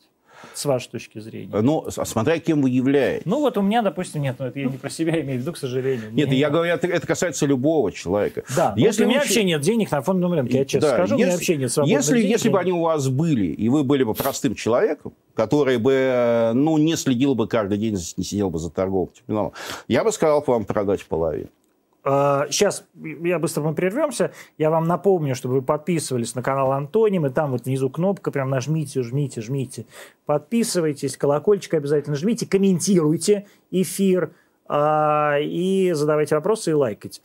С 0.55 0.65
вашей 0.67 0.89
точки 0.91 1.19
зрения. 1.19 1.51
Ну, 1.61 1.87
смотря 1.91 2.39
кем 2.39 2.63
вы 2.63 2.71
являетесь. 2.71 3.27
Ну, 3.27 3.41
вот 3.41 3.59
у 3.59 3.61
меня, 3.61 3.83
допустим, 3.83 4.23
нет, 4.23 4.37
но 4.39 4.47
это 4.47 4.61
я 4.61 4.67
не 4.67 4.77
про 4.77 4.89
себя 4.89 5.21
имею 5.21 5.41
в 5.41 5.43
виду, 5.43 5.53
к 5.53 5.57
сожалению. 5.57 6.13
Нет, 6.13 6.31
я 6.31 6.49
говорю, 6.49 6.73
это, 6.73 6.87
это 6.87 7.05
касается 7.05 7.45
любого 7.45 7.91
человека. 7.91 8.45
Да, 8.55 8.73
если 8.77 9.05
у 9.05 9.09
меня 9.09 9.19
вообще 9.19 9.43
нет 9.43 9.61
денег 9.63 9.91
на 9.91 10.01
фондовом 10.01 10.35
рынке, 10.35 10.59
я 10.59 10.65
честно 10.65 10.91
да, 10.91 10.95
скажу, 10.95 11.17
если, 11.17 11.25
у 11.25 11.27
меня 11.27 11.33
вообще 11.33 11.57
нет 11.57 11.73
свободных 11.73 11.99
если, 11.99 12.17
денег. 12.19 12.31
Если 12.31 12.49
бы 12.51 12.61
они 12.61 12.71
у 12.71 12.83
вас 12.83 13.09
были, 13.09 13.47
и 13.47 13.69
вы 13.69 13.83
были 13.83 14.05
бы 14.05 14.15
простым 14.15 14.55
человеком, 14.55 15.13
который 15.35 15.79
бы, 15.79 16.53
ну, 16.55 16.79
не 16.79 16.95
следил 16.95 17.35
бы 17.35 17.49
каждый 17.49 17.79
день, 17.79 17.99
не 18.17 18.23
сидел 18.25 18.51
бы 18.51 18.61
за 18.61 18.71
торговым 18.71 19.09
терминалом, 19.09 19.55
я 19.89 20.05
бы 20.05 20.13
сказал 20.13 20.45
вам 20.47 20.65
продать 20.67 21.05
половину. 21.05 21.49
Сейчас 22.09 22.87
я 22.95 23.39
быстро 23.39 23.63
мы 23.63 23.75
прервемся. 23.75 24.33
Я 24.57 24.71
вам 24.71 24.87
напомню, 24.87 25.35
чтобы 25.35 25.57
вы 25.57 25.63
подписывались 25.63 26.35
на 26.35 26.43
канал 26.43 26.73
Антоним, 26.73 27.27
и 27.27 27.31
там 27.31 27.51
вот 27.51 27.67
внизу 27.67 27.91
кнопка, 27.91 28.31
прям 28.31 28.49
нажмите, 28.49 29.03
жмите, 29.03 29.43
жмите. 29.43 29.85
Подписывайтесь, 30.25 31.17
колокольчик 31.19 31.75
обязательно 31.75 32.17
жмите, 32.17 32.47
комментируйте 32.47 33.47
эфир 33.71 34.33
а, 34.69 35.37
и 35.39 35.93
задавайте 35.93 36.35
вопросы 36.35 36.71
и 36.71 36.75
лайкайте. 36.75 37.21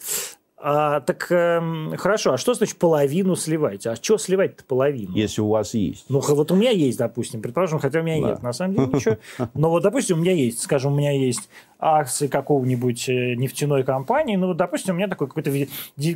А, 0.65 1.02
так 1.02 1.30
э, 1.30 1.62
хорошо, 1.98 2.32
а 2.32 2.38
что 2.38 2.54
значит 2.54 2.78
половину 2.78 3.36
сливать? 3.36 3.86
А 3.86 3.98
что 3.98 4.17
сливать-то 4.17 4.63
половину? 4.63 5.13
Если 5.13 5.41
у 5.41 5.50
вас 5.50 5.74
есть. 5.74 6.06
Ну, 6.08 6.22
вот 6.22 6.52
у 6.54 6.56
меня 6.56 6.69
есть, 6.69 6.98
допустим, 6.98 7.41
предположим, 7.41 7.80
хотя 7.80 8.00
у 8.00 8.04
меня 8.04 8.22
да. 8.22 8.30
нет, 8.30 8.43
на 8.43 8.54
самом 8.54 8.76
деле 8.76 8.88
ничего. 8.93 9.17
Но 9.56 9.69
вот, 9.69 9.84
допустим, 9.84 10.19
у 10.19 10.22
меня 10.22 10.32
есть, 10.32 10.62
скажем, 10.62 10.93
у 10.93 10.96
меня 10.96 11.12
есть 11.12 11.50
акции 11.84 12.28
какого-нибудь 12.28 13.10
э, 13.10 13.36
нефтяной 13.36 13.84
компании, 13.84 14.38
ну, 14.38 14.54
допустим, 14.54 14.96
у 14.96 14.98
меня 14.98 15.08
такой 15.08 15.28
какой-то, 15.28 15.52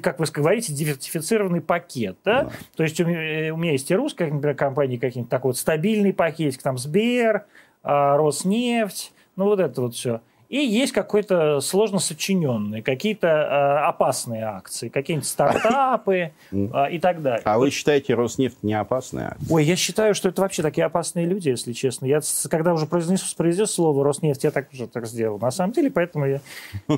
как 0.01 0.19
вы 0.19 0.25
говорите, 0.33 0.73
диверсифицированный 0.73 1.61
пакет, 1.61 2.17
да? 2.23 2.43
да. 2.43 2.51
То 2.75 2.83
есть 2.83 2.99
у 3.01 3.05
меня, 3.05 3.49
э, 3.49 3.51
меня 3.57 3.73
есть 3.73 3.91
и 3.91 3.95
русская, 3.95 4.31
например, 4.31 4.55
компания 4.55 4.97
какие-нибудь 4.97 5.29
такой 5.29 5.49
вот 5.49 5.57
стабильный 5.57 6.13
пакетик, 6.13 6.61
там 6.61 6.77
Сбер, 6.77 7.45
а, 7.83 8.17
Роснефть, 8.17 9.11
ну, 9.35 9.45
вот 9.45 9.59
это 9.59 9.81
вот 9.81 9.93
все. 9.93 10.21
И 10.49 10.57
есть 10.57 10.93
какой-то 10.93 11.59
сложно 11.59 11.99
сочиненный, 11.99 12.81
какие-то 12.81 13.27
э, 13.27 13.85
опасные 13.85 14.43
акции, 14.45 14.87
какие-нибудь 14.87 15.27
стартапы 15.27 16.31
э, 16.51 16.91
и 16.91 16.99
так 16.99 17.21
далее. 17.21 17.41
А 17.43 17.57
вы 17.57 17.69
считаете 17.69 18.13
Роснефть 18.13 18.63
не 18.63 18.73
опасная? 18.73 19.35
Ой, 19.49 19.65
я 19.65 19.75
считаю, 19.75 20.15
что 20.15 20.29
это 20.29 20.41
вообще 20.41 20.61
такие 20.61 20.85
опасные 20.85 21.25
люди, 21.25 21.49
если 21.49 21.73
честно. 21.73 22.05
Я 22.05 22.21
когда 22.49 22.73
уже 22.73 22.85
произнес, 22.85 23.21
произнес 23.33 23.71
слово 23.71 24.05
Роснефть, 24.05 24.45
я 24.45 24.51
так 24.51 24.71
уже 24.71 24.87
так 24.87 25.05
сделал. 25.05 25.37
На 25.37 25.51
самом 25.51 25.73
деле, 25.73 25.91
поэтому 25.91 26.25
я... 26.25 26.41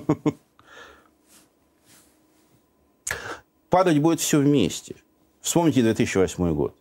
Падать 3.70 4.00
будет 4.00 4.20
все 4.20 4.40
вместе. 4.40 4.96
Вспомните 5.42 5.82
2008 5.82 6.54
год. 6.54 6.76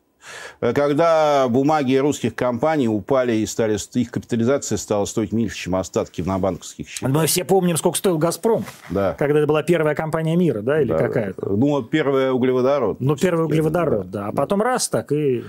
Э, 0.61 0.73
когда 0.73 1.49
бумаги 1.49 1.97
русских 1.97 2.35
компаний 2.35 2.89
упали 2.89 3.33
и 3.33 3.47
стали, 3.47 3.77
их 3.99 4.11
капитализация 4.11 4.79
стала 4.79 5.05
стоить 5.05 5.33
меньше, 5.33 5.57
чем 5.57 5.77
остатки 5.77 6.23
на 6.23 6.39
банковских 6.39 6.89
счетах. 6.89 7.11
Мы 7.11 7.27
все 7.27 7.45
помним, 7.45 7.77
сколько 7.77 7.99
стоил 7.99 8.19
«Газпром», 8.19 8.65
да. 8.91 9.15
когда 9.19 9.39
это 9.39 9.47
была 9.47 9.63
первая 9.63 9.95
компания 9.95 10.37
мира, 10.37 10.61
да, 10.61 10.81
или 10.81 10.89
да. 10.89 10.99
какая-то? 10.99 11.49
Ну, 11.49 11.83
первая 11.83 12.33
углеводород. 12.33 13.01
Ну, 13.01 13.17
первый 13.17 13.45
углеводород, 13.47 14.11
да. 14.11 14.23
да. 14.23 14.29
А 14.29 14.33
потом 14.33 14.63
раз 14.63 14.89
так 14.89 15.13
и... 15.13 15.45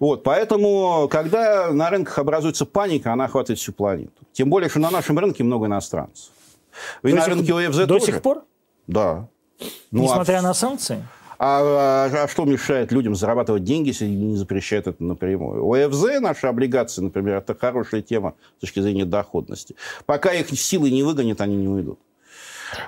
Вот, 0.00 0.22
поэтому, 0.22 1.08
когда 1.10 1.70
на 1.72 1.88
рынках 1.88 2.18
образуется 2.18 2.66
паника, 2.66 3.12
она 3.12 3.24
охватывает 3.24 3.58
всю 3.58 3.72
планету. 3.72 4.12
Тем 4.32 4.50
более, 4.50 4.68
что 4.68 4.80
на 4.80 4.90
нашем 4.90 5.18
рынке 5.18 5.44
много 5.44 5.66
иностранцев. 5.66 6.30
И 7.02 7.10
до 7.10 7.14
на 7.14 7.22
сих, 7.22 7.34
рынке 7.34 7.52
ОФЗ 7.52 7.76
До 7.78 7.86
тоже? 7.86 8.06
сих 8.06 8.22
пор? 8.22 8.44
Да. 8.86 9.28
Ну, 9.90 10.02
Несмотря 10.02 10.38
а... 10.38 10.42
на 10.42 10.54
санкции? 10.54 11.06
А, 11.38 12.08
а, 12.10 12.24
а 12.24 12.28
что 12.28 12.44
мешает 12.44 12.92
людям 12.92 13.14
зарабатывать 13.14 13.64
деньги, 13.64 13.88
если 13.88 14.06
не 14.06 14.36
запрещают 14.36 14.86
это 14.86 15.02
напрямую? 15.02 15.64
ОФЗ, 15.64 16.20
наши 16.20 16.46
облигации, 16.46 17.02
например, 17.02 17.36
это 17.36 17.54
хорошая 17.54 18.02
тема 18.02 18.34
с 18.58 18.60
точки 18.62 18.80
зрения 18.80 19.04
доходности. 19.04 19.76
Пока 20.06 20.32
их 20.32 20.48
силы 20.50 20.90
не 20.90 21.02
выгонят, 21.02 21.40
они 21.40 21.56
не 21.56 21.68
уйдут. 21.68 21.98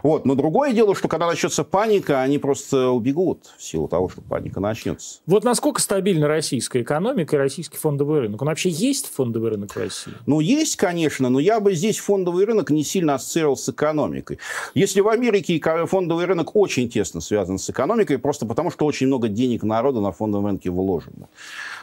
Вот. 0.03 0.25
Но 0.25 0.35
другое 0.35 0.73
дело, 0.73 0.95
что 0.95 1.09
когда 1.09 1.27
начнется 1.27 1.65
паника, 1.65 2.23
они 2.23 2.39
просто 2.39 2.91
убегут 2.91 3.53
в 3.57 3.63
силу 3.63 3.89
того, 3.89 4.09
что 4.09 4.21
паника 4.21 4.61
начнется. 4.61 5.21
Вот 5.27 5.45
насколько 5.45 5.81
стабильна 5.81 6.29
российская 6.29 6.83
экономика 6.83 7.37
и 7.37 7.39
российский 7.39 7.77
фондовый 7.77 8.21
рынок? 8.21 8.43
Он 8.43 8.49
вообще 8.49 8.71
есть 8.71 9.13
фондовый 9.13 9.51
рынок 9.51 9.73
в 9.73 9.77
России? 9.77 10.13
Ну, 10.27 10.41
есть, 10.41 10.77
конечно, 10.77 11.29
но 11.29 11.39
я 11.39 11.61
бы 11.61 11.75
здесь 11.75 11.99
фондовый 11.99 12.45
рынок 12.45 12.71
не 12.71 12.85
сильно 12.85 13.15
ассоциировал 13.15 13.57
с 13.57 13.69
экономикой. 13.69 14.39
Если 14.75 15.01
в 15.01 15.09
Америке 15.09 15.61
фондовый 15.87 16.27
рынок 16.27 16.55
очень 16.55 16.89
тесно 16.89 17.21
связан 17.21 17.59
с 17.59 17.69
экономикой, 17.71 18.19
просто 18.19 18.47
потому 18.47 18.71
что 18.71 18.87
очень 18.87 19.07
много 19.07 19.29
денег 19.29 19.63
народа 19.63 20.01
на 20.01 20.13
фондовом 20.13 20.47
рынке 20.47 20.71
вложено. 20.71 21.29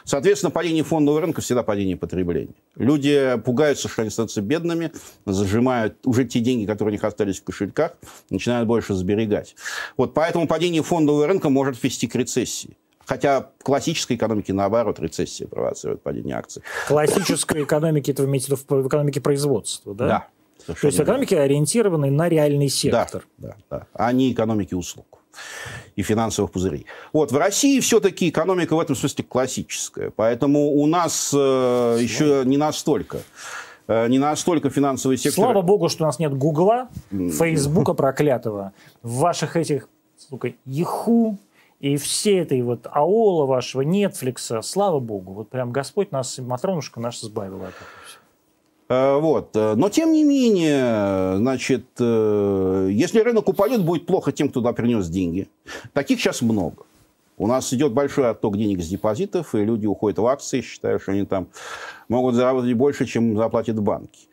Соответственно, 0.04 0.50
падение 0.50 0.84
фондового 0.84 1.20
рынка 1.20 1.40
всегда 1.40 1.62
падение 1.62 1.96
потребления. 1.96 2.54
Люди 2.76 3.40
пугаются, 3.44 3.88
что 3.88 4.02
они 4.02 4.10
становятся 4.10 4.42
бедными, 4.42 4.92
зажимают 5.24 5.96
уже 6.04 6.24
те 6.24 6.40
деньги, 6.40 6.66
которые 6.66 6.92
у 6.92 6.96
них 6.96 7.04
остались 7.04 7.40
в 7.40 7.44
кошельках, 7.44 7.92
начинают 8.30 8.68
больше 8.68 8.94
сберегать. 8.94 9.56
Вот 9.96 10.14
поэтому 10.14 10.46
падение 10.46 10.82
фондового 10.82 11.26
рынка 11.26 11.48
может 11.48 11.82
вести 11.82 12.06
к 12.06 12.14
рецессии. 12.14 12.76
Хотя 13.06 13.50
в 13.58 13.64
классической 13.64 14.16
экономике, 14.16 14.52
наоборот, 14.52 14.98
рецессия 14.98 15.46
провоцирует 15.46 16.02
падение 16.02 16.36
акций. 16.36 16.62
Классической 16.88 17.64
экономике, 17.64 18.12
это 18.12 18.22
вы 18.22 18.28
имеете 18.28 18.54
в 18.54 18.58
виду 18.58 18.82
в 18.82 18.88
экономике 18.88 19.20
производства, 19.20 19.94
да? 19.94 20.06
Да. 20.06 20.74
То 20.74 20.86
есть 20.86 20.98
экономики 20.98 21.34
ориентированы 21.34 22.10
на 22.10 22.28
реальный 22.28 22.68
сектор. 22.68 23.24
Да, 23.36 23.48
да, 23.48 23.78
да. 23.78 23.86
а 23.92 24.12
не 24.12 24.32
экономики 24.32 24.74
услуг 24.74 25.23
и 25.96 26.02
финансовых 26.02 26.50
пузырей. 26.50 26.86
Вот, 27.12 27.32
в 27.32 27.36
России 27.36 27.80
все-таки 27.80 28.28
экономика 28.28 28.76
в 28.76 28.80
этом 28.80 28.96
смысле 28.96 29.24
классическая, 29.24 30.10
поэтому 30.10 30.72
у 30.72 30.86
нас 30.86 31.32
э, 31.34 31.98
еще 32.00 32.42
не 32.44 32.56
настолько 32.56 33.18
э, 33.86 34.08
не 34.08 34.18
настолько 34.18 34.70
финансовый 34.70 35.16
сектор. 35.16 35.44
Слава 35.44 35.62
богу, 35.62 35.88
что 35.88 36.04
у 36.04 36.06
нас 36.06 36.18
нет 36.18 36.34
Гугла, 36.36 36.88
Фейсбука 37.10 37.94
проклятого, 37.94 38.72
ваших 39.02 39.56
этих, 39.56 39.88
сука, 40.16 40.52
Яху 40.64 41.38
и 41.80 41.96
все 41.96 42.38
этой 42.38 42.62
вот 42.62 42.86
Аола 42.90 43.46
вашего, 43.46 43.82
Нетфликса. 43.82 44.62
Слава 44.62 45.00
богу, 45.00 45.32
вот 45.32 45.50
прям 45.50 45.70
Господь 45.70 46.12
нас, 46.12 46.38
Матронушка 46.38 47.00
наш 47.00 47.22
избавил 47.22 47.56
от 47.56 47.70
этого. 47.70 47.88
Э, 48.88 49.18
вот. 49.18 49.54
Но, 49.54 49.88
тем 49.88 50.12
не 50.12 50.24
менее, 50.24 51.36
значит, 51.38 51.86
э, 51.98 52.88
если 52.90 53.20
рынок 53.20 53.48
упадет, 53.48 53.82
будет 53.82 54.06
плохо 54.06 54.32
тем, 54.32 54.48
кто 54.48 54.60
туда 54.60 54.72
принес 54.72 55.08
деньги. 55.08 55.48
Таких 55.92 56.20
сейчас 56.20 56.42
много. 56.42 56.84
У 57.36 57.46
нас 57.48 57.72
идет 57.72 57.92
большой 57.92 58.30
отток 58.30 58.56
денег 58.56 58.80
с 58.80 58.88
депозитов, 58.88 59.54
и 59.54 59.64
люди 59.64 59.86
уходят 59.86 60.18
в 60.18 60.26
акции, 60.26 60.60
считая, 60.60 61.00
что 61.00 61.12
они 61.12 61.26
там 61.26 61.48
могут 62.08 62.36
заработать 62.36 62.72
больше, 62.74 63.06
чем 63.06 63.36
заплатят 63.36 63.80
банки. 63.80 64.28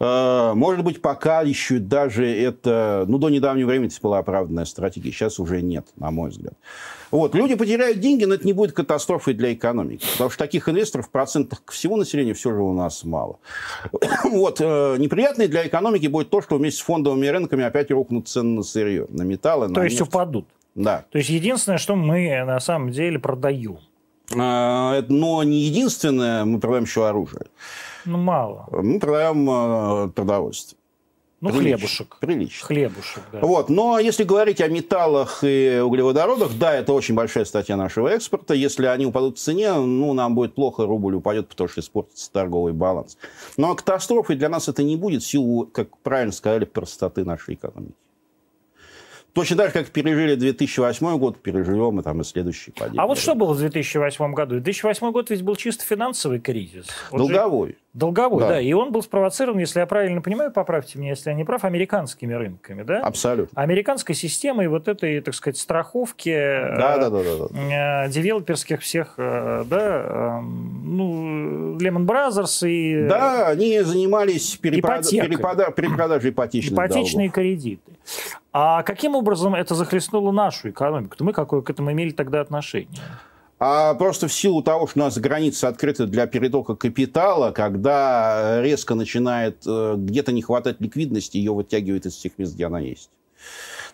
Э, 0.00 0.52
может 0.54 0.82
быть, 0.82 1.02
пока 1.02 1.42
еще 1.42 1.78
даже 1.78 2.26
это, 2.26 3.04
ну, 3.06 3.18
до 3.18 3.28
недавнего 3.28 3.68
времени 3.68 3.88
это 3.88 4.00
была 4.00 4.18
оправданная 4.18 4.64
стратегия, 4.64 5.12
сейчас 5.12 5.38
уже 5.38 5.60
нет, 5.60 5.86
на 5.96 6.10
мой 6.10 6.30
взгляд. 6.30 6.54
Вот, 7.10 7.34
люди 7.34 7.54
потеряют 7.54 8.00
деньги, 8.00 8.24
но 8.24 8.34
это 8.34 8.46
не 8.46 8.52
будет 8.54 8.72
катастрофой 8.72 9.34
для 9.34 9.52
экономики, 9.52 10.06
потому 10.12 10.30
что 10.30 10.38
таких 10.38 10.68
инвесторов 10.68 11.08
в 11.08 11.10
процентах 11.10 11.62
к 11.64 11.72
всему 11.72 11.96
населению 11.96 12.34
все 12.34 12.52
же 12.52 12.62
у 12.62 12.72
нас 12.72 13.04
мало. 13.04 13.38
Вот, 14.24 14.60
э, 14.60 14.96
неприятно 14.98 15.46
для 15.48 15.66
экономики 15.66 16.06
будет 16.06 16.30
то, 16.30 16.40
что 16.40 16.56
вместе 16.56 16.80
с 16.80 16.84
фондовыми 16.84 17.26
рынками 17.26 17.64
опять 17.64 17.90
рухнут 17.90 18.28
цены 18.28 18.56
на 18.56 18.62
сырье, 18.62 19.06
на 19.10 19.22
металлы, 19.22 19.68
на 19.68 19.74
То 19.74 19.82
есть 19.82 20.00
упадут? 20.00 20.46
Да. 20.74 21.04
То 21.10 21.18
есть 21.18 21.30
единственное, 21.30 21.78
что 21.78 21.96
мы 21.96 22.42
на 22.44 22.60
самом 22.60 22.90
деле 22.90 23.18
продаем? 23.18 23.78
Э, 24.32 25.02
но 25.08 25.42
не 25.42 25.58
единственное, 25.58 26.44
мы 26.44 26.58
продаем 26.58 26.84
еще 26.84 27.06
оружие. 27.06 27.46
Ну, 28.04 28.18
мало. 28.18 28.66
Мы 28.70 28.98
продаем 28.98 29.48
э, 29.50 30.08
продовольствие. 30.10 30.78
Ну, 31.40 31.48
Прилич, 31.50 31.76
хлебушек. 31.76 32.16
Прилично. 32.20 32.66
Хлебушек, 32.66 33.22
да. 33.32 33.40
Вот. 33.40 33.70
Но 33.70 33.98
если 33.98 34.24
говорить 34.24 34.60
о 34.60 34.68
металлах 34.68 35.42
и 35.42 35.80
углеводородах, 35.82 36.50
да, 36.58 36.74
это 36.74 36.92
очень 36.92 37.14
большая 37.14 37.46
статья 37.46 37.76
нашего 37.76 38.08
экспорта. 38.08 38.52
Если 38.52 38.84
они 38.84 39.06
упадут 39.06 39.38
в 39.38 39.40
цене, 39.40 39.72
ну, 39.72 40.12
нам 40.12 40.34
будет 40.34 40.54
плохо, 40.54 40.84
рубль 40.84 41.14
упадет, 41.14 41.48
потому 41.48 41.68
что 41.68 41.80
испортится 41.80 42.30
торговый 42.30 42.74
баланс. 42.74 43.16
Но 43.56 43.74
катастрофой 43.74 44.36
для 44.36 44.50
нас 44.50 44.68
это 44.68 44.82
не 44.82 44.96
будет 44.96 45.22
в 45.22 45.26
силу, 45.26 45.66
как 45.66 45.96
правильно 45.98 46.32
сказали, 46.32 46.66
простоты 46.66 47.24
нашей 47.24 47.54
экономики. 47.54 47.94
Точно 49.32 49.56
так 49.56 49.68
же, 49.68 49.72
как 49.72 49.90
пережили 49.90 50.34
2008 50.34 51.18
год, 51.18 51.40
переживем 51.40 52.00
и 52.00 52.02
там 52.02 52.20
и 52.20 52.24
следующий 52.24 52.72
падение. 52.72 53.00
А 53.00 53.06
вот 53.06 53.18
что 53.18 53.34
было 53.34 53.54
в 53.54 53.58
2008 53.58 54.32
году? 54.32 54.56
2008 54.56 55.12
год 55.12 55.30
ведь 55.30 55.42
был 55.42 55.56
чисто 55.56 55.84
финансовый 55.84 56.40
кризис. 56.40 56.86
Он 57.12 57.18
Долговой. 57.18 57.70
Же... 57.70 57.76
Долговой, 57.92 58.40
да. 58.40 58.48
да. 58.50 58.60
И 58.60 58.72
он 58.72 58.92
был 58.92 59.02
спровоцирован, 59.02 59.58
если 59.58 59.80
я 59.80 59.86
правильно 59.86 60.22
понимаю, 60.22 60.52
поправьте 60.52 60.98
меня, 60.98 61.10
если 61.10 61.30
я 61.30 61.36
не 61.36 61.44
прав, 61.44 61.64
американскими 61.64 62.32
рынками, 62.34 62.84
да? 62.84 63.00
Абсолютно. 63.00 63.60
Американской 63.60 64.14
системой 64.14 64.68
вот 64.68 64.86
этой, 64.86 65.20
так 65.20 65.34
сказать, 65.34 65.58
страховки 65.58 66.30
да, 66.30 66.98
да, 66.98 67.10
да, 67.10 67.22
да, 67.22 67.48
да. 67.48 68.04
Э, 68.04 68.08
девелоперских 68.08 68.80
всех, 68.80 69.14
э, 69.16 69.64
да, 69.66 70.04
э, 70.04 70.40
ну, 70.40 71.76
Lehman 71.78 72.06
Brothers 72.06 72.68
и... 72.68 73.08
Да, 73.08 73.48
они 73.48 73.80
занимались 73.80 74.56
перепрод... 74.56 75.08
перепрода... 75.10 75.72
перепродажей 75.72 76.30
ипотечных 76.30 76.74
Ипотечные 76.74 77.28
долгов. 77.28 77.34
кредиты. 77.34 77.92
А 78.52 78.82
каким 78.82 79.14
образом 79.14 79.54
это 79.54 79.74
захлестнуло 79.74 80.32
нашу 80.32 80.70
экономику? 80.70 81.16
Мы 81.20 81.32
какое 81.32 81.62
к 81.62 81.70
этому 81.70 81.92
имели 81.92 82.10
тогда 82.10 82.40
отношение? 82.40 83.00
а 83.62 83.92
просто 83.92 84.26
в 84.26 84.32
силу 84.32 84.62
того, 84.62 84.86
что 84.86 85.00
у 85.00 85.02
нас 85.02 85.18
границы 85.18 85.66
открыты 85.66 86.06
для 86.06 86.26
перетока 86.26 86.74
капитала, 86.76 87.52
когда 87.52 88.62
резко 88.62 88.94
начинает 88.94 89.62
э, 89.66 89.96
где-то 89.98 90.32
не 90.32 90.40
хватать 90.40 90.80
ликвидности, 90.80 91.36
ее 91.36 91.52
вытягивает 91.52 92.06
из 92.06 92.16
тех 92.16 92.38
мест, 92.38 92.54
где 92.54 92.64
она 92.64 92.80
есть. 92.80 93.10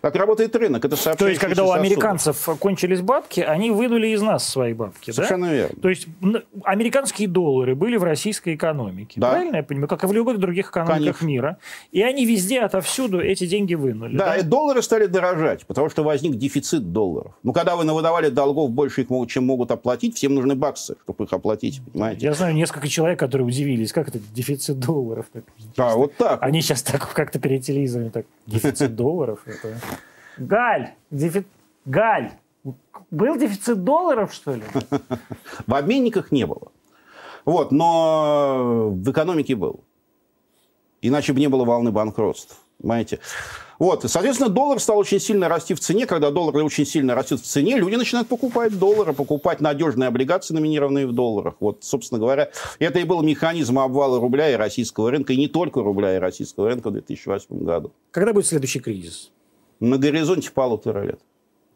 Так 0.01 0.15
работает 0.15 0.55
рынок. 0.55 0.85
Это 0.85 1.15
То 1.17 1.27
есть, 1.27 1.39
когда 1.39 1.63
у 1.63 1.71
американцев 1.71 2.35
сосудов. 2.37 2.59
кончились 2.59 3.01
бабки, 3.01 3.41
они 3.41 3.71
вынули 3.71 4.07
из 4.07 4.21
нас 4.21 4.47
свои 4.47 4.73
бабки, 4.73 5.11
Совершенно 5.11 5.47
да? 5.47 5.53
верно. 5.53 5.81
То 5.81 5.89
есть, 5.89 6.07
американские 6.63 7.27
доллары 7.27 7.75
были 7.75 7.97
в 7.97 8.03
российской 8.03 8.55
экономике, 8.55 9.19
да. 9.19 9.31
правильно 9.31 9.57
я 9.57 9.63
понимаю? 9.63 9.87
Как 9.87 10.03
и 10.03 10.07
в 10.07 10.13
любых 10.13 10.39
других 10.39 10.69
экономиках 10.69 11.19
Конечно. 11.19 11.25
мира. 11.25 11.57
И 11.91 12.01
они 12.01 12.25
везде, 12.25 12.61
отовсюду 12.61 13.19
эти 13.19 13.45
деньги 13.47 13.75
вынули. 13.75 14.17
Да, 14.17 14.27
да, 14.27 14.37
и 14.37 14.43
доллары 14.43 14.81
стали 14.81 15.05
дорожать, 15.05 15.65
потому 15.65 15.89
что 15.89 16.03
возник 16.03 16.35
дефицит 16.35 16.91
долларов. 16.91 17.33
Ну, 17.43 17.53
когда 17.53 17.75
вы 17.75 17.83
навыдавали 17.83 18.29
долгов 18.29 18.71
больше, 18.71 19.05
чем 19.27 19.45
могут 19.45 19.71
оплатить, 19.71 20.15
всем 20.15 20.35
нужны 20.35 20.55
баксы, 20.55 20.95
чтобы 21.03 21.25
их 21.25 21.33
оплатить, 21.33 21.81
понимаете? 21.91 22.25
Я 22.25 22.33
знаю 22.33 22.53
несколько 22.53 22.87
человек, 22.87 23.19
которые 23.19 23.47
удивились, 23.47 23.91
как 23.91 24.09
это 24.09 24.19
дефицит 24.33 24.79
долларов. 24.79 25.25
Да, 25.75 25.95
вот 25.95 26.15
так. 26.15 26.41
Они 26.41 26.61
сейчас 26.61 26.83
так 26.83 27.11
как-то 27.13 27.39
перед 27.39 27.63
телевизором 27.63 28.11
так, 28.11 28.25
дефицит 28.45 28.95
долларов. 28.95 29.39
Это... 29.45 29.77
Галь, 30.37 30.93
дефи... 31.11 31.45
Галь, 31.85 32.31
был 33.11 33.37
дефицит 33.37 33.83
долларов, 33.83 34.33
что 34.33 34.55
ли? 34.55 34.63
В 35.65 35.73
обменниках 35.73 36.31
не 36.31 36.45
было. 36.45 36.71
Вот, 37.45 37.71
но 37.71 38.89
в 38.91 39.11
экономике 39.11 39.55
был. 39.55 39.81
Иначе 41.01 41.33
бы 41.33 41.39
не 41.39 41.47
было 41.47 41.63
волны 41.63 41.91
банкротств. 41.91 42.57
Понимаете? 42.79 43.19
Вот, 43.79 44.03
соответственно, 44.09 44.49
доллар 44.49 44.79
стал 44.79 44.97
очень 44.97 45.19
сильно 45.19 45.47
расти 45.47 45.73
в 45.73 45.79
цене. 45.79 46.05
Когда 46.05 46.31
доллар 46.31 46.55
очень 46.57 46.85
сильно 46.85 47.15
растет 47.15 47.39
в 47.39 47.43
цене, 47.43 47.77
люди 47.77 47.95
начинают 47.95 48.27
покупать 48.27 48.77
доллары, 48.77 49.13
покупать 49.13 49.61
надежные 49.61 50.07
облигации, 50.07 50.53
номинированные 50.53 51.07
в 51.07 51.13
долларах. 51.13 51.55
Вот, 51.59 51.83
собственно 51.83 52.19
говоря, 52.19 52.49
это 52.79 52.99
и 52.99 53.03
был 53.03 53.21
механизм 53.21 53.79
обвала 53.79 54.19
рубля 54.19 54.51
и 54.51 54.55
российского 54.55 55.11
рынка, 55.11 55.33
и 55.33 55.37
не 55.37 55.47
только 55.47 55.81
рубля 55.81 56.15
и 56.15 56.19
российского 56.19 56.69
рынка 56.69 56.89
в 56.89 56.93
2008 56.93 57.63
году. 57.63 57.91
Когда 58.11 58.33
будет 58.33 58.47
следующий 58.47 58.79
кризис? 58.79 59.31
На 59.79 59.97
горизонте 59.97 60.51
полутора 60.51 61.03
лет. 61.03 61.19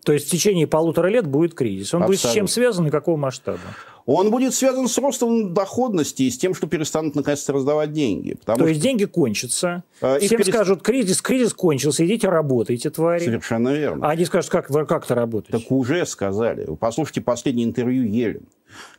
То 0.04 0.14
есть 0.14 0.28
в 0.28 0.32
течение 0.32 0.68
полутора 0.68 1.08
лет 1.08 1.28
будет 1.28 1.54
кризис. 1.54 1.93
Он 1.93 2.04
Абсолютно. 2.04 2.08
будет 2.08 2.32
с 2.32 2.34
чем 2.34 2.47
связан 2.47 2.88
и 2.88 2.89
какого 2.89 3.18
масштаба? 3.18 3.60
Он 4.06 4.32
будет 4.32 4.54
связан 4.54 4.88
с 4.88 4.97
ростом 4.97 5.54
доходности 5.54 6.24
и 6.24 6.30
с 6.30 6.38
тем, 6.38 6.54
что 6.54 6.68
перестанут 6.68 7.16
наконец-то 7.16 7.54
раздавать 7.54 7.93
деньги. 7.93 8.38
То 8.45 8.56
что... 8.56 8.68
есть 8.68 8.82
деньги 8.82 9.06
кончатся, 9.06 9.84
э, 10.02 10.20
всем 10.20 10.38
перест... 10.39 10.52
скажут, 10.52 10.82
кризис, 10.82 11.22
кризис 11.22 11.54
кончился, 11.54 12.06
идите 12.06 12.30
работайте, 12.30 12.89
твари. 12.89 13.24
Совершенно 13.24 13.70
верно. 13.70 14.08
А 14.08 14.12
они 14.12 14.26
скажут, 14.26 14.52
как, 14.52 14.68
как 14.68 15.06
то 15.06 15.16
работаете? 15.16 15.58
Так 15.58 15.72
уже 15.72 16.06
сказали. 16.06 16.68
Послушайте 16.80 17.22
последнее 17.22 17.68
интервью 17.68 18.04
Елен, 18.04 18.43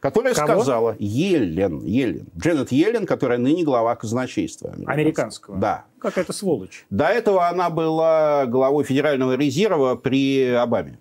которая 0.00 0.34
Кого? 0.34 0.60
сказала, 0.62 0.96
Елен, 0.98 1.84
Елен, 1.84 2.28
Дженнет 2.38 2.72
Елен, 2.72 3.06
которая 3.06 3.38
ныне 3.38 3.64
глава 3.64 3.94
казначейства. 3.96 4.70
Американского. 4.86 4.92
американского. 4.92 5.58
Да. 5.58 5.84
Какая-то 5.98 6.32
сволочь. 6.32 6.86
До 6.90 7.06
этого 7.06 7.48
она 7.48 7.70
была 7.70 8.46
главой 8.46 8.84
Федерального 8.84 9.34
резерва 9.36 9.94
при 9.94 10.48
Обаме. 10.48 10.98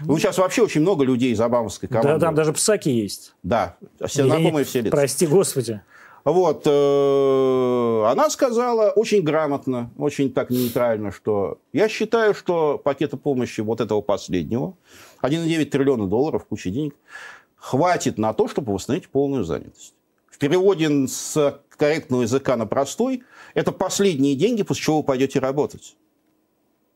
Ну, 0.00 0.18
сейчас 0.18 0.38
вообще 0.38 0.62
очень 0.62 0.80
много 0.80 1.04
людей 1.04 1.32
из 1.32 1.40
обамовской 1.40 1.88
команды. 1.88 2.14
Да, 2.14 2.18
там 2.18 2.34
даже 2.34 2.52
псаки 2.52 2.90
есть. 2.90 3.34
Да, 3.42 3.76
все 4.06 4.24
знакомые 4.24 4.64
все 4.64 4.80
лица. 4.80 4.90
Прости 4.96 5.26
господи. 5.26 5.80
Вот, 6.24 6.62
э, 6.64 8.04
она 8.10 8.30
сказала 8.30 8.90
очень 8.90 9.22
грамотно, 9.22 9.90
очень 9.98 10.32
так 10.32 10.48
нейтрально, 10.48 11.12
что 11.12 11.58
я 11.74 11.86
считаю, 11.86 12.32
что 12.32 12.78
пакета 12.82 13.18
помощи 13.18 13.60
вот 13.60 13.82
этого 13.82 14.00
последнего, 14.00 14.74
1,9 15.20 15.66
триллиона 15.66 16.06
долларов, 16.06 16.46
куча 16.46 16.70
денег, 16.70 16.94
хватит 17.56 18.16
на 18.16 18.32
то, 18.32 18.48
чтобы 18.48 18.72
восстановить 18.72 19.08
полную 19.08 19.44
занятость. 19.44 19.94
В 20.30 20.38
переводе 20.38 21.06
с 21.06 21.60
корректного 21.76 22.22
языка 22.22 22.56
на 22.56 22.66
простой, 22.66 23.22
это 23.52 23.70
последние 23.70 24.34
деньги, 24.34 24.62
после 24.62 24.82
чего 24.82 24.98
вы 24.98 25.02
пойдете 25.02 25.40
работать. 25.40 25.94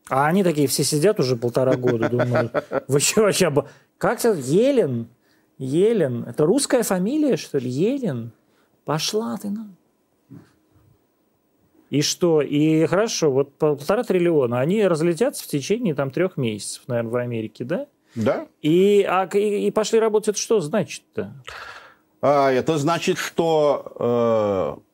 А 0.08 0.26
они 0.26 0.42
такие 0.42 0.68
все 0.68 0.84
сидят 0.84 1.20
уже 1.20 1.36
полтора 1.36 1.76
года, 1.76 2.08
думают, 2.08 2.52
вы 2.88 3.00
что 3.00 3.22
вообще... 3.22 3.52
Как 3.98 4.18
это? 4.24 4.38
Елен? 4.38 5.08
Елен? 5.58 6.24
Это 6.24 6.44
русская 6.46 6.82
фамилия, 6.82 7.36
что 7.36 7.58
ли? 7.58 7.68
Елен? 7.68 8.32
Пошла 8.84 9.36
ты 9.36 9.50
на... 9.50 9.68
И 11.90 12.02
что? 12.02 12.42
И 12.42 12.84
хорошо, 12.86 13.30
вот 13.30 13.54
полтора 13.54 14.02
триллиона, 14.02 14.60
они 14.60 14.86
разлетятся 14.86 15.44
в 15.44 15.46
течение 15.46 15.94
там 15.94 16.10
трех 16.10 16.36
месяцев, 16.36 16.82
наверное, 16.86 17.10
в 17.10 17.16
Америке, 17.16 17.64
да? 17.64 17.86
Да. 18.14 18.46
И, 18.62 19.06
а, 19.08 19.28
и, 19.32 19.66
и 19.66 19.70
пошли 19.70 19.98
работать, 19.98 20.28
это 20.28 20.38
что 20.38 20.60
значит-то? 20.60 21.34
А, 22.20 22.50
это 22.50 22.76
значит, 22.78 23.16
что 23.16 24.78
э, 24.78 24.87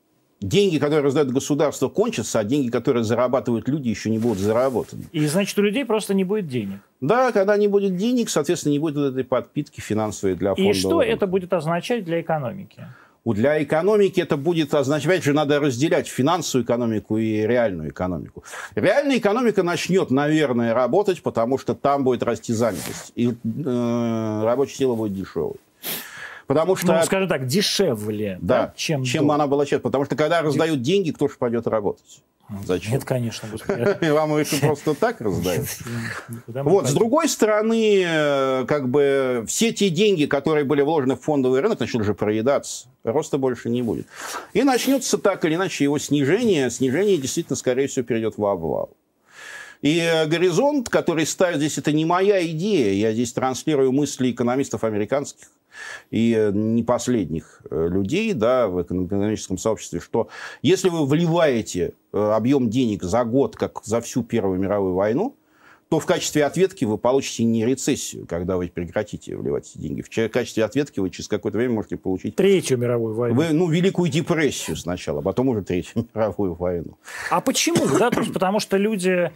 деньги, 0.47 0.77
которые 0.77 1.03
раздает 1.03 1.31
государство, 1.31 1.89
кончатся, 1.89 2.39
а 2.39 2.43
деньги, 2.43 2.69
которые 2.69 3.03
зарабатывают 3.03 3.67
люди, 3.67 3.89
еще 3.89 4.09
не 4.09 4.19
будут 4.19 4.39
заработаны. 4.39 5.05
И 5.11 5.25
значит, 5.27 5.57
у 5.57 5.61
людей 5.61 5.85
просто 5.85 6.13
не 6.13 6.23
будет 6.23 6.47
денег. 6.47 6.79
Да, 7.01 7.31
когда 7.31 7.57
не 7.57 7.67
будет 7.67 7.97
денег, 7.97 8.29
соответственно, 8.29 8.73
не 8.73 8.79
будет 8.79 8.97
этой 8.97 9.23
подпитки 9.23 9.81
финансовой 9.81 10.35
для 10.35 10.55
фонда. 10.55 10.71
И 10.71 10.73
что 10.73 11.01
это 11.01 11.27
будет 11.27 11.53
означать 11.53 12.05
для 12.05 12.21
экономики? 12.21 12.85
Для 13.25 13.63
экономики 13.63 14.21
это 14.21 14.37
будет 14.37 14.75
означать, 14.75 15.23
что 15.23 15.33
надо 15.33 15.59
разделять 15.59 16.07
финансовую 16.07 16.63
экономику 16.63 17.17
и 17.17 17.37
реальную 17.37 17.89
экономику. 17.89 18.43
Реальная 18.75 19.17
экономика 19.17 19.63
начнет, 19.63 20.11
наверное, 20.11 20.75
работать, 20.75 21.23
потому 21.23 21.57
что 21.57 21.73
там 21.73 22.03
будет 22.03 22.21
расти 22.21 22.53
занятость. 22.53 23.11
И 23.15 23.29
э, 23.29 24.41
рабочая 24.43 24.75
сила 24.75 24.93
будет 24.93 25.15
дешевой. 25.15 25.55
Потому 26.47 26.75
что... 26.75 26.93
Ну, 26.93 27.03
скажем 27.03 27.27
так, 27.27 27.47
дешевле, 27.47 28.37
да, 28.41 28.67
да, 28.67 28.73
чем, 28.75 29.03
чем 29.03 29.31
она 29.31 29.47
была 29.47 29.65
сейчас. 29.65 29.81
Потому 29.81 30.05
что 30.05 30.15
когда 30.15 30.41
раздают 30.41 30.81
деньги, 30.81 31.11
кто 31.11 31.27
же 31.27 31.35
пойдет 31.37 31.67
работать? 31.67 32.21
Зачем? 32.63 32.93
Нет, 32.93 33.05
конечно, 33.05 33.49
господи. 33.51 34.09
Вам 34.11 34.37
их 34.37 34.47
просто 34.59 34.93
так 34.93 35.19
раздают. 35.19 35.67
Вот, 36.47 36.87
с 36.87 36.93
другой 36.93 37.27
стороны, 37.27 38.03
э, 38.05 38.65
как 38.67 38.87
бы 38.89 39.45
все 39.47 39.73
те 39.73 39.89
деньги, 39.89 40.25
которые 40.25 40.63
были 40.63 40.81
вложены 40.81 41.15
в 41.15 41.21
фондовый 41.21 41.61
рынок, 41.61 41.79
начнут 41.79 42.03
уже 42.03 42.13
проедаться. 42.13 42.87
Роста 43.03 43.39
больше 43.39 43.69
не 43.69 43.81
будет. 43.81 44.05
И 44.53 44.61
начнется 44.61 45.17
так 45.17 45.43
или 45.45 45.55
иначе 45.55 45.85
его 45.85 45.97
снижение. 45.97 46.69
Снижение 46.69 47.17
действительно, 47.17 47.55
скорее 47.55 47.87
всего, 47.87 48.05
перейдет 48.05 48.37
в 48.37 48.45
обвал. 48.45 48.91
И 49.81 49.97
э, 49.97 50.27
горизонт, 50.27 50.89
который 50.89 51.25
ставит 51.25 51.57
здесь, 51.57 51.79
это 51.79 51.91
не 51.93 52.05
моя 52.05 52.45
идея. 52.45 52.93
Я 52.93 53.11
здесь 53.11 53.33
транслирую 53.33 53.91
мысли 53.91 54.29
экономистов 54.29 54.83
американских 54.83 55.47
и 56.11 56.33
э, 56.37 56.51
не 56.51 56.83
последних 56.83 57.61
э, 57.69 57.87
людей 57.89 58.33
да, 58.33 58.67
в 58.67 58.81
экономическом 58.81 59.57
сообществе, 59.57 59.99
что 59.99 60.29
если 60.61 60.89
вы 60.89 61.05
вливаете 61.05 61.93
э, 62.13 62.17
объем 62.17 62.69
денег 62.69 63.03
за 63.03 63.23
год, 63.23 63.55
как 63.55 63.81
за 63.83 64.01
всю 64.01 64.23
Первую 64.23 64.59
мировую 64.59 64.93
войну, 64.95 65.35
то 65.89 65.99
в 65.99 66.05
качестве 66.05 66.43
ответки 66.45 66.83
вы 66.83 66.97
получите 66.97 67.43
не 67.43 67.65
рецессию, 67.65 68.25
когда 68.27 68.57
вы 68.57 68.67
прекратите 68.73 69.37
вливать 69.37 69.69
эти 69.69 69.77
деньги. 69.77 70.01
В 70.01 70.29
качестве 70.29 70.65
ответки 70.65 70.99
вы 70.99 71.09
через 71.11 71.27
какое-то 71.27 71.57
время 71.57 71.75
можете 71.75 71.95
получить... 71.97 72.35
Третью 72.35 72.77
мировую 72.79 73.13
войну. 73.13 73.35
Вы, 73.35 73.49
ну, 73.53 73.69
Великую 73.69 74.09
депрессию 74.09 74.77
сначала, 74.77 75.19
а 75.19 75.21
потом 75.21 75.49
уже 75.49 75.61
Третью 75.61 76.07
мировую 76.13 76.55
войну. 76.55 76.97
А 77.29 77.39
почему? 77.39 77.87
Да, 77.99 78.09
то 78.09 78.21
есть 78.21 78.33
потому 78.33 78.59
что 78.59 78.77
люди 78.77 79.31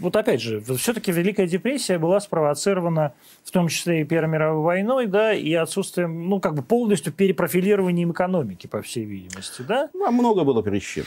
вот 0.00 0.16
опять 0.16 0.40
же, 0.40 0.60
все-таки 0.76 1.12
Великая 1.12 1.46
депрессия 1.46 1.98
была 1.98 2.20
спровоцирована 2.20 3.14
в 3.44 3.50
том 3.50 3.68
числе 3.68 4.02
и 4.02 4.04
Первой 4.04 4.28
мировой 4.28 4.62
войной, 4.62 5.06
да, 5.06 5.32
и 5.32 5.52
отсутствием, 5.54 6.28
ну, 6.28 6.40
как 6.40 6.54
бы 6.54 6.62
полностью 6.62 7.12
перепрофилированием 7.12 8.12
экономики, 8.12 8.66
по 8.66 8.82
всей 8.82 9.04
видимости, 9.04 9.62
да? 9.62 9.88
Ну, 9.94 10.06
а 10.06 10.10
много 10.10 10.44
было 10.44 10.62
причин. 10.62 11.04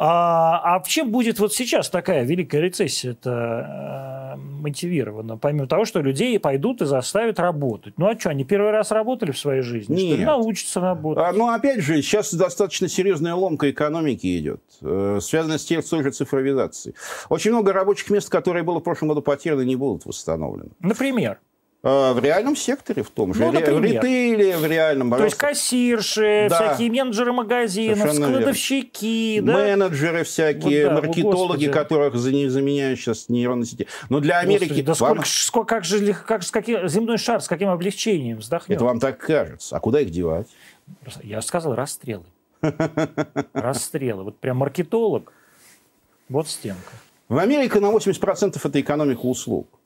А, 0.00 0.76
а 0.76 0.82
чем 0.86 1.10
будет 1.10 1.40
вот 1.40 1.52
сейчас 1.52 1.90
такая 1.90 2.22
великая 2.22 2.60
рецессия-то 2.60 4.36
э, 4.36 4.38
мотивирована? 4.38 5.36
Помимо 5.36 5.66
того, 5.66 5.84
что 5.86 6.00
людей 6.00 6.38
пойдут 6.38 6.80
и 6.82 6.86
заставят 6.86 7.40
работать. 7.40 7.94
Ну 7.96 8.06
а 8.06 8.16
что, 8.16 8.30
они 8.30 8.44
первый 8.44 8.70
раз 8.70 8.92
работали 8.92 9.32
в 9.32 9.38
своей 9.38 9.62
жизни? 9.62 9.94
Нет. 9.94 10.06
Что 10.06 10.16
ли? 10.16 10.24
Научатся 10.24 10.80
работать. 10.80 11.24
А, 11.24 11.32
ну, 11.32 11.48
опять 11.48 11.80
же, 11.80 12.00
сейчас 12.00 12.32
достаточно 12.32 12.86
серьезная 12.86 13.34
ломка 13.34 13.68
экономики 13.70 14.38
идет, 14.38 14.62
э, 14.82 15.18
связанная 15.20 15.58
с 15.58 15.64
той 15.64 16.04
же 16.04 16.10
цифровизацией. 16.12 16.94
Очень 17.28 17.50
много 17.50 17.72
рабочих 17.72 18.08
мест, 18.10 18.28
которые 18.28 18.62
было 18.62 18.78
в 18.78 18.84
прошлом 18.84 19.08
году 19.08 19.22
потеряны, 19.22 19.64
не 19.64 19.74
будут 19.74 20.06
восстановлены. 20.06 20.70
Например? 20.78 21.38
А, 21.84 22.12
в 22.12 22.18
реальном 22.18 22.56
секторе 22.56 23.04
в 23.04 23.10
том 23.10 23.32
же. 23.32 23.44
Ну, 23.44 23.52
в 23.52 23.80
ритейле, 23.82 24.56
в 24.56 24.66
реальном. 24.66 25.10
То 25.10 25.24
есть 25.24 25.36
кассирши, 25.36 26.48
да. 26.50 26.56
всякие 26.56 26.90
менеджеры 26.90 27.32
магазинов, 27.32 27.98
Совершенно 27.98 28.28
складовщики. 28.28 29.40
Да? 29.40 29.52
Менеджеры 29.52 30.24
всякие, 30.24 30.88
вот, 30.88 30.94
да, 30.94 31.00
маркетологи, 31.00 31.66
Господи. 31.66 31.70
которых 31.70 32.16
заменяют 32.16 32.98
сейчас 32.98 33.28
нейронные 33.28 33.66
сети. 33.66 33.86
Но 34.08 34.18
для 34.18 34.38
Америки... 34.40 34.82
Господи, 34.82 34.82
да 34.82 34.94
вам... 34.94 35.24
сколько, 35.24 35.28
сколько, 35.28 35.74
как 35.76 35.84
же 35.84 36.14
как, 36.14 36.42
с 36.42 36.50
каким, 36.50 36.88
земной 36.88 37.16
шар, 37.16 37.40
с 37.40 37.46
каким 37.46 37.68
облегчением 37.68 38.38
вздохнет? 38.38 38.76
Это 38.76 38.84
вам 38.84 38.98
так 38.98 39.18
кажется. 39.18 39.76
А 39.76 39.80
куда 39.80 40.00
их 40.00 40.10
девать? 40.10 40.48
Я 41.22 41.40
сказал 41.42 41.76
расстрелы. 41.76 42.24
Расстрелы. 43.52 44.24
Вот 44.24 44.38
прям 44.40 44.56
маркетолог. 44.56 45.32
Вот 46.28 46.48
стенка. 46.48 46.90
В 47.28 47.38
Америке 47.38 47.78
на 47.78 47.92
80% 47.92 48.58
это 48.62 48.80
экономика 48.80 49.20
услуг. 49.20 49.77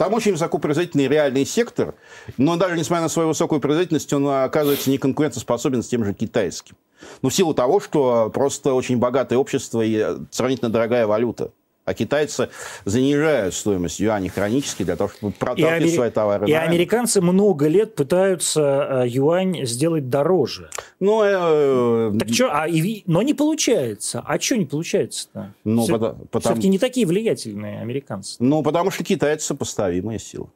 Там 0.00 0.14
очень 0.14 0.32
высокопроизводительный 0.32 1.08
реальный 1.08 1.44
сектор, 1.44 1.94
но 2.38 2.56
даже 2.56 2.74
несмотря 2.74 3.02
на 3.02 3.10
свою 3.10 3.28
высокую 3.28 3.60
производительность, 3.60 4.10
он 4.14 4.26
оказывается 4.28 4.88
не 4.88 4.96
конкурентоспособен 4.96 5.82
с 5.82 5.88
тем 5.88 6.06
же 6.06 6.14
китайским. 6.14 6.74
Ну, 7.20 7.28
в 7.28 7.34
силу 7.34 7.52
того, 7.52 7.80
что 7.80 8.30
просто 8.32 8.72
очень 8.72 8.96
богатое 8.96 9.38
общество 9.38 9.82
и 9.82 10.02
сравнительно 10.30 10.70
дорогая 10.70 11.06
валюта. 11.06 11.52
А 11.84 11.94
китайцы 11.94 12.50
занижают 12.84 13.54
стоимость 13.54 14.00
юаней 14.00 14.28
хронически 14.28 14.82
для 14.84 14.96
того, 14.96 15.10
чтобы 15.10 15.32
проталкивать 15.32 15.72
Амери... 15.72 15.94
свои 15.94 16.10
товары. 16.10 16.48
И 16.48 16.52
американцы 16.52 17.20
много 17.20 17.68
лет 17.68 17.94
пытаются 17.94 19.02
э, 19.04 19.08
юань 19.08 19.64
сделать 19.66 20.08
дороже. 20.10 20.70
Ну, 21.00 21.22
э... 21.24 22.12
Так 22.18 22.28
что, 22.28 22.50
а, 22.52 22.68
и... 22.68 23.02
но 23.06 23.22
не 23.22 23.34
получается. 23.34 24.22
А 24.24 24.38
что 24.38 24.56
не 24.56 24.66
получается-то? 24.66 25.54
Ну, 25.64 25.82
Все... 25.84 25.98
потому... 25.98 26.40
Все-таки 26.40 26.68
не 26.68 26.78
такие 26.78 27.06
влиятельные 27.06 27.80
американцы. 27.80 28.36
Ну, 28.38 28.62
потому 28.62 28.90
что 28.90 29.02
китайцы 29.02 29.46
сопоставимая 29.46 30.18
сила. 30.18 30.50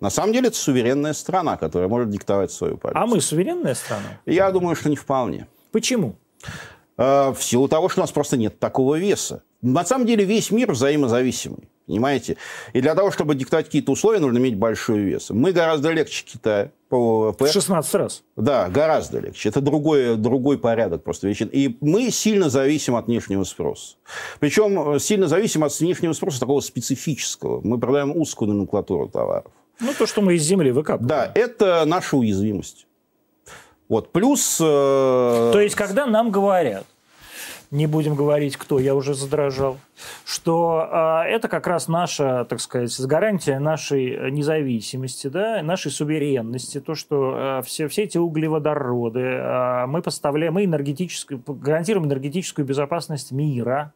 На 0.00 0.10
самом 0.10 0.32
деле 0.32 0.48
это 0.48 0.56
суверенная 0.56 1.12
страна, 1.12 1.56
которая 1.56 1.88
может 1.88 2.10
диктовать 2.10 2.50
свою 2.50 2.76
политику. 2.76 3.02
А 3.02 3.06
мы 3.06 3.20
суверенная 3.20 3.74
страна? 3.74 4.20
Я 4.26 4.50
думаю, 4.50 4.76
что 4.76 4.90
не 4.90 4.96
вполне. 4.96 5.46
Почему? 5.72 6.16
Э, 6.98 7.30
в 7.30 7.42
силу 7.42 7.68
того, 7.68 7.88
что 7.88 8.00
у 8.00 8.04
нас 8.04 8.12
просто 8.12 8.36
нет 8.36 8.58
такого 8.58 8.96
веса. 8.96 9.42
На 9.62 9.84
самом 9.84 10.06
деле 10.06 10.24
весь 10.24 10.50
мир 10.50 10.72
взаимозависимый. 10.72 11.68
Понимаете? 11.86 12.36
И 12.72 12.80
для 12.80 12.96
того, 12.96 13.12
чтобы 13.12 13.36
диктовать 13.36 13.66
какие-то 13.66 13.92
условия, 13.92 14.18
нужно 14.18 14.38
иметь 14.38 14.56
большой 14.56 14.98
вес. 15.00 15.30
Мы 15.30 15.52
гораздо 15.52 15.92
легче 15.92 16.24
Китая 16.24 16.72
по 16.88 17.30
ВВП. 17.30 17.46
16 17.46 17.94
раз. 17.94 18.24
Да, 18.34 18.68
гораздо 18.68 19.20
легче. 19.20 19.48
Это 19.48 19.60
другой, 19.60 20.16
другой 20.16 20.58
порядок 20.58 21.04
просто 21.04 21.28
вещей. 21.28 21.46
И 21.46 21.78
мы 21.80 22.10
сильно 22.10 22.50
зависим 22.50 22.96
от 22.96 23.06
внешнего 23.06 23.44
спроса. 23.44 23.96
Причем 24.40 24.98
сильно 24.98 25.28
зависим 25.28 25.62
от 25.62 25.78
внешнего 25.78 26.12
спроса 26.12 26.40
такого 26.40 26.60
специфического. 26.60 27.60
Мы 27.62 27.78
продаем 27.78 28.16
узкую 28.16 28.50
номенклатуру 28.52 29.08
товаров. 29.08 29.52
Ну, 29.78 29.92
то, 29.96 30.06
что 30.06 30.22
мы 30.22 30.34
из 30.34 30.42
земли 30.42 30.72
выкапываем. 30.72 31.06
Да, 31.06 31.30
это 31.34 31.84
наша 31.86 32.16
уязвимость. 32.16 32.86
Вот, 33.88 34.10
плюс... 34.10 34.58
Э... 34.60 35.50
То 35.52 35.60
есть, 35.60 35.76
когда 35.76 36.06
нам 36.06 36.30
говорят, 36.30 36.84
не 37.70 37.86
будем 37.86 38.14
говорить 38.14 38.56
кто, 38.56 38.78
я 38.78 38.94
уже 38.94 39.14
задрожал, 39.14 39.78
что 40.24 40.88
э, 40.90 41.28
это 41.28 41.48
как 41.48 41.66
раз 41.66 41.88
наша, 41.88 42.44
так 42.44 42.60
сказать, 42.60 42.98
гарантия 43.00 43.58
нашей 43.58 44.30
независимости, 44.30 45.28
да, 45.28 45.62
нашей 45.62 45.90
суверенности, 45.90 46.80
то, 46.80 46.94
что 46.94 47.58
э, 47.60 47.62
все, 47.62 47.88
все 47.88 48.04
эти 48.04 48.18
углеводороды, 48.18 49.20
э, 49.20 49.86
мы 49.86 50.02
поставляем, 50.02 50.54
мы 50.54 50.64
энергетическую, 50.64 51.42
гарантируем 51.46 52.06
энергетическую 52.06 52.66
безопасность 52.66 53.32
мира. 53.32 53.92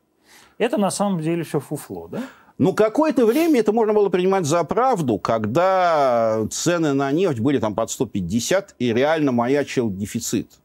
Это 0.59 0.77
на 0.77 0.91
самом 0.91 1.21
деле 1.21 1.43
все 1.43 1.61
фуфло, 1.61 2.09
да? 2.09 2.23
Ну, 2.59 2.75
какое-то 2.75 3.25
время 3.25 3.61
это 3.61 3.73
можно 3.73 3.95
было 3.95 4.11
принимать 4.11 4.45
за 4.45 4.63
правду, 4.65 5.17
когда 5.17 6.47
цены 6.51 6.93
на 6.93 7.11
нефть 7.11 7.41
были 7.41 7.59
там 7.59 7.75
под 7.75 7.91
150, 7.91 8.75
и 8.79 8.93
реально 8.93 9.33
маячил 9.33 9.91
дефицит. 9.91 10.61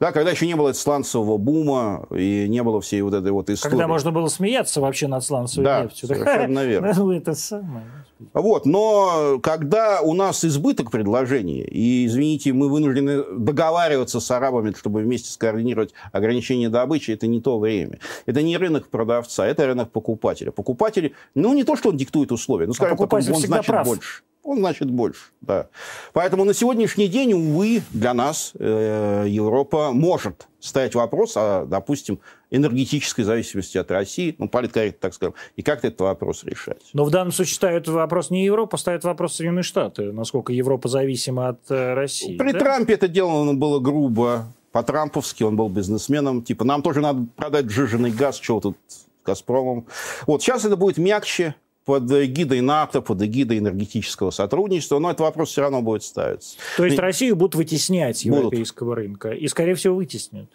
Да, 0.00 0.12
когда 0.12 0.30
еще 0.30 0.46
не 0.46 0.56
было 0.56 0.72
сланцевого 0.72 1.38
бума 1.38 2.06
и 2.10 2.46
не 2.48 2.62
было 2.62 2.80
всей 2.80 3.02
вот 3.02 3.14
этой 3.14 3.32
вот 3.32 3.50
истории. 3.50 3.72
Когда 3.72 3.88
можно 3.88 4.10
было 4.10 4.28
смеяться 4.28 4.80
вообще 4.80 5.08
над 5.08 5.24
сланцевой 5.24 5.64
да, 5.64 5.82
нефтью. 5.84 6.08
совершенно 6.08 6.64
верно. 6.64 6.92
Ну, 6.98 7.12
это 7.12 7.34
самое. 7.34 7.84
Вот, 8.32 8.66
но 8.66 9.38
когда 9.40 10.00
у 10.00 10.14
нас 10.14 10.44
избыток 10.44 10.90
предложений, 10.90 11.62
и, 11.70 12.06
извините, 12.06 12.52
мы 12.52 12.68
вынуждены 12.68 13.22
договариваться 13.38 14.18
с 14.18 14.30
арабами, 14.30 14.74
чтобы 14.76 15.00
вместе 15.00 15.30
скоординировать 15.30 15.92
ограничение 16.10 16.68
добычи, 16.68 17.12
это 17.12 17.28
не 17.28 17.40
то 17.40 17.58
время. 17.58 18.00
Это 18.26 18.42
не 18.42 18.56
рынок 18.56 18.88
продавца, 18.88 19.46
это 19.46 19.66
рынок 19.66 19.92
покупателя. 19.92 20.50
Покупатель, 20.50 21.14
ну, 21.34 21.54
не 21.54 21.62
то, 21.62 21.76
что 21.76 21.90
он 21.90 21.96
диктует 21.96 22.32
условия, 22.32 22.66
ну, 22.66 22.74
скажем, 22.74 22.94
а 22.94 22.96
покупатель 22.96 23.32
он 23.32 23.40
значит 23.40 23.66
прав. 23.66 23.86
больше. 23.86 24.22
Он 24.48 24.58
значит 24.58 24.90
больше. 24.90 25.26
Да. 25.40 25.68
Поэтому 26.12 26.44
на 26.44 26.54
сегодняшний 26.54 27.06
день, 27.06 27.34
увы, 27.34 27.82
для 27.90 28.14
нас 28.14 28.52
э, 28.58 29.26
Европа 29.28 29.92
может 29.92 30.48
ставить 30.58 30.94
вопрос 30.94 31.36
о, 31.36 31.66
допустим, 31.66 32.18
энергетической 32.50 33.22
зависимости 33.22 33.76
от 33.76 33.90
России, 33.90 34.34
ну, 34.38 34.48
политкорректно 34.48 35.00
так 35.00 35.14
скажем, 35.14 35.34
и 35.56 35.62
как 35.62 35.84
этот 35.84 36.00
вопрос 36.00 36.44
решать. 36.44 36.82
Но 36.94 37.04
в 37.04 37.10
данном 37.10 37.32
случае 37.32 37.54
ставит 37.54 37.88
вопрос 37.88 38.30
не 38.30 38.44
Европа, 38.44 38.78
ставит 38.78 39.04
вопрос 39.04 39.34
Соединенные 39.36 39.62
Штаты, 39.62 40.12
насколько 40.12 40.52
Европа 40.52 40.88
зависима 40.88 41.48
от 41.48 41.70
э, 41.70 41.94
России. 41.94 42.36
При 42.38 42.52
да? 42.52 42.58
Трампе 42.58 42.94
это 42.94 43.06
делано 43.06 43.54
было 43.54 43.80
грубо, 43.80 44.46
по-трамповски, 44.72 45.42
он 45.42 45.56
был 45.56 45.68
бизнесменом, 45.68 46.42
типа, 46.42 46.64
нам 46.64 46.82
тоже 46.82 47.00
надо 47.00 47.26
продать 47.36 47.70
сжиженный 47.70 48.10
газ, 48.10 48.38
чего 48.38 48.60
тут 48.60 48.76
Газпромом. 49.24 49.86
Вот 50.26 50.42
сейчас 50.42 50.64
это 50.64 50.76
будет 50.76 50.96
мягче, 50.96 51.54
под 51.88 52.12
эгидой 52.12 52.60
НАТО, 52.60 53.00
под 53.00 53.22
эгидой 53.22 53.56
энергетического 53.56 54.30
сотрудничества, 54.30 54.98
но 54.98 55.08
этот 55.08 55.20
вопрос 55.20 55.48
все 55.48 55.62
равно 55.62 55.80
будет 55.80 56.02
ставиться. 56.02 56.58
То 56.76 56.84
есть 56.84 56.98
Россию 56.98 57.34
будут 57.34 57.54
вытеснять 57.54 58.18
с 58.18 58.20
европейского 58.26 58.88
будут. 58.88 58.98
рынка 58.98 59.30
и, 59.30 59.48
скорее 59.48 59.74
всего, 59.74 59.96
вытеснят? 59.96 60.50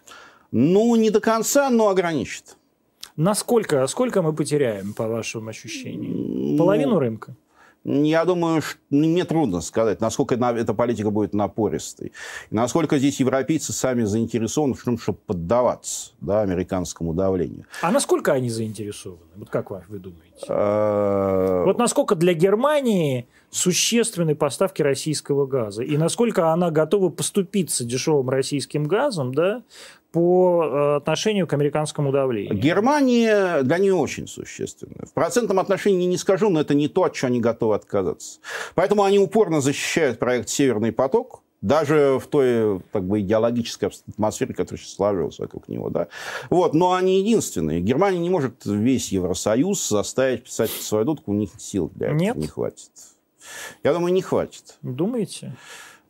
Ну, 0.51 0.95
не 0.95 1.09
до 1.09 1.21
конца, 1.21 1.71
но 1.71 1.89
ограничат. 1.89 2.55
Насколько, 3.15 3.87
сколько 3.87 4.21
мы 4.21 4.33
потеряем, 4.33 4.93
по 4.93 5.07
вашим 5.07 5.49
ощущениям? 5.49 6.55
Половину 6.55 6.91
ну, 6.91 6.99
рынка? 6.99 7.35
Я 7.85 8.23
думаю, 8.23 8.61
что 8.61 8.79
ну, 8.89 9.07
мне 9.07 9.25
трудно 9.25 9.59
сказать, 9.59 9.99
насколько 9.99 10.35
эта 10.35 10.73
политика 10.73 11.11
будет 11.11 11.33
напористой. 11.33 12.13
И 12.49 12.55
насколько 12.55 12.97
здесь 12.97 13.19
европейцы 13.19 13.73
сами 13.73 14.03
заинтересованы 14.03 14.73
в 14.73 14.83
том, 14.83 14.97
чтобы 14.97 15.17
поддаваться 15.25 16.11
да, 16.21 16.41
американскому 16.41 17.13
давлению. 17.13 17.65
А 17.81 17.91
насколько 17.91 18.31
они 18.31 18.49
заинтересованы? 18.49 19.19
Вот 19.35 19.49
как 19.49 19.69
вы 19.89 19.99
думаете? 19.99 20.45
А, 20.47 21.65
вот 21.65 21.77
насколько 21.77 22.15
для 22.15 22.33
Германии 22.33 23.27
существенны 23.49 24.35
поставки 24.35 24.81
российского 24.81 25.45
газа? 25.45 25.83
И 25.83 25.97
насколько 25.97 26.53
она 26.53 26.71
готова 26.71 27.09
поступиться 27.09 27.83
дешевым 27.83 28.29
российским 28.29 28.85
газом 28.85 29.33
да, 29.33 29.61
по 30.13 30.63
э, 30.63 30.95
отношению 30.97 31.47
к 31.47 31.53
американскому 31.53 32.11
давлению? 32.11 32.55
Германия 32.55 33.63
для 33.63 33.79
нее 33.79 33.95
очень 33.95 34.27
существенная. 34.27 35.07
В 35.07 35.13
процентном 35.13 35.59
отношении 35.59 36.05
не 36.05 36.17
скажу, 36.17 36.49
но 36.49 36.61
это 36.61 36.75
не 36.75 36.87
то, 36.87 37.03
от 37.03 37.13
чего 37.13 37.27
они 37.27 37.41
готовы 37.41 37.75
отказаться. 37.75 38.39
Поэтому 38.75 39.03
они 39.03 39.17
упорно 39.17 39.59
защищают 39.59 40.19
проект 40.19 40.49
«Северный 40.49 40.91
поток», 40.91 41.41
даже 41.61 42.19
в 42.21 42.27
той 42.27 42.81
как 42.91 43.05
бы, 43.05 43.21
идеологической 43.21 43.89
атмосфере, 43.89 44.53
которая 44.53 44.79
сейчас 44.79 44.95
сложилась 44.95 45.39
вокруг 45.39 45.67
него. 45.67 45.89
Да? 45.89 46.09
Вот, 46.49 46.73
но 46.73 46.93
они 46.93 47.19
единственные. 47.19 47.81
Германия 47.81 48.19
не 48.19 48.29
может 48.29 48.65
весь 48.65 49.11
Евросоюз 49.11 49.89
заставить 49.89 50.43
писать 50.43 50.69
свою 50.69 51.05
дудку, 51.05 51.31
у 51.31 51.35
них 51.35 51.51
сил 51.57 51.89
для 51.95 52.07
этого 52.07 52.19
Нет? 52.19 52.35
не 52.35 52.47
хватит. 52.47 52.91
Я 53.81 53.93
думаю, 53.93 54.13
не 54.13 54.21
хватит. 54.21 54.75
Думаете? 54.81 55.55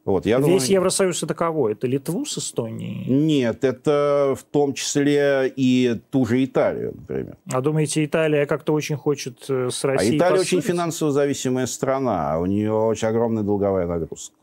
Вот, 0.06 0.26
я 0.26 0.38
Весь 0.38 0.46
думаю, 0.46 0.70
Евросоюз 0.70 1.24
это 1.24 1.34
кого? 1.34 1.70
Это 1.70 1.88
Литву 1.88 2.26
с 2.26 2.38
Эстонией? 2.38 3.06
Нет, 3.10 3.64
это 3.64 4.36
в 4.38 4.44
том 4.44 4.74
числе 4.74 5.52
и 5.56 6.02
ту 6.12 6.26
же 6.26 6.44
Италию, 6.44 6.94
например. 6.96 7.38
А 7.52 7.62
думаете, 7.62 8.04
Италия 8.04 8.46
как-то 8.46 8.74
очень 8.74 8.98
хочет 8.98 9.46
э, 9.48 9.70
с 9.72 9.84
Россией 9.86 10.16
А 10.16 10.18
Италия 10.18 10.42
очень 10.42 10.62
финансово 10.62 11.12
зависимая 11.12 11.68
страна, 11.68 12.38
у 12.40 12.46
нее 12.46 12.74
очень 12.74 13.08
огромная 13.08 13.44
долговая 13.44 13.88
нагрузка. 13.88 14.36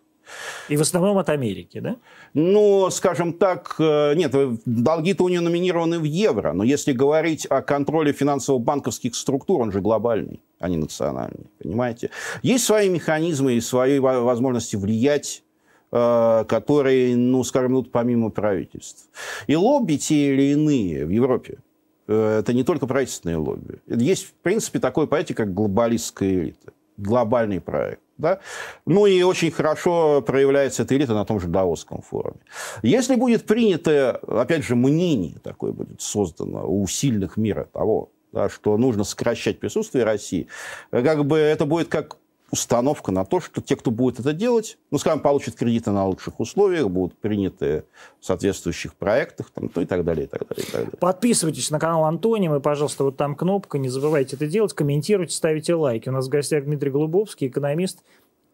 И 0.68 0.76
в 0.76 0.80
основном 0.80 1.18
от 1.18 1.28
Америки, 1.28 1.80
да? 1.80 1.96
Ну, 2.32 2.88
скажем 2.90 3.34
так, 3.34 3.74
э, 3.78 4.14
нет, 4.14 4.32
долги-то 4.64 5.24
у 5.24 5.28
нее 5.28 5.40
номинированы 5.40 5.98
в 5.98 6.04
евро, 6.04 6.52
но 6.52 6.64
если 6.64 6.92
говорить 6.92 7.44
о 7.46 7.60
контроле 7.60 8.12
финансово-банковских 8.12 9.14
структур, 9.14 9.60
он 9.60 9.72
же 9.72 9.80
глобальный, 9.80 10.40
а 10.58 10.70
не 10.70 10.76
национальный, 10.78 11.50
понимаете? 11.62 12.10
Есть 12.42 12.64
свои 12.64 12.88
механизмы 12.88 13.54
и 13.54 13.60
свои 13.60 13.98
возможности 13.98 14.76
влиять 14.76 15.42
Э, 15.42 15.49
которые, 15.90 17.16
ну, 17.16 17.42
скажем, 17.44 17.72
идут 17.72 17.90
помимо 17.90 18.30
правительств. 18.30 19.08
И 19.46 19.56
лобби 19.56 19.96
те 19.96 20.32
или 20.32 20.52
иные 20.52 21.04
в 21.04 21.10
Европе, 21.10 21.58
э, 22.06 22.38
это 22.38 22.52
не 22.52 22.62
только 22.62 22.86
правительственные 22.86 23.38
лобби. 23.38 23.80
Есть, 23.86 24.26
в 24.26 24.32
принципе, 24.34 24.78
такое 24.78 25.06
понятие, 25.06 25.34
как 25.34 25.52
глобалистская 25.52 26.30
элита, 26.30 26.72
глобальный 26.96 27.60
проект. 27.60 28.00
Да? 28.18 28.40
Ну 28.86 29.06
и 29.06 29.22
очень 29.22 29.50
хорошо 29.50 30.22
проявляется 30.22 30.82
эта 30.82 30.94
элита 30.94 31.14
на 31.14 31.24
том 31.24 31.40
же 31.40 31.48
Даосском 31.48 32.02
форуме. 32.02 32.40
Если 32.82 33.16
будет 33.16 33.46
принято, 33.46 34.20
опять 34.26 34.64
же, 34.64 34.76
мнение 34.76 35.36
такое 35.42 35.72
будет 35.72 36.02
создано 36.02 36.70
у 36.70 36.86
сильных 36.86 37.38
мира 37.38 37.66
того, 37.72 38.10
да, 38.32 38.48
что 38.48 38.76
нужно 38.76 39.04
сокращать 39.04 39.58
присутствие 39.58 40.04
России, 40.04 40.46
как 40.90 41.24
бы 41.24 41.38
это 41.38 41.64
будет 41.64 41.88
как 41.88 42.18
установка 42.50 43.12
на 43.12 43.24
то, 43.24 43.40
что 43.40 43.60
те, 43.60 43.76
кто 43.76 43.90
будет 43.90 44.20
это 44.20 44.32
делать, 44.32 44.78
ну, 44.90 44.98
скажем, 44.98 45.20
получат 45.20 45.54
кредиты 45.54 45.90
на 45.90 46.06
лучших 46.06 46.40
условиях, 46.40 46.88
будут 46.88 47.16
приняты 47.18 47.84
в 48.20 48.26
соответствующих 48.26 48.94
проектах, 48.94 49.50
там, 49.50 49.70
ну, 49.74 49.82
и 49.82 49.86
так 49.86 50.04
далее, 50.04 50.26
и 50.26 50.28
так 50.28 50.46
далее, 50.48 50.66
и 50.66 50.70
так 50.70 50.84
далее. 50.84 50.98
Подписывайтесь 50.98 51.70
на 51.70 51.78
канал 51.78 52.04
Антонима, 52.04 52.60
пожалуйста, 52.60 53.04
вот 53.04 53.16
там 53.16 53.34
кнопка, 53.34 53.78
не 53.78 53.88
забывайте 53.88 54.36
это 54.36 54.46
делать, 54.46 54.72
комментируйте, 54.72 55.34
ставите 55.34 55.74
лайки. 55.74 56.08
У 56.08 56.12
нас 56.12 56.26
в 56.26 56.30
гостях 56.30 56.64
Дмитрий 56.64 56.90
Голубовский, 56.90 57.48
экономист 57.48 58.02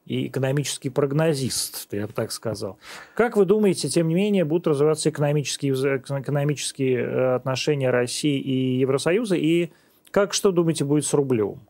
и 0.04 0.28
экономический 0.28 0.90
прогнозист, 0.90 1.88
я 1.92 2.06
бы 2.06 2.12
так 2.12 2.30
сказал. 2.32 2.78
Как 3.14 3.36
вы 3.36 3.44
думаете, 3.44 3.88
тем 3.88 4.08
не 4.08 4.14
менее, 4.14 4.44
будут 4.44 4.68
развиваться 4.68 5.10
экономические, 5.10 5.72
экономические 5.72 6.98
э, 6.98 7.34
отношения 7.34 7.90
России 7.90 8.38
и 8.38 8.78
Евросоюза, 8.78 9.36
и 9.36 9.70
как, 10.10 10.32
что 10.32 10.52
думаете, 10.52 10.84
будет 10.84 11.04
с 11.04 11.12
рублем? 11.12 11.60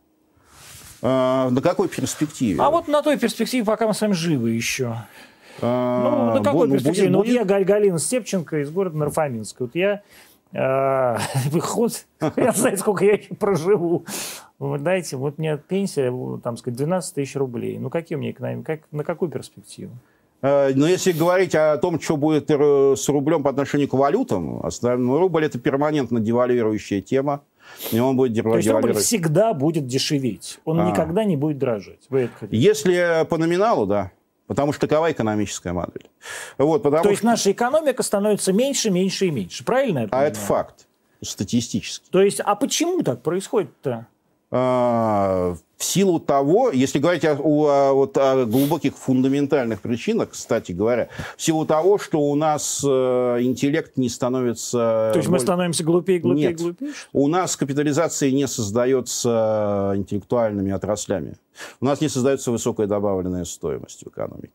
А, 1.02 1.50
на 1.50 1.60
какой 1.60 1.88
перспективе? 1.88 2.60
А 2.60 2.70
вот 2.70 2.88
на 2.88 3.02
той 3.02 3.18
перспективе, 3.18 3.64
пока 3.64 3.86
мы 3.86 3.94
с 3.94 4.00
вами 4.00 4.12
живы 4.12 4.50
еще. 4.50 4.96
А, 5.60 6.32
ну, 6.32 6.38
на 6.38 6.44
какой 6.44 6.68
будет, 6.68 6.82
перспективе? 6.82 7.10
Ну, 7.10 7.18
вот 7.18 7.26
я 7.26 7.44
Галина 7.44 7.98
Степченко 7.98 8.62
из 8.62 8.70
города 8.70 8.96
Нарфаминска. 8.96 9.62
Вот 9.62 9.74
я 9.74 10.02
а, 10.54 11.18
выход, 11.50 12.06
я 12.36 12.52
знаю, 12.52 12.78
сколько 12.78 13.04
я 13.04 13.14
еще 13.14 13.34
проживу. 13.34 14.04
Вы 14.58 14.78
знаете, 14.78 15.16
вот 15.16 15.34
у 15.36 15.42
меня 15.42 15.58
пенсия, 15.58 16.12
там 16.42 16.56
сказать, 16.56 16.78
12 16.78 17.14
тысяч 17.14 17.36
рублей. 17.36 17.78
Ну, 17.78 17.90
какие 17.90 18.16
у 18.16 18.20
меня 18.20 18.30
экономики, 18.30 18.64
как, 18.64 18.80
на 18.90 19.04
какую 19.04 19.30
перспективу? 19.30 19.92
А, 20.42 20.70
но 20.74 20.86
если 20.86 21.12
говорить 21.12 21.54
о 21.54 21.76
том, 21.78 22.00
что 22.00 22.16
будет 22.16 22.50
с 22.50 23.08
рублем 23.08 23.42
по 23.42 23.50
отношению 23.50 23.88
к 23.88 23.94
валютам, 23.94 24.62
ну, 24.82 25.18
рубль– 25.18 25.44
это 25.46 25.58
перманентно 25.58 26.20
девальвирующая 26.20 27.00
тема. 27.00 27.42
И 27.92 27.98
он 27.98 28.16
будет 28.16 28.42
То 28.42 28.56
есть 28.56 28.68
рубль 28.68 28.94
всегда 28.94 29.54
будет 29.54 29.86
дешеветь. 29.86 30.58
Он 30.64 30.80
а. 30.80 30.90
никогда 30.90 31.24
не 31.24 31.36
будет 31.36 31.58
дрожать. 31.58 32.00
Вы 32.08 32.30
это 32.40 32.48
Если 32.50 33.26
по 33.28 33.38
номиналу, 33.38 33.86
да. 33.86 34.10
Потому 34.46 34.72
что 34.72 34.86
такова 34.86 35.10
экономическая 35.10 35.72
модель. 35.72 36.08
Вот, 36.56 36.82
потому 36.82 37.02
То 37.02 37.10
есть 37.10 37.24
наша 37.24 37.50
экономика 37.50 38.02
становится 38.02 38.52
меньше, 38.52 38.90
меньше 38.90 39.26
и 39.26 39.30
меньше. 39.30 39.64
Правильно 39.64 40.00
это? 40.00 40.08
А 40.08 40.10
понимаю? 40.10 40.30
это 40.30 40.40
факт. 40.40 40.86
Статистически. 41.20 42.08
То 42.10 42.20
есть, 42.20 42.40
а 42.40 42.54
почему 42.54 43.02
так 43.02 43.22
происходит-то? 43.22 44.06
А, 44.50 45.56
в 45.76 45.84
силу 45.84 46.18
того, 46.18 46.70
если 46.70 46.98
говорить 46.98 47.24
о, 47.24 47.34
о, 47.34 47.92
вот, 47.92 48.16
о 48.16 48.46
глубоких 48.46 48.96
фундаментальных 48.96 49.82
причинах, 49.82 50.30
кстати 50.30 50.72
говоря, 50.72 51.08
в 51.36 51.42
силу 51.42 51.66
того, 51.66 51.98
что 51.98 52.20
у 52.20 52.34
нас 52.34 52.82
э, 52.86 53.38
интеллект 53.42 53.96
не 53.96 54.08
становится... 54.08 55.10
То 55.12 55.18
есть 55.18 55.28
мы 55.28 55.38
становимся 55.38 55.84
глупее, 55.84 56.18
глупее, 56.18 56.48
Нет. 56.48 56.60
глупее? 56.60 56.92
У 57.12 57.28
нас 57.28 57.56
капитализация 57.56 58.30
не 58.30 58.46
создается 58.46 59.92
интеллектуальными 59.96 60.72
отраслями. 60.72 61.36
У 61.80 61.84
нас 61.84 62.00
не 62.00 62.08
создается 62.08 62.50
высокая 62.50 62.86
добавленная 62.86 63.44
стоимость 63.44 64.02
в 64.02 64.08
экономике. 64.08 64.52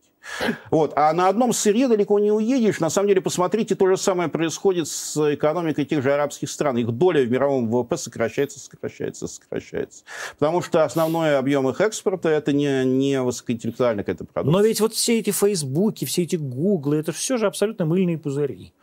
Вот. 0.69 0.93
А 0.95 1.11
на 1.13 1.27
одном 1.27 1.53
сырье 1.53 1.87
далеко 1.87 2.19
не 2.19 2.31
уедешь. 2.31 2.79
На 2.79 2.89
самом 2.89 3.09
деле, 3.09 3.21
посмотрите, 3.21 3.75
то 3.75 3.87
же 3.87 3.97
самое 3.97 4.29
происходит 4.29 4.87
с 4.87 5.33
экономикой 5.33 5.85
тех 5.85 6.03
же 6.03 6.13
арабских 6.13 6.49
стран. 6.49 6.77
Их 6.77 6.91
доля 6.91 7.23
в 7.23 7.31
мировом 7.31 7.69
ВВП 7.69 7.97
сокращается, 7.97 8.59
сокращается, 8.59 9.27
сокращается. 9.27 10.03
Потому 10.37 10.61
что 10.61 10.83
основной 10.83 11.37
объем 11.37 11.67
их 11.69 11.81
экспорта– 11.81 12.29
это 12.29 12.53
не, 12.53 12.85
не 12.85 13.21
высокоинтеллектуальная 13.21 14.03
какая-то 14.03 14.25
продукция. 14.25 14.61
Но 14.61 14.65
ведь 14.65 14.81
вот 14.81 14.93
все 14.93 15.19
эти 15.19 15.31
Фейсбуки, 15.31 16.05
все 16.05 16.23
эти 16.23 16.35
Гуглы, 16.35 16.97
это 16.97 17.11
все 17.11 17.37
же 17.37 17.47
абсолютно 17.47 17.85
мыльные 17.85 18.17
пузыри. 18.17 18.73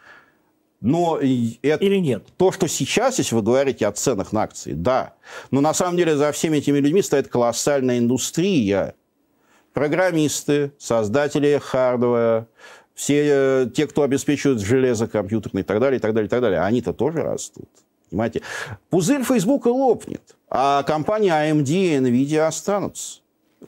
Но 0.80 1.18
это, 1.18 1.84
Или 1.84 1.97
нет? 1.97 2.24
То, 2.36 2.53
что 2.53 2.68
сейчас, 2.68 3.18
если 3.18 3.34
вы 3.34 3.43
говорите 3.43 3.86
о 3.86 3.93
ценах 3.93 4.32
на 4.32 4.43
акции, 4.43 4.72
да. 4.72 5.14
Но 5.51 5.61
на 5.61 5.74
самом 5.74 5.97
деле 5.97 6.16
за 6.16 6.30
всеми 6.30 6.59
этими 6.59 6.78
людьми 6.78 7.03
стоит 7.03 7.26
колоссальная 7.26 7.99
индустрия, 7.99 8.95
программисты, 9.79 10.72
создатели 10.76 11.57
хардвера, 11.62 12.49
все 12.95 13.22
э, 13.26 13.70
те, 13.72 13.87
кто 13.87 14.03
обеспечивает 14.03 14.59
железо 14.59 15.07
компьютерное 15.07 15.62
и 15.62 15.64
так 15.64 15.79
далее, 15.79 15.99
и 15.99 16.01
так 16.01 16.12
далее, 16.14 16.26
и 16.26 16.29
так 16.29 16.41
далее, 16.41 16.61
они-то 16.62 16.93
тоже 16.93 17.22
растут. 17.22 17.68
Понимаете? 18.11 18.43
Пузырь 18.91 19.22
Фейсбука 19.22 19.68
лопнет, 19.68 20.35
а 20.51 20.83
компании 20.83 21.31
AMD 21.31 21.68
и 21.68 21.97
NVIDIA 21.97 22.49
останутся. 22.49 23.20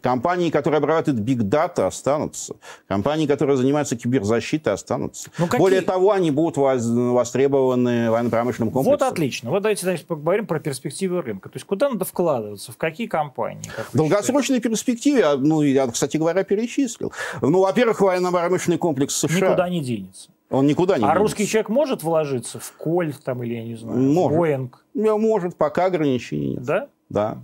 Компании, 0.02 0.50
которые 0.50 0.78
обрабатывают 0.78 1.22
big 1.22 1.38
data, 1.38 1.86
останутся. 1.86 2.54
Компании, 2.86 3.26
которые 3.26 3.56
занимаются 3.56 3.96
киберзащитой, 3.96 4.72
останутся. 4.72 5.30
Ну, 5.36 5.46
какие... 5.46 5.58
Более 5.58 5.80
того, 5.82 6.12
они 6.12 6.30
будут 6.30 6.56
востребованы 6.56 8.10
военно-промышленным 8.10 8.72
комплексом. 8.72 8.98
Вот 9.06 9.12
отлично. 9.12 9.50
Вот 9.50 9.62
давайте 9.62 9.84
значит, 9.84 10.06
поговорим 10.06 10.46
про 10.46 10.60
перспективы 10.60 11.20
рынка. 11.22 11.48
То 11.48 11.56
есть 11.56 11.66
куда 11.66 11.88
надо 11.90 12.04
вкладываться, 12.04 12.72
в 12.72 12.76
какие 12.76 13.08
компании? 13.08 13.70
В 13.92 13.96
долгосрочной 13.96 14.60
перспективе, 14.60 15.24
а, 15.24 15.36
ну, 15.36 15.62
я, 15.62 15.86
кстати 15.88 16.16
говоря, 16.16 16.44
перечислил. 16.44 17.12
Ну, 17.42 17.60
во-первых, 17.60 18.00
военно-промышленный 18.00 18.78
комплекс 18.78 19.14
США. 19.16 19.48
Никуда 19.48 19.68
не 19.68 19.80
денется. 19.80 20.30
Он 20.50 20.66
никуда 20.66 20.98
не 20.98 21.04
А 21.04 21.08
денется. 21.08 21.18
русский 21.20 21.46
человек 21.46 21.68
может 21.68 22.02
вложиться 22.02 22.58
в 22.58 22.72
Коль 22.78 23.12
там, 23.12 23.42
или, 23.42 23.54
я 23.54 23.64
не 23.64 23.76
знаю, 23.76 23.98
может. 23.98 24.36
в 24.36 24.40
Боинг? 24.40 24.84
Может, 24.94 25.56
пока 25.56 25.86
ограничений 25.86 26.54
нет. 26.54 26.62
Да? 26.64 26.88
Да. 27.10 27.38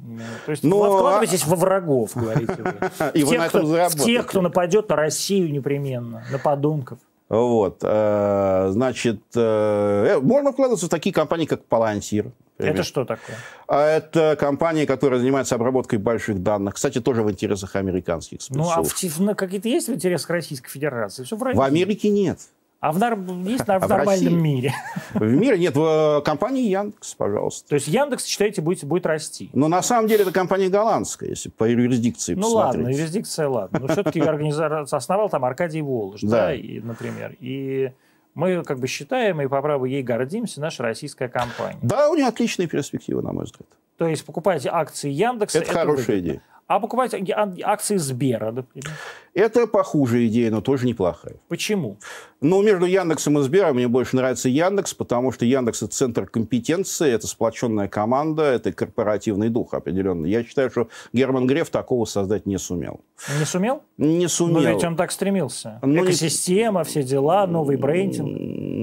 То 0.46 0.52
есть 0.52 0.62
Но- 0.62 0.78
вы 0.78 0.96
вкладываетесь 0.98 1.44
во 1.46 1.56
врагов, 1.56 2.12
говорите 2.14 2.54
вы. 2.58 2.72
И 3.14 3.24
вы 3.24 3.30
тех, 3.30 3.38
на 3.40 3.46
этом 3.46 3.66
заработаете. 3.66 4.04
тех, 4.06 4.26
кто 4.26 4.40
нападет 4.40 4.88
на 4.88 4.96
Россию 4.96 5.50
непременно, 5.52 6.24
на 6.30 6.38
подонков. 6.38 6.98
Вот. 7.28 7.80
э, 7.82 8.68
Значит, 8.70 9.20
э, 9.34 10.20
можно 10.22 10.52
вкладываться 10.52 10.86
в 10.86 10.88
такие 10.88 11.12
компании, 11.12 11.46
как 11.46 11.62
Palantir. 11.68 12.30
например. 12.58 12.74
Это 12.74 12.82
что 12.84 13.04
такое? 13.04 13.36
А 13.66 13.82
это 13.84 14.36
компания, 14.38 14.86
которая 14.86 15.18
занимается 15.18 15.56
обработкой 15.56 15.98
больших 15.98 16.40
данных. 16.44 16.74
Кстати, 16.76 17.00
тоже 17.00 17.24
в 17.24 17.30
интересах 17.32 17.74
американских 17.74 18.38
Ну, 18.50 18.70
а 18.70 18.82
в, 18.84 18.88
в- 18.88 19.34
какие-то 19.34 19.68
есть 19.68 19.88
в 19.88 19.92
интересах 19.94 20.30
Российской 20.30 20.70
Федерации? 20.70 21.24
Все 21.24 21.34
в 21.34 21.40
В. 21.40 21.60
Америке 21.60 22.08
нет. 22.10 22.38
А 22.86 22.92
в, 22.92 22.98
нар- 23.00 23.18
есть 23.44 23.66
на- 23.66 23.80
в 23.80 23.82
А 23.82 23.86
в 23.86 23.88
нормальном 23.88 24.06
России? 24.06 24.28
мире? 24.28 24.72
В 25.14 25.24
мире 25.24 25.58
нет. 25.58 25.74
В 25.74 26.22
компании 26.24 26.68
Яндекс, 26.68 27.14
пожалуйста. 27.14 27.68
То 27.70 27.74
есть 27.74 27.88
Яндекс, 27.88 28.24
считаете, 28.24 28.62
будет, 28.62 28.84
будет 28.84 29.06
расти? 29.06 29.50
Но 29.54 29.66
на 29.66 29.82
самом 29.82 30.06
деле 30.06 30.22
это 30.22 30.30
компания 30.30 30.68
голландская, 30.68 31.30
если 31.30 31.48
по 31.48 31.64
юрисдикции 31.68 32.34
Ну 32.34 32.42
посмотреть. 32.42 32.84
ладно, 32.84 32.96
юрисдикция, 32.96 33.48
ладно. 33.48 33.80
Но 33.80 33.88
все-таки 33.88 34.20
организация 34.20 34.96
основал 34.96 35.28
там 35.28 35.44
Аркадий 35.44 35.82
Волож, 35.82 36.20
да, 36.20 36.28
Да. 36.46 36.54
и, 36.54 36.78
например. 36.78 37.34
И 37.40 37.90
мы 38.34 38.62
как 38.62 38.78
бы 38.78 38.86
считаем 38.86 39.40
и 39.40 39.48
по 39.48 39.60
праву 39.62 39.84
ей 39.86 40.04
гордимся, 40.04 40.60
наша 40.60 40.84
российская 40.84 41.28
компания. 41.28 41.78
Да, 41.82 42.08
у 42.08 42.14
нее 42.14 42.26
отличные 42.28 42.68
перспективы, 42.68 43.20
на 43.20 43.32
мой 43.32 43.46
взгляд. 43.46 43.66
То 43.98 44.06
есть 44.06 44.24
покупайте 44.24 44.68
акции 44.70 45.10
Яндекса. 45.10 45.58
Это 45.58 45.72
хорошая 45.72 45.96
выгодно. 46.06 46.20
идея. 46.20 46.42
А 46.68 46.80
покупать 46.80 47.14
а- 47.14 47.54
акции 47.62 47.96
Сбера, 47.96 48.50
например. 48.50 48.90
Это 49.34 49.66
похуже 49.68 50.26
идея, 50.26 50.50
но 50.50 50.60
тоже 50.60 50.86
неплохая. 50.86 51.36
Почему? 51.48 51.98
Но 52.40 52.60
между 52.62 52.86
Яндексом 52.86 53.38
и 53.38 53.42
Сбером 53.42 53.76
мне 53.76 53.86
больше 53.86 54.16
нравится 54.16 54.48
Яндекс, 54.48 54.92
потому 54.94 55.30
что 55.30 55.44
Яндекс 55.44 55.82
это 55.82 55.92
центр 55.92 56.26
компетенции, 56.26 57.08
это 57.12 57.26
сплоченная 57.28 57.86
команда, 57.86 58.42
это 58.44 58.72
корпоративный 58.72 59.48
дух 59.48 59.74
определенный. 59.74 60.28
Я 60.30 60.42
считаю, 60.42 60.70
что 60.70 60.88
Герман 61.12 61.46
Греф 61.46 61.70
такого 61.70 62.04
создать 62.04 62.46
не 62.46 62.58
сумел. 62.58 63.00
Не 63.38 63.44
сумел? 63.44 63.82
Не 63.96 64.22
Но 64.24 64.28
сумел. 64.28 64.74
ведь 64.74 64.84
он 64.84 64.96
так 64.96 65.12
стремился. 65.12 65.78
Ну, 65.82 66.02
Экосистема, 66.04 66.82
все 66.82 67.02
дела, 67.02 67.46
новый 67.46 67.76
брендинг. 67.76 68.36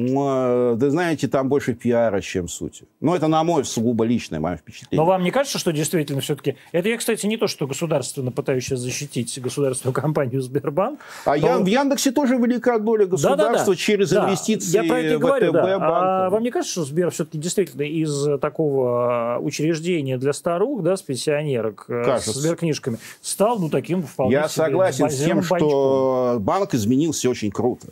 М, 0.09 0.73
э, 0.73 0.75
Да 0.77 0.89
знаете, 0.89 1.27
там 1.27 1.49
больше 1.49 1.73
пиара, 1.73 2.21
чем 2.21 2.47
сути. 2.47 2.85
Но 3.01 3.15
это, 3.15 3.27
на 3.27 3.43
мой 3.43 3.63
сугубо 3.65 4.03
личное 4.05 4.39
мое 4.39 4.57
впечатление. 4.57 4.97
Но 4.97 5.05
вам 5.05 5.23
не 5.23 5.31
кажется, 5.31 5.57
что 5.59 5.71
действительно 5.71 6.21
все-таки... 6.21 6.55
Это 6.71 6.89
я, 6.89 6.97
кстати, 6.97 7.25
не 7.25 7.37
то, 7.37 7.47
что 7.47 7.67
государственно 7.67 8.31
сейчас 8.59 8.79
защитить 8.79 9.39
государственную 9.41 9.93
компанию 10.01 10.41
Сбербанк. 10.41 10.99
А 11.25 11.37
я, 11.37 11.57
в 11.57 11.65
Яндексе 11.65 12.11
тоже 12.11 12.35
велика 12.37 12.77
доля 12.79 13.05
государства 13.05 13.75
через 13.75 14.09
Да, 14.11 14.25
инвестиции 14.25 14.73
Я 14.73 14.83
про 14.83 14.99
это 14.99 15.13
и 15.15 15.17
говорю, 15.17 15.47
ВТБ 15.47 15.53
да. 15.53 15.75
А 15.75 15.79
банка. 15.79 16.33
вам 16.33 16.43
не 16.43 16.51
кажется, 16.51 16.73
что 16.73 16.85
Сбер 16.85 17.11
все-таки 17.11 17.37
действительно 17.37 17.83
из 17.83 18.39
такого 18.39 19.37
учреждения 19.41 20.17
для 20.17 20.33
старух, 20.33 20.83
да, 20.83 20.97
с 20.97 21.01
пенсионерок, 21.01 21.85
э, 21.87 22.03
Кажется. 22.03 22.31
с 22.33 22.35
сберкнижками, 22.35 22.97
стал, 23.21 23.59
ну, 23.59 23.69
таким 23.69 24.03
вполне 24.03 24.33
Я 24.33 24.49
согласен 24.49 25.09
с 25.09 25.17
тем, 25.17 25.37
банчком. 25.37 25.59
что 25.59 26.37
банк 26.39 26.73
изменился 26.73 27.29
очень 27.29 27.51
круто. 27.51 27.87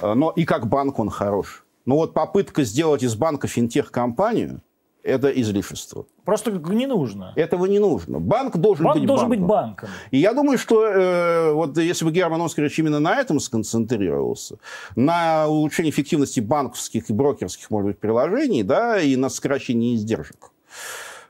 Э, 0.00 0.14
Но 0.14 0.30
и 0.30 0.44
как 0.44 0.68
банк 0.68 0.98
он 0.98 1.10
хорош. 1.10 1.64
Но 1.86 1.96
вот 1.96 2.14
попытка 2.14 2.64
сделать 2.64 3.02
из 3.02 3.14
банка 3.14 3.48
финтех-компанию– 3.48 4.60
это 5.02 5.28
излишество. 5.28 6.06
Просто 6.24 6.50
не 6.50 6.86
нужно. 6.86 7.32
Этого 7.36 7.66
не 7.66 7.78
нужно. 7.78 8.20
Банк 8.20 8.56
должен 8.56 8.84
Банк 8.84 8.98
быть 8.98 9.06
должен 9.06 9.28
банком. 9.28 9.40
быть 9.40 9.48
банком. 9.48 9.88
И 10.10 10.18
я 10.18 10.34
думаю, 10.34 10.58
что 10.58 10.86
э, 10.86 11.52
вот 11.52 11.78
если 11.78 12.04
бы 12.04 12.12
Герман 12.12 12.42
Оскарович 12.42 12.78
именно 12.78 13.00
на 13.00 13.16
этом 13.16 13.40
сконцентрировался, 13.40 14.58
на 14.96 15.48
улучшении 15.48 15.90
эффективности 15.90 16.40
банковских 16.40 17.08
и 17.10 17.12
брокерских, 17.12 17.70
может 17.70 17.86
быть, 17.88 17.98
приложений, 17.98 18.62
да, 18.64 19.00
и 19.00 19.16
на 19.16 19.30
сокращении 19.30 19.94
издержек, 19.94 20.50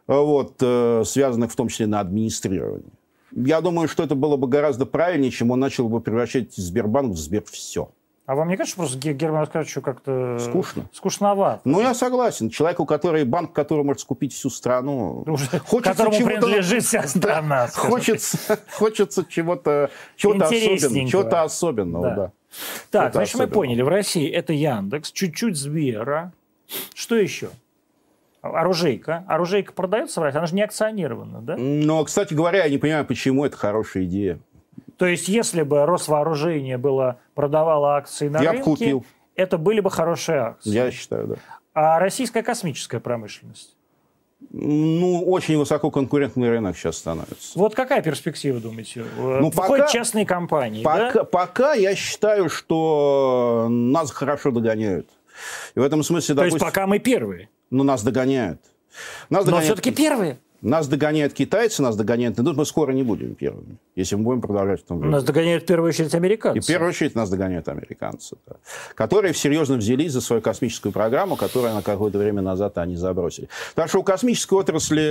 э, 0.09 0.18
вот, 0.18 0.55
э, 0.61 1.05
связанных 1.07 1.53
в 1.53 1.57
том 1.57 1.68
числе 1.68 1.86
на 1.86 2.01
администрирование. 2.01 2.90
Я 3.32 3.61
думаю, 3.61 3.88
что 3.88 4.03
это 4.03 4.16
было 4.16 4.36
бы 4.36 4.48
гораздо 4.48 4.84
правильнее, 4.84 5.30
чем 5.30 5.53
он 5.53 5.61
начал 5.61 5.88
бы 5.88 6.01
превращать 6.01 6.55
Сбербанк 6.57 7.12
в 7.14 7.18
Сбер 7.18 7.44
все. 7.48 7.90
А 8.31 8.37
вам 8.37 8.49
не 8.49 8.57
кажется, 8.57 8.74
что 8.74 8.83
просто 8.83 8.99
Ге- 8.99 9.12
Герману 9.12 9.43
Оскаровичу 9.43 9.83
как-то... 9.83 10.39
Скучно. 10.39 10.85
Скучновато. 10.93 11.62
Ну, 11.64 11.81
я 11.81 11.95
согласен. 11.95 12.49
Человеку, 12.49 12.87
который 12.87 13.24
банк, 13.24 13.53
который 13.53 13.83
может 13.83 14.03
скупить 14.03 14.33
всю 14.33 14.51
страну, 14.51 15.24
Уже- 15.26 15.59
хочется 15.59 15.91
которому 16.05 16.24
принадлежит 16.24 16.85
вся 16.85 17.03
страна. 17.09 17.66
хочется, 17.74 18.57
хочется 18.72 19.24
чего-то 19.28 19.91
чего 20.14 20.35
особенного. 20.35 21.09
Чего-то 21.11 21.43
особенного, 21.43 22.05
Да. 22.09 22.14
да. 22.14 22.33
Так, 22.93 23.14
значит, 23.14 23.35
мы 23.35 23.49
поняли. 23.49 23.83
В 23.83 23.89
России 23.89 24.31
это 24.31 24.53
Яндекс, 24.53 25.11
чуть-чуть 25.11 25.57
Сбера. 25.57 26.33
Что 26.95 27.16
еще? 27.16 27.51
Оружейка. 28.43 29.24
Оружейка 29.26 29.72
продается 29.72 30.20
в 30.20 30.22
России? 30.22 30.39
Она 30.39 30.47
же 30.47 30.55
не 30.55 30.62
акционирована, 30.62 31.41
да? 31.41 31.57
Но, 31.59 32.05
кстати 32.05 32.33
говоря, 32.33 32.62
я 32.64 32.70
не 32.70 32.78
понимаю, 32.78 33.05
почему 33.05 33.45
это 33.45 33.57
хорошая 33.57 34.05
идея. 34.05 34.39
То 34.97 35.07
есть, 35.07 35.28
если 35.28 35.62
бы 35.62 35.87
Росвооружение 35.87 36.76
было, 36.76 37.18
продавало 37.41 37.97
акции 37.97 38.28
на 38.28 38.43
Я 38.43 38.53
рынке, 38.53 38.64
купил. 38.64 39.05
это 39.34 39.57
были 39.57 39.80
бы 39.80 39.91
хорошие 39.91 40.38
акции. 40.41 40.70
Я 40.70 40.91
считаю, 40.91 41.26
да. 41.28 41.34
А 41.72 41.99
российская 41.99 42.43
космическая 42.43 43.01
промышленность? 43.01 43.76
Ну, 44.51 45.22
очень 45.26 45.57
высоко 45.59 45.91
конкурентный 45.91 46.51
рынок 46.51 46.76
сейчас 46.76 46.97
становится. 46.99 47.59
Вот 47.59 47.74
какая 47.74 48.03
перспектива, 48.03 48.61
думаете? 48.61 49.05
Ну, 49.16 49.51
Выходят 49.51 49.55
пока- 49.86 49.88
частные 49.88 50.26
компании, 50.26 50.82
Пока, 50.82 51.12
да? 51.12 51.24
пока 51.24 51.74
я 51.74 51.95
считаю, 51.95 52.49
что 52.51 53.68
нас 53.70 54.11
хорошо 54.11 54.51
догоняют. 54.51 55.09
И 55.74 55.78
в 55.80 55.82
этом 55.82 56.03
смысле, 56.03 56.34
То 56.34 56.45
есть, 56.45 56.57
допустим, 56.57 56.68
пока 56.74 56.86
мы 56.86 56.99
первые. 56.99 57.49
ну, 57.70 57.84
нас 57.84 58.03
догоняют. 58.03 58.61
Нас 59.30 59.45
Но 59.45 59.51
догоняют 59.53 59.64
все-таки 59.66 59.93
первые. 59.93 60.38
Нас 60.62 60.88
догоняют 60.88 61.32
китайцы, 61.32 61.82
нас 61.82 61.97
догоняют 61.97 62.38
индусы. 62.38 62.59
Мы 62.59 62.66
скоро 62.66 62.93
не 62.93 63.03
будем 63.03 63.34
первыми, 63.34 63.76
если 64.01 64.16
мы 64.16 64.24
будем 64.24 64.40
продолжать 64.40 64.80
в 64.80 64.84
том 64.84 65.03
же 65.03 65.09
Нас 65.09 65.24
догоняют 65.24 65.62
в 65.64 65.66
первую 65.66 65.88
очередь 65.88 66.12
И 66.12 66.16
американцы. 66.16 66.61
в 66.61 66.66
первую 66.66 66.88
очередь 66.90 67.14
нас 67.14 67.30
догоняют 67.30 67.68
американцы, 67.68 68.36
да, 68.46 68.57
которые 68.94 69.34
серьезно 69.34 69.76
взялись 69.76 70.12
за 70.12 70.20
свою 70.20 70.42
космическую 70.42 70.92
программу, 70.92 71.36
которую 71.36 71.74
на 71.74 71.82
какое-то 71.82 72.18
время 72.18 72.42
назад 72.42 72.78
они 72.78 72.96
забросили. 72.96 73.48
Так 73.74 73.88
что 73.88 74.01
у 74.01 74.03
космической 74.03 74.55
отрасли 74.55 75.03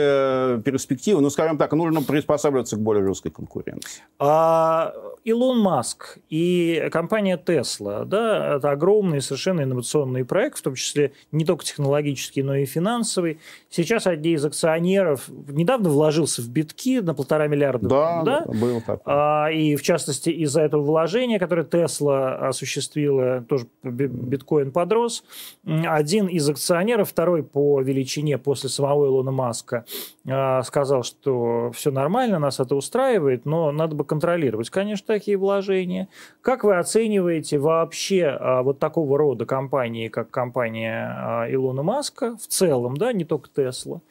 э, 0.57 0.61
перспективы, 0.63 1.21
ну, 1.21 1.29
скажем 1.29 1.57
так, 1.57 1.71
нужно 1.73 2.01
приспосабливаться 2.01 2.75
к 2.75 2.79
более 2.79 3.05
жесткой 3.05 3.31
конкуренции. 3.31 4.03
А 4.17 4.93
Илон 5.23 5.59
Маск 5.59 6.17
и 6.29 6.89
компания 6.91 7.37
Tesla, 7.37 8.05
да, 8.05 8.55
это 8.55 8.71
огромный 8.71 9.21
совершенно 9.21 9.61
инновационный 9.61 10.25
проект, 10.25 10.59
в 10.59 10.61
том 10.61 10.75
числе 10.75 11.11
не 11.31 11.45
только 11.45 11.63
технологический, 11.65 12.43
но 12.43 12.55
и 12.55 12.65
финансовый. 12.65 13.39
Сейчас 13.69 14.07
одни 14.07 14.33
из 14.33 14.43
акционеров 14.45 15.29
недавно 15.47 15.89
вложился 15.89 16.41
в 16.41 16.49
битки 16.49 16.99
на 16.99 17.13
полтора 17.13 17.47
миллиарда. 17.47 17.87
Да, 17.87 18.21
да, 18.23 18.45
было 18.45 18.78
так. 18.81 19.01
А, 19.05 19.47
и 19.51 19.75
в 19.75 19.81
частности 19.81 20.29
из-за 20.29 20.61
этого 20.61 20.81
вложения, 20.81 21.39
которое 21.39 21.63
Тесла 21.63 22.35
осуществила, 22.47 23.41
тоже 23.41 23.67
би- 23.83 24.07
биткоин 24.07 24.71
подрос. 24.71 25.23
Один 25.65 26.27
из 26.27 26.49
акционеров, 26.49 27.09
второй 27.09 27.43
по 27.43 27.81
величине 27.81 28.37
после 28.37 28.69
самого 28.69 29.07
Илона 29.07 29.31
Маска, 29.31 29.85
а, 30.27 30.63
сказал, 30.63 31.03
что 31.03 31.71
все 31.73 31.91
нормально, 31.91 32.39
нас 32.39 32.59
это 32.59 32.75
устраивает, 32.75 33.45
но 33.45 33.71
надо 33.71 33.95
бы 33.95 34.03
контролировать, 34.03 34.69
конечно, 34.69 35.07
такие 35.07 35.37
вложения. 35.37 36.07
Как 36.41 36.63
вы 36.63 36.77
оцениваете 36.77 37.57
вообще 37.57 38.25
а, 38.27 38.63
вот 38.63 38.79
такого 38.79 39.17
рода 39.17 39.45
компании, 39.45 40.07
как 40.07 40.29
компания 40.29 41.15
а, 41.17 41.51
Илона 41.51 41.83
Маска 41.83 42.37
в 42.37 42.47
целом, 42.47 42.97
да, 42.97 43.13
не 43.13 43.25
только 43.25 43.49
Тесла? 43.49 44.01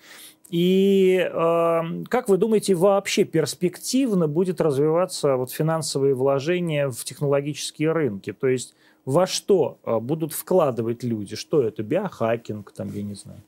И 0.51 1.19
э, 1.19 1.81
как 2.09 2.29
вы 2.29 2.37
думаете, 2.39 2.75
вообще 2.75 3.25
перспективно 3.25 4.29
будет 4.29 4.61
развиваться 4.61 5.37
вот 5.37 5.51
финансовые 5.51 6.15
вложения 6.15 6.89
в 6.89 7.05
технологические 7.05 7.93
рынки? 7.93 8.33
То 8.33 8.49
есть 8.49 8.75
во 9.05 9.27
что 9.27 9.79
э, 9.85 9.99
будут 9.99 10.33
вкладывать 10.33 11.03
люди? 11.03 11.37
Что 11.37 11.63
это? 11.63 11.83
Биохакинг, 11.83 12.73
там, 12.73 12.93
я 12.93 13.03
не 13.03 13.15
знаю. 13.15 13.43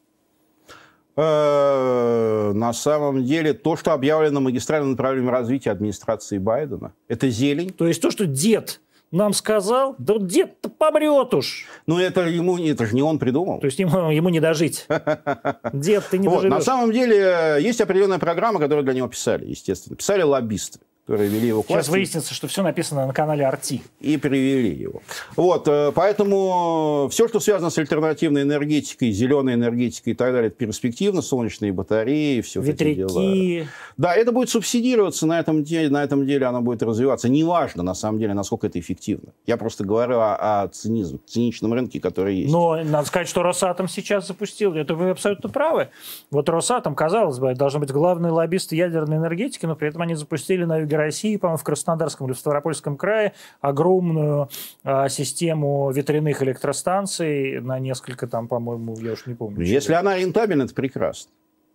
Э, 1.16 2.53
На 2.55 2.72
самом 2.72 3.24
деле, 3.24 3.55
то, 3.55 3.76
что 3.76 3.92
объявлено 3.92 4.40
магистральным 4.40 4.92
направлением 4.92 5.30
развития 5.30 5.70
администрации 5.70 6.38
Байдена, 6.38 6.92
это 7.09 7.28
зелень. 7.30 7.70
То 7.70 7.86
есть 7.86 8.03
то, 8.03 8.11
что 8.11 8.26
дед 8.26 8.80
нам 9.11 9.32
сказал, 9.32 9.96
да 9.98 10.14
дед-то 10.18 10.68
помрет 10.68 11.34
уж. 11.34 11.66
Но 11.86 12.00
это, 12.00 12.22
ему, 12.22 12.58
это 12.58 12.86
же 12.86 12.94
не 12.94 13.02
он 13.02 13.18
придумал. 13.18 13.58
То 13.61 13.66
есть 13.66 13.78
ему, 13.78 14.11
ему 14.11 14.28
не 14.28 14.40
дожить. 14.40 14.86
Дед, 15.72 16.04
ты 16.11 16.18
не 16.18 16.28
Вот, 16.28 16.44
на 16.44 16.61
самом 16.61 16.92
деле, 16.92 17.58
есть 17.61 17.80
определенная 17.80 18.18
программа, 18.18 18.61
которую 18.61 18.84
для 18.84 18.94
него 18.94 19.08
писали, 19.08 19.46
естественно. 19.46 19.96
Писали 19.96 20.22
лоббисты. 20.22 20.80
Которые 21.05 21.28
вели 21.28 21.48
его 21.48 21.64
Сейчас 21.66 21.88
выяснится, 21.88 22.34
что 22.34 22.46
все 22.46 22.62
написано 22.62 23.07
на 23.07 23.12
канале 23.12 23.44
Арти. 23.44 23.82
и 24.01 24.16
привели 24.16 24.74
его. 24.74 25.03
Вот, 25.34 25.66
э, 25.66 25.92
поэтому 25.92 27.09
все, 27.11 27.26
что 27.26 27.40
связано 27.40 27.70
с 27.70 27.78
альтернативной 27.78 28.42
энергетикой, 28.42 29.11
зеленой 29.11 29.55
энергетикой 29.55 30.12
и 30.12 30.16
так 30.16 30.32
далее, 30.32 30.48
это 30.48 30.57
перспективно, 30.57 31.20
солнечные 31.20 31.72
батареи, 31.72 32.40
все 32.42 32.61
эти 32.62 32.94
дела. 32.94 33.20
Ветряки. 33.20 33.68
Да, 33.96 34.14
это 34.14 34.30
будет 34.30 34.51
субсидироваться 34.51 35.26
на 35.26 35.40
этом 35.40 35.64
деле, 35.64 35.90
на 35.90 36.05
этом 36.05 36.26
деле 36.26 36.46
оно 36.46 36.61
будет 36.61 36.82
развиваться. 36.82 37.28
Неважно, 37.28 37.82
на 37.82 37.94
самом 37.94 38.18
деле, 38.18 38.34
насколько 38.34 38.68
это 38.68 38.78
эффективно. 38.78 39.32
Я 39.46 39.57
просто 39.57 39.84
говорю 39.84 40.18
о, 40.18 40.62
о 40.62 40.68
цинизме, 40.68 41.18
циничном 41.26 41.72
рынке, 41.72 41.98
который 42.01 42.36
есть. 42.36 42.53
Но 42.53 42.76
надо 42.84 43.07
сказать, 43.07 43.28
что 43.28 43.42
Росатом 43.42 43.88
сейчас 43.88 44.26
запустил. 44.28 44.74
Это 44.74 44.94
вы 44.94 45.11
абсолютно 45.11 45.48
правы. 45.48 45.88
Вот 46.30 46.48
Росатом, 46.48 46.94
казалось 46.94 47.38
бы, 47.38 47.55
должен 47.55 47.80
быть 47.80 47.90
главный 47.90 48.30
лоббист 48.30 48.72
ядерной 48.72 49.16
энергетики, 49.16 49.66
но 49.66 49.74
при 49.74 49.88
этом 49.88 50.03
они 50.03 50.14
запустили 50.14 50.64
на 50.64 50.78
юге 50.78 50.89
России, 50.97 51.36
по-моему, 51.36 51.59
в 51.59 51.64
Краснодарском 51.64 52.26
или 52.26 52.34
в 52.34 52.38
Ставропольском 52.38 52.97
крае 52.97 53.32
огромную 53.61 54.49
а, 54.84 55.09
систему 55.09 55.91
ветряных 55.91 56.43
электростанций 56.43 57.61
на 57.61 57.78
несколько 57.78 58.26
там, 58.26 58.49
по-моему, 58.49 58.97
я 58.99 59.12
уж 59.12 59.26
не 59.26 59.34
помню. 59.34 59.64
Если 59.64 59.93
она 59.93 60.16
рентабельна, 60.16 60.62
это 60.64 60.74
прекрасно. 60.74 61.30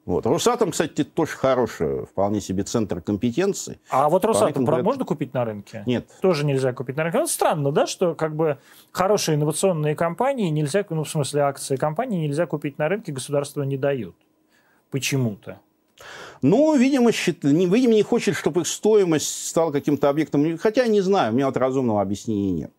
Вот. 0.05 0.27
Росатом, 0.27 0.69
кстати, 0.69 1.03
тоже 1.03 1.31
хороший, 1.31 2.05
вполне 2.05 2.39
себе 2.39 2.61
центр 2.63 3.01
компетенции. 3.01 3.79
А 3.89 4.07
вот 4.07 4.23
Росатом 4.23 4.53
Поэтому 4.53 4.71
это- 4.71 4.83
можно 4.83 5.03
купить 5.03 5.33
на 5.33 5.45
рынке? 5.45 5.81
Нет. 5.87 6.07
Тоже 6.21 6.45
нельзя 6.45 6.73
купить 6.73 6.95
на 6.95 7.03
рынке. 7.03 7.19
Ну, 7.19 7.27
странно, 7.27 7.71
да, 7.71 7.87
что 7.87 8.13
как 8.13 8.35
бы 8.35 8.59
хорошие 8.91 9.35
инновационные 9.35 9.95
компании 9.95 10.49
нельзя, 10.49 10.85
ну, 10.91 11.03
в 11.03 11.09
смысле 11.09 11.41
акции 11.41 11.75
компании 11.75 12.27
нельзя 12.27 12.45
купить 12.45 12.77
на 12.77 12.87
рынке, 12.87 13.11
государство 13.11 13.63
не 13.63 13.77
дает. 13.77 14.13
Почему-то. 14.91 15.59
Ну, 16.41 16.75
видимо, 16.75 17.11
счит- 17.11 17.43
не, 17.43 17.65
видимо, 17.65 17.93
не 17.93 18.03
хочет, 18.03 18.35
чтобы 18.35 18.61
их 18.61 18.67
стоимость 18.67 19.47
стала 19.47 19.71
каким-то 19.71 20.09
объектом. 20.09 20.57
Хотя 20.57 20.85
не 20.87 21.01
знаю, 21.01 21.31
у 21.31 21.35
меня 21.35 21.45
вот 21.47 21.57
разумного 21.57 22.01
объяснения 22.01 22.51
нет. 22.51 22.71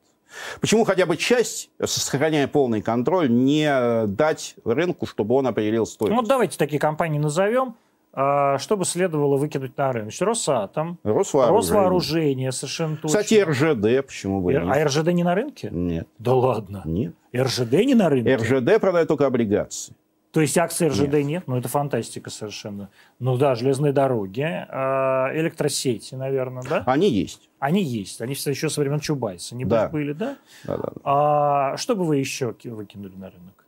Почему 0.61 0.85
хотя 0.85 1.07
бы 1.07 1.17
часть, 1.17 1.71
сохраняя 1.85 2.47
полный 2.49 2.83
контроль, 2.83 3.31
не 3.31 4.07
дать 4.07 4.57
рынку, 4.65 5.07
чтобы 5.07 5.35
он 5.35 5.47
определил 5.47 5.83
Ну, 5.83 5.87
стоимость? 5.87 6.21
вот 6.21 6.29
давайте 6.29 6.59
такие 6.59 6.79
компании 6.79 7.19
назовем, 7.19 7.75
а, 8.13 8.59
что 8.59 8.77
бы 8.77 8.85
следовало 8.85 9.37
выкинуть 9.39 9.77
на 9.79 9.93
рынок. 9.93 10.07
Значит, 10.07 10.23
Росатом, 10.23 10.99
Росвооружение. 11.05 11.57
Росвооружение, 11.57 12.53
совершенно 12.53 12.97
точно. 12.97 13.09
Кстати, 13.21 13.35
РЖД, 13.43 14.07
почему 14.07 14.41
бы 14.43 14.53
нет? 14.53 14.65
А 14.67 14.85
РЖД 14.85 15.09
не 15.13 15.23
на 15.25 15.35
рынке? 15.35 15.69
Нет. 15.71 16.09
Да 16.19 16.35
ладно. 16.35 16.83
Нет. 16.85 17.15
РЖД 17.35 17.73
не 17.73 17.95
на 17.95 18.09
рынке? 18.11 18.37
РЖД 18.37 18.81
продает 18.81 19.09
только 19.09 19.27
облигации. 19.27 19.95
То 20.37 20.43
есть 20.43 20.59
акций 20.59 20.89
РЖД 20.89 21.15
нет. 21.25 21.45
Ну, 21.47 21.57
это 21.57 21.67
фантастика 21.71 22.29
совершенно. 22.29 22.91
Ну 23.21 23.39
да, 23.39 23.55
железные 23.55 23.95
дороги, 23.95 24.43
а, 24.43 25.31
электросети, 25.33 26.15
наверное, 26.15 26.63
да? 26.63 26.83
Они 26.85 27.09
есть. 27.09 27.49
Они 27.59 27.83
есть. 27.83 28.21
Они 28.21 28.35
все 28.35 28.51
еще 28.51 28.69
со 28.69 28.83
времен 28.83 29.01
Чубайса. 29.01 29.57
Не 29.57 29.65
Да. 29.65 29.89
были, 29.89 30.13
да? 30.13 30.37
Да-да-да. 30.65 31.01
А 31.05 31.77
что 31.79 31.97
бы 31.97 32.05
вы 32.05 32.19
еще 32.19 32.53
ки- 32.53 32.69
выкинули 32.69 33.15
на 33.17 33.31
рынок? 33.31 33.65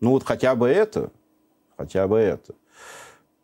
Ну 0.00 0.10
вот 0.10 0.24
хотя 0.24 0.56
бы 0.56 0.66
это, 0.68 1.12
хотя 1.76 2.08
бы 2.08 2.18
это. 2.18 2.52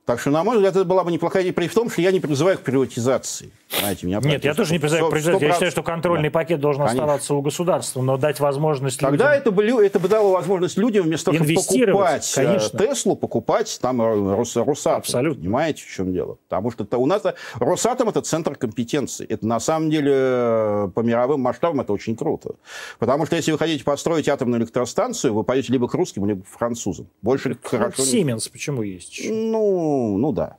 Так 0.08 0.20
что, 0.20 0.30
на 0.30 0.42
мой 0.42 0.56
взгляд, 0.56 0.74
это 0.74 0.86
была 0.86 1.04
бы 1.04 1.12
неплохая 1.12 1.42
идея, 1.42 1.52
при 1.52 1.68
том, 1.68 1.90
что 1.90 2.00
я 2.00 2.10
не 2.12 2.18
призываю 2.18 2.56
к 2.56 2.62
приватизации. 2.62 3.50
Знаете, 3.78 4.06
меня 4.06 4.20
Нет, 4.20 4.42
я 4.42 4.54
тоже 4.54 4.72
не 4.72 4.78
призываю 4.78 5.08
к 5.08 5.10
приватизации. 5.10 5.46
Я 5.46 5.52
считаю, 5.52 5.70
что 5.70 5.82
контрольный 5.82 6.30
Да. 6.30 6.32
пакет 6.32 6.60
должен 6.60 6.80
Конечно. 6.80 7.02
оставаться 7.02 7.34
у 7.34 7.42
государства, 7.42 8.00
но 8.00 8.16
дать 8.16 8.40
возможность 8.40 8.98
Тогда 8.98 9.36
людям... 9.36 9.40
это 9.42 9.50
бы, 9.50 9.84
это 9.84 10.00
бы 10.00 10.08
дало 10.08 10.32
возможность 10.32 10.78
людям 10.78 11.04
вместо 11.04 11.30
того, 11.30 11.44
чтобы 11.44 11.54
покупать 11.54 12.32
э, 12.38 12.42
конечно. 12.42 12.78
Теслу, 12.78 13.16
покупать 13.16 13.78
там 13.82 14.00
э, 14.00 14.34
Рос, 14.34 14.56
Росатом. 14.56 15.00
Абсолютно. 15.00 15.42
Понимаете, 15.42 15.84
в 15.84 15.90
чем 15.90 16.14
дело? 16.14 16.38
Потому 16.48 16.70
что 16.70 16.84
это 16.84 16.96
у 16.96 17.04
нас 17.04 17.22
Росатом 17.56 18.08
это 18.08 18.22
центр 18.22 18.54
компетенции. 18.54 19.26
Это 19.28 19.46
на 19.46 19.60
самом 19.60 19.90
деле 19.90 20.12
э, 20.14 20.88
по 20.94 21.00
мировым 21.00 21.42
масштабам 21.42 21.82
это 21.82 21.92
очень 21.92 22.16
круто. 22.16 22.54
Потому 22.98 23.26
что 23.26 23.36
если 23.36 23.52
вы 23.52 23.58
хотите 23.58 23.84
построить 23.84 24.26
атомную 24.26 24.62
электростанцию, 24.62 25.34
вы 25.34 25.44
пойдете 25.44 25.70
либо 25.74 25.86
к 25.86 25.92
русским, 25.92 26.24
либо 26.24 26.44
к 26.44 26.46
французам. 26.46 27.08
Больше 27.20 27.50
Ну, 27.50 27.56
хорошо. 27.62 28.02
Сименс 28.02 28.48
почему 28.48 28.82
есть 28.82 29.18
еще? 29.18 29.34
Ну, 29.34 29.97
ну 30.18 30.32
да. 30.32 30.56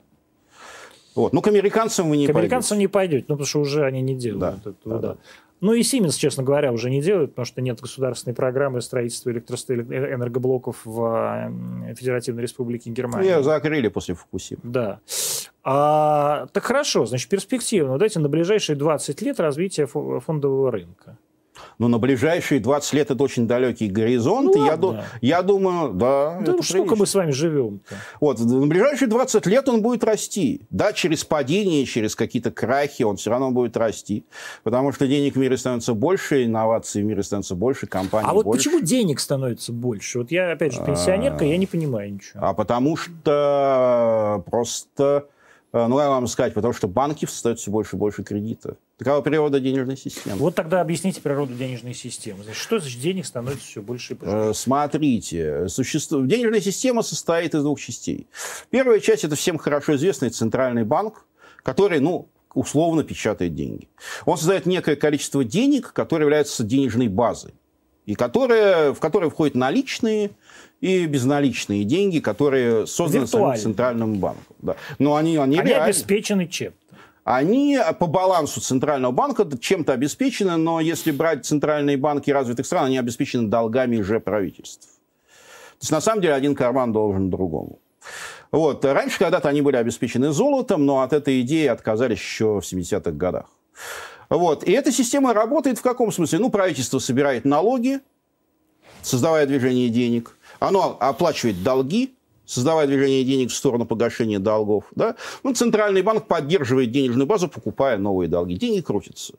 Вот. 1.15 1.33
Ну, 1.33 1.41
к 1.41 1.47
американцам 1.47 2.09
вы 2.09 2.17
не 2.17 2.27
К 2.27 2.29
американцам 2.29 2.75
пойдете. 2.77 2.79
не 2.81 2.87
пойдет, 2.87 3.25
ну, 3.29 3.35
потому 3.35 3.45
что 3.47 3.59
уже 3.61 3.83
они 3.85 4.01
не 4.01 4.15
делают 4.15 4.61
Да, 4.63 4.69
этого, 4.71 4.99
да, 4.99 5.07
да. 5.13 5.17
Ну 5.61 5.73
и 5.73 5.81
Siemens, 5.81 6.17
честно 6.17 6.43
говоря, 6.43 6.71
уже 6.71 6.89
не 6.89 7.01
делают, 7.01 7.31
потому 7.31 7.45
что 7.45 7.59
нет 7.61 7.81
государственной 7.81 8.33
программы 8.33 8.79
строительства 8.81 9.29
электросто- 9.31 9.73
э, 9.93 10.13
энергоблоков 10.13 10.85
в 10.85 11.03
э, 11.89 11.95
Федеративной 11.95 12.43
Республике 12.43 12.89
Германии. 12.91 13.27
Ее 13.29 13.43
закрыли 13.43 13.89
после 13.89 14.15
Фукусимы. 14.15 14.61
Да. 14.63 14.99
А, 15.63 16.47
так 16.53 16.63
хорошо, 16.63 17.05
значит, 17.05 17.27
перспективно. 17.29 17.97
Дайте 17.97 18.19
на 18.19 18.29
ближайшие 18.29 18.77
20 18.77 19.21
лет 19.21 19.39
развития 19.41 19.83
фо- 19.83 20.21
фондового 20.21 20.71
рынка. 20.71 21.17
Но 21.79 21.87
на 21.87 21.97
ближайшие 21.97 22.59
20 22.59 22.93
лет 22.93 23.09
это 23.09 23.23
очень 23.23 23.47
далекий 23.47 23.87
горизонт. 23.87 24.53
Ну 24.53 24.65
я, 24.65 24.75
ду- 24.75 24.97
я 25.21 25.41
думаю, 25.41 25.93
да, 25.93 26.37
Да 26.45 26.51
это 26.53 26.61
сколько 26.61 26.97
мы 26.97 27.05
с 27.05 27.15
вами 27.15 27.31
живем-то? 27.31 27.95
Вот, 28.19 28.37
на 28.39 28.67
ближайшие 28.67 29.07
20 29.07 29.45
лет 29.45 29.67
он 29.69 29.81
будет 29.81 30.03
расти. 30.03 30.61
Да, 30.69 30.91
через 30.91 31.23
падение, 31.23 31.85
через 31.85 32.15
какие-то 32.15 32.51
крахи 32.51 33.03
он 33.03 33.15
все 33.15 33.29
равно 33.31 33.51
будет 33.51 33.77
расти. 33.77 34.25
Потому 34.63 34.91
что 34.91 35.07
денег 35.07 35.35
в 35.35 35.39
мире 35.39 35.57
становится 35.57 35.93
больше, 35.93 36.43
инноваций 36.45 37.01
в 37.01 37.05
мире 37.05 37.23
становится 37.23 37.55
больше, 37.55 37.87
компаний 37.87 38.27
А 38.29 38.33
вот 38.33 38.43
больше. 38.45 38.69
почему 38.69 38.81
денег 38.83 39.21
становится 39.21 39.71
больше? 39.71 40.19
Вот 40.19 40.31
я, 40.31 40.51
опять 40.51 40.73
же, 40.73 40.83
пенсионерка, 40.85 41.45
я 41.45 41.55
не 41.55 41.65
понимаю 41.65 42.13
ничего. 42.13 42.39
А 42.43 42.53
потому 42.53 42.97
что 42.97 44.43
просто, 44.49 45.27
ну, 45.71 45.97
как 45.97 46.09
вам 46.09 46.27
сказать, 46.27 46.53
потому 46.53 46.73
что 46.73 46.87
банки 46.87 47.25
встают 47.25 47.59
все 47.59 47.69
больше 47.71 47.95
и 47.95 47.99
больше 47.99 48.23
кредита. 48.23 48.77
Такова 48.97 49.21
природа 49.21 49.59
денежной 49.59 49.95
системы. 49.95 50.37
Вот 50.37 50.55
тогда 50.55 50.81
объясните 50.81 51.21
природу 51.21 51.53
денежной 51.53 51.93
системы. 51.93 52.43
Значит, 52.43 52.61
что 52.61 52.79
значит 52.79 52.99
денег 52.99 53.25
становится 53.25 53.65
все 53.65 53.81
больше 53.81 54.13
и 54.13 54.17
больше? 54.17 54.35
Э, 54.35 54.53
Смотрите, 54.53 55.67
существу- 55.69 56.25
денежная 56.25 56.59
система 56.59 57.01
состоит 57.01 57.55
из 57.55 57.61
двух 57.63 57.79
частей. 57.79 58.27
Первая 58.69 58.99
часть– 58.99 59.23
это 59.25 59.35
всем 59.35 59.57
хорошо 59.57 59.95
известный 59.95 60.29
центральный 60.31 60.83
банк, 60.83 61.25
который, 61.63 61.99
ну, 61.99 62.27
условно 62.53 63.03
печатает 63.03 63.55
деньги. 63.55 63.87
Он 64.25 64.37
создает 64.37 64.65
некое 64.65 64.95
количество 64.95 65.43
денег, 65.43 65.93
которое 65.93 66.23
является 66.23 66.63
денежной 66.63 67.07
базой, 67.07 67.53
и 68.05 68.15
которое, 68.15 68.93
в 68.93 68.99
которое 68.99 69.29
входят 69.29 69.55
наличные 69.55 70.31
и 70.81 71.05
безналичные 71.05 71.83
деньги, 71.83 72.19
которые 72.19 72.87
созданы 72.87 73.27
самим 73.27 73.55
центральным 73.55 74.15
банком. 74.15 74.55
Да. 74.59 74.75
Но 74.97 75.15
они, 75.15 75.37
они, 75.37 75.57
Они 75.59 75.71
обеспечены 75.71 76.47
чем-то. 76.47 76.77
Они 77.23 77.77
по 77.99 78.07
балансу 78.07 78.59
центрального 78.59 79.11
банка 79.11 79.47
чем-то 79.59 79.93
обеспечены, 79.93 80.57
но 80.57 80.79
если 80.79 81.11
брать 81.11 81.45
центральные 81.45 81.97
банки 81.97 82.31
развитых 82.31 82.65
стран, 82.65 82.85
они 82.85 82.97
обеспечены 82.97 83.47
долгами 83.47 84.01
же 84.01 84.19
правительств. 84.19 84.87
То 85.79 85.83
есть 85.83 85.91
на 85.91 86.01
самом 86.01 86.21
деле 86.21 86.33
один 86.33 86.55
карман 86.55 86.91
должен 86.91 87.29
другому. 87.29 87.77
Вот. 88.51 88.83
Раньше 88.83 89.19
когда-то 89.19 89.47
они 89.49 89.61
были 89.61 89.75
обеспечены 89.75 90.31
золотом, 90.31 90.85
но 90.85 91.01
от 91.01 91.13
этой 91.13 91.41
идеи 91.41 91.67
отказались 91.67 92.17
еще 92.17 92.59
в 92.59 92.63
70-х 92.63 93.11
годах. 93.11 93.45
Вот. 94.29 94.63
И 94.63 94.71
эта 94.71 94.91
система 94.91 95.33
работает 95.33 95.79
в 95.79 95.81
каком 95.81 96.11
смысле? 96.11 96.39
Ну, 96.39 96.49
правительство 96.49 96.99
собирает 96.99 97.45
налоги, 97.45 97.99
создавая 99.01 99.45
движение 99.45 99.89
денег. 99.89 100.37
Оно 100.59 100.97
оплачивает 100.99 101.63
долги, 101.63 102.13
создавая 102.45 102.87
движение 102.87 103.23
денег 103.23 103.51
в 103.51 103.55
сторону 103.55 103.85
погашения 103.85 104.39
долгов. 104.39 104.85
Да? 104.95 105.15
Ну, 105.43 105.53
центральный 105.53 106.01
банк 106.01 106.27
поддерживает 106.27 106.91
денежную 106.91 107.27
базу, 107.27 107.47
покупая 107.47 107.97
новые 107.97 108.27
долги. 108.27 108.55
Деньги 108.55 108.81
крутятся. 108.81 109.33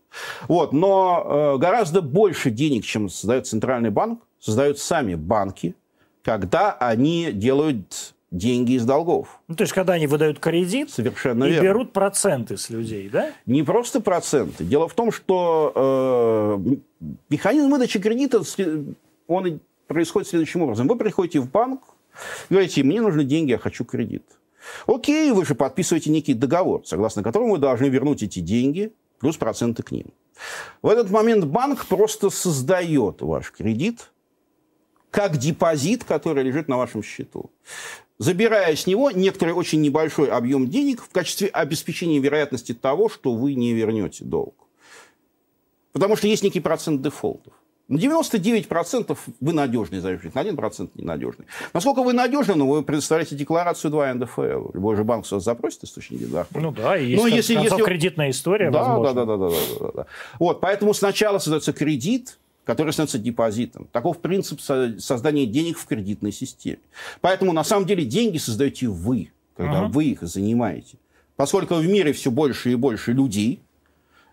Вот. 0.48 0.72
Но 0.72 1.54
э, 1.54 1.58
гораздо 1.58 2.02
больше 2.02 2.50
денег, 2.50 2.84
чем 2.84 3.08
создает 3.08 3.46
центральный 3.46 3.90
банк, 3.90 4.20
создают 4.40 4.78
сами 4.78 5.14
банки, 5.14 5.74
когда 6.22 6.72
они 6.72 7.30
делают 7.32 8.14
деньги 8.30 8.72
из 8.72 8.84
долгов. 8.84 9.40
Ну, 9.48 9.56
то 9.56 9.62
есть, 9.62 9.72
когда 9.72 9.94
они 9.94 10.06
выдают 10.06 10.38
кредит 10.38 10.90
Совершенно 10.90 11.44
и 11.44 11.50
верно. 11.50 11.64
берут 11.64 11.92
проценты 11.92 12.56
с 12.56 12.70
людей, 12.70 13.08
да? 13.08 13.32
Не 13.46 13.62
просто 13.62 14.00
проценты. 14.00 14.64
Дело 14.64 14.88
в 14.88 14.94
том, 14.94 15.10
что 15.10 16.62
э, 17.00 17.06
механизм 17.28 17.70
выдачи 17.70 17.98
кредита, 17.98 18.42
он 19.26 19.60
происходит 19.88 20.28
следующим 20.28 20.62
образом. 20.62 20.86
Вы 20.86 20.96
приходите 20.96 21.40
в 21.40 21.50
банк, 21.50 21.82
говорите, 22.48 22.84
мне 22.84 23.00
нужны 23.00 23.24
деньги, 23.24 23.50
я 23.50 23.58
хочу 23.58 23.84
кредит. 23.84 24.24
Окей, 24.86 25.32
вы 25.32 25.44
же 25.44 25.54
подписываете 25.54 26.10
некий 26.10 26.34
договор, 26.34 26.82
согласно 26.84 27.22
которому 27.22 27.52
вы 27.52 27.58
должны 27.58 27.86
вернуть 27.86 28.22
эти 28.22 28.40
деньги 28.40 28.92
плюс 29.18 29.36
проценты 29.36 29.82
к 29.82 29.90
ним. 29.90 30.06
В 30.82 30.88
этот 30.88 31.10
момент 31.10 31.44
банк 31.44 31.86
просто 31.86 32.30
создает 32.30 33.20
ваш 33.20 33.50
кредит 33.50 34.12
как 35.10 35.38
депозит, 35.38 36.04
который 36.04 36.44
лежит 36.44 36.68
на 36.68 36.76
вашем 36.76 37.02
счету 37.02 37.50
забирая 38.20 38.76
с 38.76 38.86
него 38.86 39.10
некоторый 39.10 39.54
очень 39.54 39.80
небольшой 39.80 40.28
объем 40.28 40.68
денег 40.68 41.02
в 41.02 41.08
качестве 41.08 41.48
обеспечения 41.48 42.20
вероятности 42.20 42.74
того, 42.74 43.08
что 43.08 43.34
вы 43.34 43.54
не 43.54 43.72
вернете 43.72 44.24
долг. 44.24 44.54
Потому 45.92 46.14
что 46.16 46.28
есть 46.28 46.44
некий 46.44 46.60
процент 46.60 47.02
дефолтов. 47.02 47.54
На 47.88 47.96
99% 47.96 49.18
вы 49.40 49.52
надежный 49.52 49.98
заемщик, 49.98 50.32
на 50.34 50.42
1% 50.42 50.90
ненадежный. 50.94 51.46
Насколько 51.72 52.02
вы 52.02 52.12
надежны, 52.12 52.54
ну, 52.54 52.68
вы 52.68 52.84
предоставляете 52.84 53.34
декларацию 53.34 53.90
2 53.90 54.14
НДФЛ. 54.14 54.70
Любой 54.74 54.94
же 54.94 55.02
банк 55.02 55.28
вас 55.28 55.42
запросит 55.42 55.82
источники 55.84 56.24
дохода. 56.24 56.60
Ну 56.60 56.70
да, 56.70 56.96
и 56.96 57.06
есть, 57.06 57.22
ну, 57.22 57.26
если, 57.26 57.54
концов, 57.54 57.78
если... 57.78 57.90
кредитная 57.90 58.30
история, 58.30 58.70
да, 58.70 58.84
возможно. 58.84 59.14
Да, 59.14 59.24
да, 59.24 59.36
да, 59.36 59.48
да, 59.48 59.56
да, 59.56 59.78
да, 59.80 59.92
да. 59.96 60.06
Вот, 60.38 60.60
поэтому 60.60 60.94
сначала 60.94 61.38
создается 61.38 61.72
кредит, 61.72 62.38
который 62.64 62.92
становится 62.92 63.18
депозитом. 63.18 63.88
Таков 63.92 64.20
принцип 64.20 64.60
создания 64.60 65.46
денег 65.46 65.78
в 65.78 65.86
кредитной 65.86 66.32
системе. 66.32 66.78
Поэтому, 67.20 67.52
на 67.52 67.64
самом 67.64 67.86
деле, 67.86 68.04
деньги 68.04 68.38
создаете 68.38 68.88
вы, 68.88 69.30
когда 69.56 69.84
uh-huh. 69.84 69.88
вы 69.88 70.04
их 70.04 70.22
занимаете. 70.22 70.98
Поскольку 71.36 71.74
в 71.74 71.86
мире 71.86 72.12
все 72.12 72.30
больше 72.30 72.72
и 72.72 72.74
больше 72.74 73.12
людей, 73.12 73.62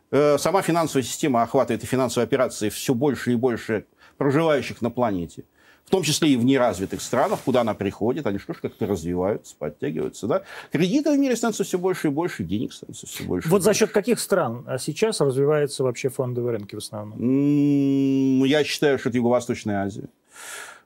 Э, 0.10 0.38
сама 0.38 0.62
финансовая 0.62 1.04
система 1.04 1.42
охватывает 1.42 1.84
и 1.84 1.88
финансовые 1.88 2.26
операции 2.26 2.70
все 2.70 2.94
больше 2.94 3.34
и 3.34 3.36
больше 3.36 3.86
проживающих 4.18 4.82
на 4.82 4.90
планете, 4.90 5.44
в 5.88 5.90
том 5.90 6.04
числе 6.04 6.30
и 6.30 6.36
в 6.36 6.44
неразвитых 6.44 7.02
странах, 7.02 7.40
куда 7.46 7.62
она 7.62 7.74
приходит, 7.74 8.28
они 8.28 8.40
что 8.40 8.54
ж 8.54 8.58
как-то 8.62 8.86
развиваются, 8.86 9.56
подтягиваются. 9.58 10.28
Да? 10.28 10.44
Кредиты 10.70 11.14
в 11.14 11.18
мире 11.18 11.38
становятся 11.38 11.64
все 11.64 11.80
больше 11.80 12.08
и 12.08 12.12
больше, 12.12 12.44
денег 12.44 12.74
становится 12.74 13.08
все 13.08 13.24
больше. 13.24 13.48
Вот 13.48 13.64
за 13.64 13.74
счет 13.74 13.92
каких 13.92 14.20
стран 14.20 14.66
а 14.68 14.80
сейчас 14.80 15.22
развиваются 15.22 15.84
вообще 15.84 16.10
фондовые 16.10 16.58
рынки 16.58 16.76
в 16.76 16.80
основном? 16.80 18.44
Я 18.44 18.66
считаю, 18.66 19.00
что 19.00 19.08
это 19.08 19.18
Юго-Восточная 19.18 19.86
Азия. 19.86 20.10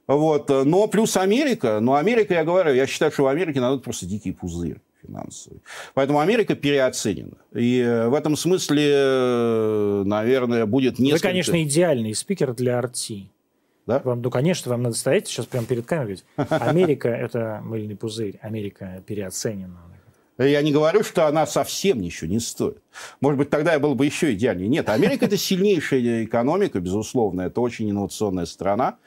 Вот. 0.05 0.49
Но 0.49 0.87
плюс 0.87 1.17
Америка. 1.17 1.79
Но 1.79 1.95
Америка, 1.95 2.35
я 2.35 2.43
говорю, 2.43 2.71
я 2.71 2.85
считаю, 2.85 3.11
что 3.11 3.23
в 3.23 3.27
Америке 3.27 3.59
надо 3.59 3.79
просто 3.79 4.05
дикий 4.05 4.31
пузырь 4.31 4.77
финансовый. 5.01 5.61
Поэтому 5.95 6.19
Америка 6.19 6.53
переоценена. 6.53 7.37
И 7.55 7.79
э, 7.79 8.07
в 8.07 8.13
этом 8.13 8.35
смысле, 8.35 8.83
э, 8.87 10.03
наверное, 10.05 10.67
будет 10.67 10.99
несколько... 10.99 11.27
Вы, 11.27 11.31
конечно, 11.31 11.63
идеальный 11.63 12.13
спикер 12.13 12.53
для 12.53 12.79
RT. 12.79 13.25
Да? 13.87 14.01
Вам, 14.03 14.21
ну, 14.21 14.29
конечно, 14.29 14.71
вам 14.71 14.83
надо 14.83 14.95
стоять 14.95 15.27
сейчас 15.27 15.45
прямо 15.45 15.65
перед 15.65 15.85
камерой 15.85 16.19
Америка– 16.35 17.09
это 17.09 17.61
мыльный 17.63 17.95
пузырь, 17.95 18.37
Америка 18.41 19.03
переоценена. 19.05 19.79
Я 20.37 20.61
не 20.61 20.71
говорю, 20.71 21.03
что 21.03 21.27
она 21.27 21.45
совсем 21.45 22.01
ничего 22.01 22.29
не 22.29 22.39
стоит. 22.39 22.81
Может 23.19 23.37
быть, 23.37 23.49
тогда 23.49 23.73
я 23.73 23.79
был 23.79 23.95
бы 23.95 24.05
еще 24.05 24.33
идеальнее. 24.33 24.69
Нет, 24.69 24.89
Америка– 24.89 25.25
это 25.27 25.37
сильнейшая 25.37 26.23
экономика, 26.23 26.79
безусловно. 26.79 27.41
Это 27.41 27.61
очень 27.61 27.89
инновационная 27.91 28.45
страна. 28.45 28.97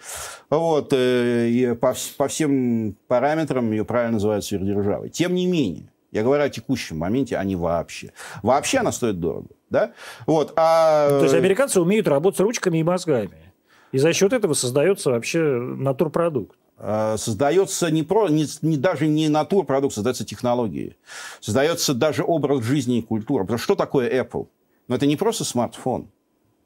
Вот, 0.48 0.92
э, 0.92 1.48
и 1.48 1.74
по, 1.74 1.94
по 2.18 2.28
всем 2.28 2.96
параметрам 3.08 3.68
ее 3.70 3.84
правильно 3.84 4.14
называют 4.14 4.44
сверхдержавой. 4.44 5.10
Тем 5.10 5.34
не 5.34 5.46
менее, 5.46 5.88
я 6.12 6.22
говорю 6.22 6.44
о 6.44 6.48
текущем 6.48 6.98
моменте, 6.98 7.36
а 7.36 7.44
не 7.44 7.56
вообще. 7.56 8.12
Вообще 8.42 8.78
она 8.78 8.92
стоит 8.92 9.18
дорого. 9.18 9.48
Да? 9.70 9.92
Вот, 10.26 10.52
а... 10.54 11.08
То 11.08 11.24
есть 11.24 11.34
американцы 11.34 11.80
умеют 11.80 12.06
работать 12.06 12.38
ручками 12.40 12.78
и 12.78 12.82
мозгами. 12.84 13.43
И 13.95 13.99
за 13.99 14.12
счет 14.12 14.32
этого 14.32 14.55
создается 14.55 15.11
вообще 15.11 15.40
натурпродукт. 15.40 16.59
Э, 16.78 17.14
создается 17.16 17.92
не, 17.92 18.03
про, 18.03 18.28
не, 18.28 18.45
не, 18.62 18.76
даже 18.76 19.07
не 19.07 19.28
натурпродукт, 19.28 19.95
создается 19.95 20.24
технологии. 20.24 20.97
Создается 21.38 21.95
даже 21.95 22.24
образ 22.24 22.64
жизни 22.64 22.99
и 22.99 23.03
культура. 23.03 23.45
Потому 23.45 23.59
что 23.59 23.64
что 23.66 23.76
такое 23.76 24.11
Apple? 24.11 24.49
Ну, 24.88 24.97
это 24.97 25.07
не 25.07 25.14
просто 25.14 25.45
смартфон. 25.45 26.09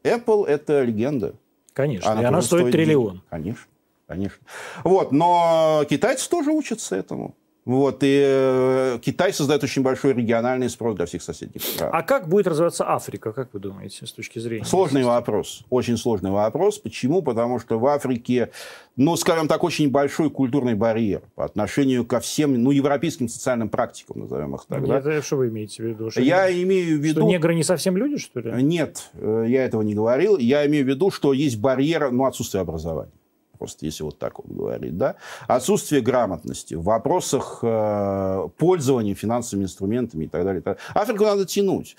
Apple– 0.05 0.47
это 0.49 0.83
легенда. 0.85 1.35
Конечно, 1.74 2.11
она 2.11 2.22
и 2.22 2.24
она 2.24 2.41
стоит 2.41 2.72
триллион. 2.72 3.11
Денег. 3.11 3.24
Конечно, 3.29 3.66
конечно. 4.07 4.39
Вот, 4.83 5.12
но 5.12 5.85
китайцы 5.87 6.31
тоже 6.31 6.51
учатся 6.51 6.97
этому. 6.97 7.35
Вот, 7.69 7.99
и 8.01 8.23
э, 8.25 8.99
Китай 9.03 9.31
создает 9.31 9.62
очень 9.62 9.83
большой 9.83 10.14
региональный 10.14 10.71
спрос 10.71 10.97
для 10.97 11.05
всех 11.05 11.21
соседних 11.21 11.62
стран. 11.62 11.91
А 11.93 12.03
как 12.03 12.27
будет 12.27 12.47
развиваться 12.47 12.89
Африка, 12.89 13.31
как 13.35 13.53
вы 13.53 13.61
думаете, 13.61 14.07
с 14.07 14.12
точки 14.12 14.39
зрения? 14.39 14.64
Сложный 14.64 15.05
вопрос, 15.05 15.66
очень 15.69 15.99
сложный 15.99 16.31
вопрос. 16.31 16.79
Почему? 16.79 17.21
Потому 17.21 17.61
что 17.61 17.79
в 17.79 17.85
Африке, 17.85 18.53
ну, 18.97 19.16
скажем 19.16 19.49
так, 19.49 19.64
очень 19.64 19.91
большой 19.91 20.31
культурный 20.31 20.77
барьер 20.77 21.21
по 21.35 21.45
отношению 21.45 22.07
ко 22.07 22.21
всем, 22.21 22.55
ну, 22.55 22.71
европейским 22.71 23.29
социальным 23.29 23.69
практикам, 23.69 24.21
назовем 24.21 24.55
их 24.55 24.64
так. 24.66 24.81
Нет, 24.81 25.05
да? 25.05 25.21
что 25.21 25.37
вы 25.37 25.49
имеете 25.49 25.83
в 25.83 25.87
виду? 25.87 26.11
Что 26.11 26.23
я 26.23 26.51
не... 26.51 26.62
имею 26.62 26.99
в 26.99 27.03
виду... 27.03 27.21
Что 27.21 27.29
негры 27.29 27.55
не 27.55 27.64
совсем 27.64 27.99
люди, 27.99 28.16
что 28.16 28.41
ли? 28.41 28.62
Нет, 28.62 29.11
э, 29.12 29.45
я 29.47 29.66
этого 29.66 29.83
не 29.83 29.95
говорил. 29.95 30.39
Я 30.39 30.66
имею 30.66 30.87
в 30.87 30.89
виду, 30.89 31.11
что 31.11 31.35
есть 31.35 31.61
барьер, 31.61 32.12
ну, 32.12 32.25
отсутствие 32.25 32.62
образования 32.62 33.12
просто 33.59 33.84
если 33.86 34.04
вот 34.04 34.18
так 34.18 34.38
вот 34.38 34.48
говорить, 34.48 34.96
да, 34.96 35.16
отсутствие 35.46 36.00
грамотности 36.00 36.74
в 36.74 36.84
вопросах 36.84 37.61
э, 37.62 38.48
пользования 38.56 39.14
финансовыми 39.14 39.64
инструментами 39.64 40.24
и 40.24 40.28
так 40.28 40.44
далее. 40.44 40.62
Африку 40.94 41.24
надо 41.24 41.44
тянуть. 41.44 41.96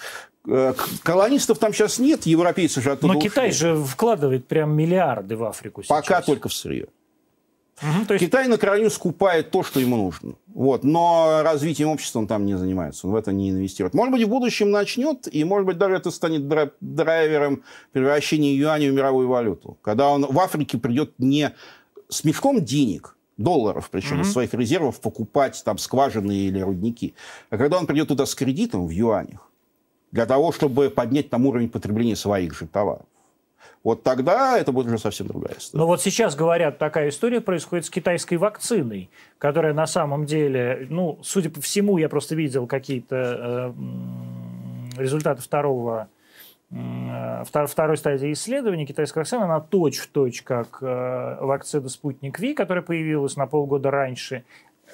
Э, 0.48 0.74
колонистов 1.04 1.60
там 1.60 1.74
сейчас 1.74 2.00
нет, 2.00 2.26
европейцы 2.26 2.82
же 2.82 2.92
оттуда 2.92 3.14
Но 3.14 3.20
Китай 3.20 3.50
ушли. 3.50 3.60
же 3.60 3.76
вкладывает 3.76 4.48
прям 4.48 4.72
миллиарды 4.72 5.36
в 5.36 5.44
Африку 5.44 5.84
сейчас. 5.84 5.90
Пока 5.90 6.22
только 6.22 6.50
в 6.50 6.54
Угу, 7.82 8.14
есть... 8.14 8.26
Китай 8.26 8.48
на 8.48 8.58
краю 8.58 8.90
скупает 8.90 9.52
то, 9.52 9.64
что 9.64 9.80
ему 9.80 9.98
нужно. 9.98 10.34
Вот. 10.48 10.84
Но 10.84 11.42
развитием 11.44 11.90
общества 11.90 12.20
он 12.20 12.28
там 12.28 12.46
не 12.46 12.58
занимается, 12.58 13.08
он 13.08 13.14
в 13.14 13.16
это 13.16 13.32
не 13.32 13.52
инвестирует. 13.52 13.94
Может 13.94 14.14
быть, 14.14 14.24
в 14.24 14.30
будущем 14.30 14.72
начнет, 14.72 15.34
и, 15.34 15.44
может 15.44 15.66
быть, 15.66 15.78
даже 15.78 15.96
это 15.96 16.12
станет 16.12 16.48
драйвером 16.80 17.64
превращения 17.92 18.54
юаня 18.54 18.92
в 18.92 18.94
мировую 18.94 19.28
валюту. 19.28 19.78
Когда 19.82 20.10
он 20.10 20.26
в 20.26 20.40
Африке 20.40 20.78
придет 20.78 21.14
не 21.18 21.54
с 22.10 22.24
мешком 22.24 22.64
денег, 22.64 23.16
долларов, 23.38 23.90
причем 23.90 24.18
mm-hmm. 24.18 24.24
из 24.24 24.34
своих 24.34 24.54
резервов, 24.54 25.00
покупать 25.00 25.62
там 25.64 25.78
скважины 25.78 26.34
или 26.34 26.60
рудники. 26.60 27.14
А 27.50 27.58
когда 27.58 27.78
он 27.78 27.88
придет 27.88 28.10
туда 28.10 28.26
с 28.26 28.36
кредитом 28.36 28.86
в 28.86 28.90
юанях, 28.90 29.50
для 30.12 30.26
того, 30.26 30.52
чтобы 30.52 30.90
поднять 30.90 31.30
там 31.30 31.46
уровень 31.46 31.70
потребления 31.70 32.16
своих 32.16 32.54
же 32.54 32.68
товаров 32.68 33.06
вот 33.84 34.04
тогда 34.04 34.58
это 34.58 34.72
будет 34.72 34.88
уже 34.88 34.98
совсем 34.98 35.28
другая 35.28 35.56
история. 35.58 35.80
Но 35.80 35.88
вот 35.88 36.02
сейчас, 36.02 36.36
говорят, 36.36 36.78
такая 36.78 37.10
история 37.10 37.40
происходит 37.40 37.86
с 37.86 37.90
китайской 37.90 38.36
вакциной, 38.36 39.10
которая 39.38 39.74
на 39.74 39.88
самом 39.88 40.26
деле, 40.26 40.86
ну, 40.90 41.20
судя 41.24 41.50
по 41.50 41.62
всему, 41.62 41.98
я 41.98 42.10
просто 42.10 42.36
видел 42.36 42.68
какие-то 42.68 43.74
э, 43.78 45.02
результаты 45.02 45.42
второго 45.42 46.10
э, 46.72 47.44
второй 47.46 47.96
стадии 47.96 48.34
исследования 48.34 48.86
китайской 48.86 49.20
вакцины, 49.20 49.44
она 49.44 49.62
точь-в-точь 49.62 50.42
как 50.42 50.80
э, 50.82 51.38
вакцина 51.40 51.88
«Спутник 51.88 52.38
Ви», 52.38 52.54
которая 52.54 52.84
появилась 52.84 53.38
на 53.38 53.48
полгода 53.48 53.92
раньше. 53.92 54.44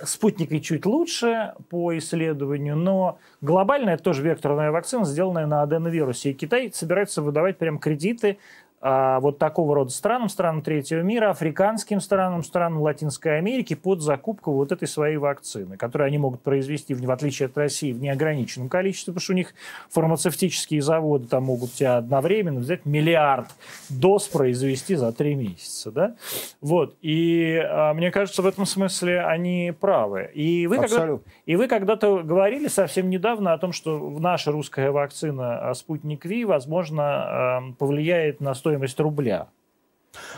Спутник 0.04 0.62
чуть 0.62 0.86
лучше 0.86 1.54
по 1.70 1.98
исследованию, 1.98 2.76
но 2.76 3.18
глобально 3.42 3.92
это 3.92 4.04
тоже 4.04 4.24
векторная 4.24 4.70
вакцина, 4.70 5.06
сделанная 5.06 5.48
на 5.48 5.62
аденовирусе. 5.62 6.32
И 6.32 6.34
Китай 6.34 6.70
собирается 6.74 7.22
выдавать 7.22 7.58
прям 7.58 7.80
кредиты 7.80 8.38
вот 8.86 9.40
такого 9.40 9.74
рода 9.74 9.90
странам, 9.90 10.30
странам 10.30 10.62
третьего 10.62 11.02
мира, 11.02 11.32
африканским 11.32 12.00
странам, 12.00 12.44
странам 12.44 12.82
Латинской 12.82 13.40
Америки 13.40 13.74
под 13.74 14.02
закупку 14.02 14.52
вот 14.52 14.72
этой 14.72 14.88
своей 14.88 15.18
вакцины, 15.18 15.76
которую 15.76 16.08
они 16.08 16.20
могут 16.20 16.42
произвести, 16.42 16.94
в 16.94 17.12
отличие 17.12 17.48
от 17.48 17.58
России, 17.58 17.92
в 17.94 18.00
неограниченном 18.00 18.70
количестве, 18.70 19.12
потому 19.12 19.22
что 19.22 19.34
у 19.34 19.36
них 19.36 19.54
фармацевтические 19.90 20.82
заводы 20.82 21.28
там 21.28 21.46
могут 21.46 21.74
тебя 21.74 21.98
одновременно 21.98 22.60
взять 22.60 22.86
миллиард 22.86 23.48
доз 23.90 24.28
произвести 24.28 24.96
за 24.96 25.12
три 25.12 25.34
месяца. 25.34 25.92
Да? 25.92 26.16
Вот. 26.62 26.96
И 27.02 27.58
а, 27.58 27.94
мне 27.94 28.12
кажется, 28.12 28.42
в 28.42 28.46
этом 28.46 28.66
смысле 28.66 29.22
они 29.22 29.74
правы. 29.80 30.30
И 30.34 30.68
вы, 30.68 30.78
когда, 30.78 31.20
и 31.46 31.56
вы 31.56 31.68
когда-то 31.68 32.24
говорили 32.24 32.68
совсем 32.68 33.10
недавно 33.10 33.54
о 33.54 33.58
том, 33.58 33.72
что 33.72 33.98
наша 34.20 34.52
русская 34.52 34.92
вакцина 34.92 35.70
а, 35.70 35.74
«Спутник 35.74 36.26
Ви», 36.26 36.46
возможно, 36.46 37.04
а, 37.04 37.64
повлияет 37.80 38.42
на 38.42 38.54
стоимость 38.54 38.75
стоимость 38.76 39.00
рубля. 39.00 39.48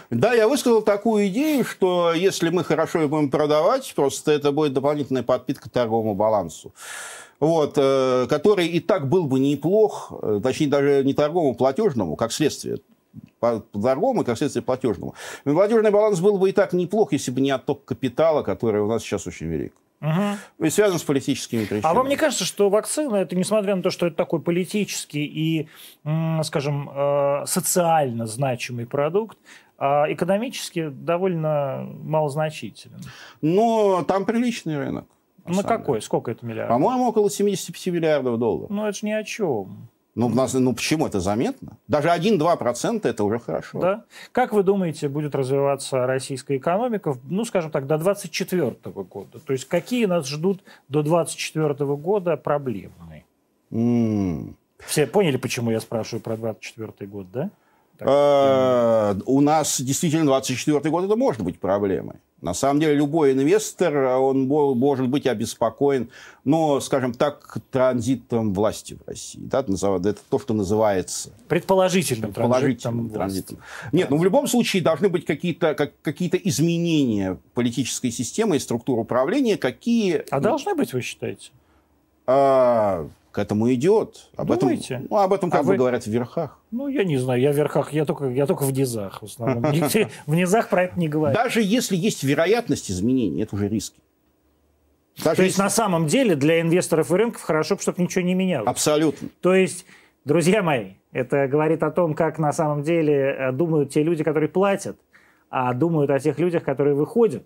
Да, 0.09 0.33
я 0.33 0.47
высказал 0.47 0.81
такую 0.81 1.27
идею, 1.27 1.63
что 1.63 2.13
если 2.13 2.49
мы 2.49 2.63
хорошо 2.63 3.07
будем 3.07 3.29
продавать, 3.29 3.93
просто 3.95 4.31
это 4.31 4.51
будет 4.51 4.73
дополнительная 4.73 5.23
подпитка 5.23 5.69
торговому 5.69 6.15
балансу. 6.15 6.73
Вот, 7.39 7.73
э, 7.77 8.25
который 8.27 8.67
и 8.67 8.79
так 8.79 9.07
был 9.07 9.27
бы 9.27 9.39
неплох, 9.39 10.11
э, 10.23 10.39
точнее 10.41 10.67
даже 10.67 11.03
не 11.03 11.13
торговому, 11.13 11.53
платежному, 11.53 12.15
как 12.15 12.31
следствие 12.31 12.79
по 13.39 13.59
торговому 13.59 14.23
и, 14.23 14.25
как 14.25 14.37
следствие, 14.37 14.63
платежному. 14.63 15.13
Платежный 15.43 15.91
баланс 15.91 16.19
был 16.19 16.39
бы 16.39 16.49
и 16.49 16.53
так 16.53 16.73
неплох, 16.73 17.13
если 17.13 17.29
бы 17.31 17.41
не 17.41 17.51
отток 17.51 17.85
капитала, 17.85 18.41
который 18.41 18.81
у 18.81 18.87
нас 18.87 19.03
сейчас 19.03 19.27
очень 19.27 19.47
велик. 19.47 19.73
Угу. 20.01 20.65
И 20.65 20.69
связан 20.69 20.99
с 20.99 21.03
политическими 21.03 21.61
причинами. 21.65 21.91
А 21.91 21.93
вам 21.93 22.07
не 22.07 22.15
кажется, 22.17 22.45
что 22.45 22.69
вакцина, 22.69 23.15
это 23.15 23.35
несмотря 23.35 23.75
на 23.75 23.81
то, 23.81 23.89
что 23.89 24.07
это 24.07 24.15
такой 24.15 24.41
политический 24.41 25.25
и, 25.25 25.69
скажем, 26.43 26.89
э, 26.89 27.45
социально 27.45 28.27
значимый 28.27 28.85
продукт, 28.85 29.37
а 29.79 30.05
экономически 30.07 30.89
довольно 30.89 31.87
малозначителен? 32.03 32.99
Но 33.41 34.03
там 34.03 34.25
приличный 34.25 34.77
рынок. 34.77 35.07
На, 35.45 35.57
на 35.57 35.63
какой? 35.63 35.95
Деле. 35.95 36.05
Сколько 36.05 36.31
это 36.31 36.45
миллиардов? 36.45 36.75
По-моему, 36.75 37.07
около 37.07 37.29
75 37.29 37.93
миллиардов 37.93 38.37
долларов. 38.37 38.69
Ну, 38.69 38.85
это 38.85 38.97
же 38.97 39.05
ни 39.05 39.11
о 39.11 39.23
чем. 39.23 39.87
Ну, 40.17 40.29
нас, 40.29 40.55
ну 40.55 40.73
почему 40.73 41.05
это 41.05 41.19
заметно? 41.19 41.77
Даже 41.87 42.07
1-2% 42.07 43.07
это 43.07 43.23
уже 43.23 43.37
хорошо. 43.37 43.79
Да. 43.79 44.03
Как 44.31 44.51
вы 44.51 44.63
думаете, 44.63 45.09
будет 45.09 45.35
развиваться 45.35 46.07
российская 46.07 46.57
экономика, 46.57 47.15
ну, 47.29 47.45
скажем 47.45 47.69
так, 47.69 47.85
до 47.85 47.99
2024 47.99 48.95
года? 49.05 49.39
То 49.39 49.53
есть 49.53 49.65
какие 49.65 50.05
нас 50.05 50.27
ждут 50.27 50.63
до 50.89 51.03
2024 51.03 51.95
года 51.97 52.35
проблемы? 52.35 53.25
Mm. 53.69 54.55
Все 54.79 55.05
поняли, 55.05 55.37
почему 55.37 55.69
я 55.69 55.79
спрашиваю 55.79 56.23
про 56.23 56.35
2024 56.35 57.07
год, 57.07 57.31
да? 57.31 57.51
Э, 57.99 59.15
у 59.25 59.41
нас 59.41 59.81
действительно 59.81 60.25
24 60.25 60.89
год 60.89 61.05
это 61.05 61.15
может 61.15 61.41
быть 61.41 61.59
проблемой. 61.59 62.17
На 62.39 62.53
самом 62.53 62.79
деле 62.79 62.93
любой 62.93 63.33
инвестор, 63.33 63.95
он 64.19 64.47
может 64.47 65.09
быть 65.09 65.25
обеспокоен, 65.25 66.11
но, 66.43 66.79
скажем 66.79 67.13
так, 67.13 67.57
транзитом 67.71 68.53
власти 68.53 68.93
в 68.93 69.07
России. 69.07 69.39
Да? 69.41 69.61
Это 69.61 70.17
то, 70.29 70.37
что 70.37 70.53
называется... 70.53 71.31
Предположительным, 71.47 72.33
предположительным 72.33 73.09
транзитом. 73.09 73.57
Нет, 73.91 74.11
ну 74.11 74.17
в 74.17 74.23
любом 74.23 74.47
случае 74.47 74.83
должны 74.83 75.09
быть 75.09 75.25
какие-то 75.25 75.73
как, 75.73 75.93
какие 76.03 76.29
изменения 76.43 77.39
политической 77.55 78.11
системы 78.11 78.57
и 78.57 78.59
структуры 78.59 79.01
управления, 79.01 79.57
какие... 79.57 80.23
А 80.29 80.39
должны 80.39 80.75
быть, 80.75 80.93
вы 80.93 81.01
считаете? 81.01 81.49
А, 82.27 83.07
к 83.37 83.39
этому 83.39 83.71
идет. 83.71 84.31
Об 84.35 84.47
Думаете? 84.47 84.95
этом, 84.95 85.07
ну, 85.11 85.17
об 85.17 85.31
этом 85.31 85.51
как 85.51 85.59
а 85.59 85.63
бы 85.63 85.69
вы... 85.69 85.77
говорят 85.77 86.03
в 86.03 86.07
верхах. 86.07 86.59
Ну, 86.71 86.87
я 86.87 87.03
не 87.03 87.17
знаю, 87.17 87.39
я 87.39 87.51
в 87.51 87.55
верхах, 87.55 87.93
я 87.93 88.03
только, 88.03 88.29
я 88.29 88.47
только 88.47 88.63
в 88.63 88.73
низах 88.73 89.21
в 89.21 89.25
основном. 89.25 89.61
В 90.25 90.33
низах 90.33 90.69
про 90.69 90.85
это 90.85 90.99
не 90.99 91.07
говорят. 91.07 91.37
Даже 91.37 91.61
если 91.61 91.95
есть 91.95 92.23
вероятность 92.23 92.89
изменений, 92.89 93.43
это 93.43 93.55
уже 93.55 93.67
риски. 93.67 93.99
Даже 95.23 95.35
То 95.35 95.43
есть 95.43 95.59
на 95.59 95.69
самом 95.69 96.07
деле 96.07 96.35
для 96.35 96.61
инвесторов 96.61 97.11
и 97.11 97.13
рынков 97.13 97.43
хорошо, 97.43 97.77
чтобы 97.77 98.01
ничего 98.01 98.25
не 98.25 98.33
менялось. 98.33 98.67
Абсолютно. 98.67 99.29
То 99.41 99.53
есть, 99.53 99.85
друзья 100.25 100.63
мои, 100.63 100.93
это 101.11 101.47
говорит 101.47 101.83
о 101.83 101.91
том, 101.91 102.15
как 102.15 102.39
на 102.39 102.51
самом 102.51 102.81
деле 102.81 103.35
э, 103.37 103.51
думают 103.51 103.91
те 103.91 104.01
люди, 104.01 104.23
которые 104.23 104.49
платят, 104.49 104.97
а 105.51 105.75
думают 105.75 106.09
о 106.09 106.17
тех 106.17 106.39
людях, 106.39 106.63
которые 106.63 106.95
выходят 106.95 107.43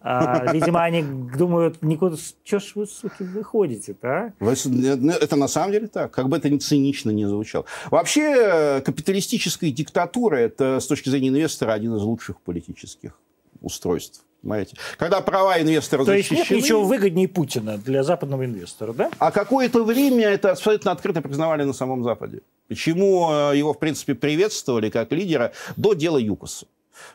а, 0.00 0.52
видимо, 0.52 0.82
они 0.82 1.02
думают, 1.02 1.82
никуда, 1.82 2.16
что 2.44 2.60
ж 2.60 2.72
вы, 2.74 2.86
суки, 2.86 3.22
выходите-то, 3.22 4.08
а? 4.08 4.32
Ну, 4.38 5.12
это 5.12 5.36
на 5.36 5.48
самом 5.48 5.72
деле 5.72 5.88
так, 5.88 6.10
как 6.12 6.28
бы 6.28 6.36
это 6.36 6.48
ни 6.48 6.58
цинично 6.58 7.10
не 7.10 7.26
звучало. 7.26 7.64
Вообще, 7.90 8.80
капиталистическая 8.84 9.70
диктатура– 9.70 10.36
это, 10.36 10.80
с 10.80 10.86
точки 10.86 11.08
зрения 11.08 11.28
инвестора, 11.28 11.72
один 11.72 11.96
из 11.96 12.02
лучших 12.02 12.40
политических 12.40 13.18
устройств. 13.60 14.24
Понимаете? 14.40 14.76
Когда 14.98 15.20
права 15.20 15.60
инвестора 15.60 16.04
То 16.04 16.12
защищены... 16.12 16.38
есть 16.38 16.50
нет 16.50 16.62
ничего 16.62 16.84
выгоднее 16.84 17.26
Путина 17.26 17.76
для 17.76 18.04
западного 18.04 18.44
инвестора, 18.44 18.92
да? 18.92 19.10
А 19.18 19.32
какое-то 19.32 19.82
время 19.82 20.28
это 20.28 20.52
абсолютно 20.52 20.92
открыто 20.92 21.20
признавали 21.22 21.64
на 21.64 21.72
самом 21.72 22.04
Западе. 22.04 22.42
Почему 22.68 23.30
э, 23.32 23.56
его, 23.56 23.72
в 23.72 23.78
принципе, 23.78 24.14
приветствовали 24.14 24.90
как 24.90 25.10
лидера 25.10 25.52
до 25.76 25.94
дела 25.94 26.18
ЮКОСа. 26.18 26.66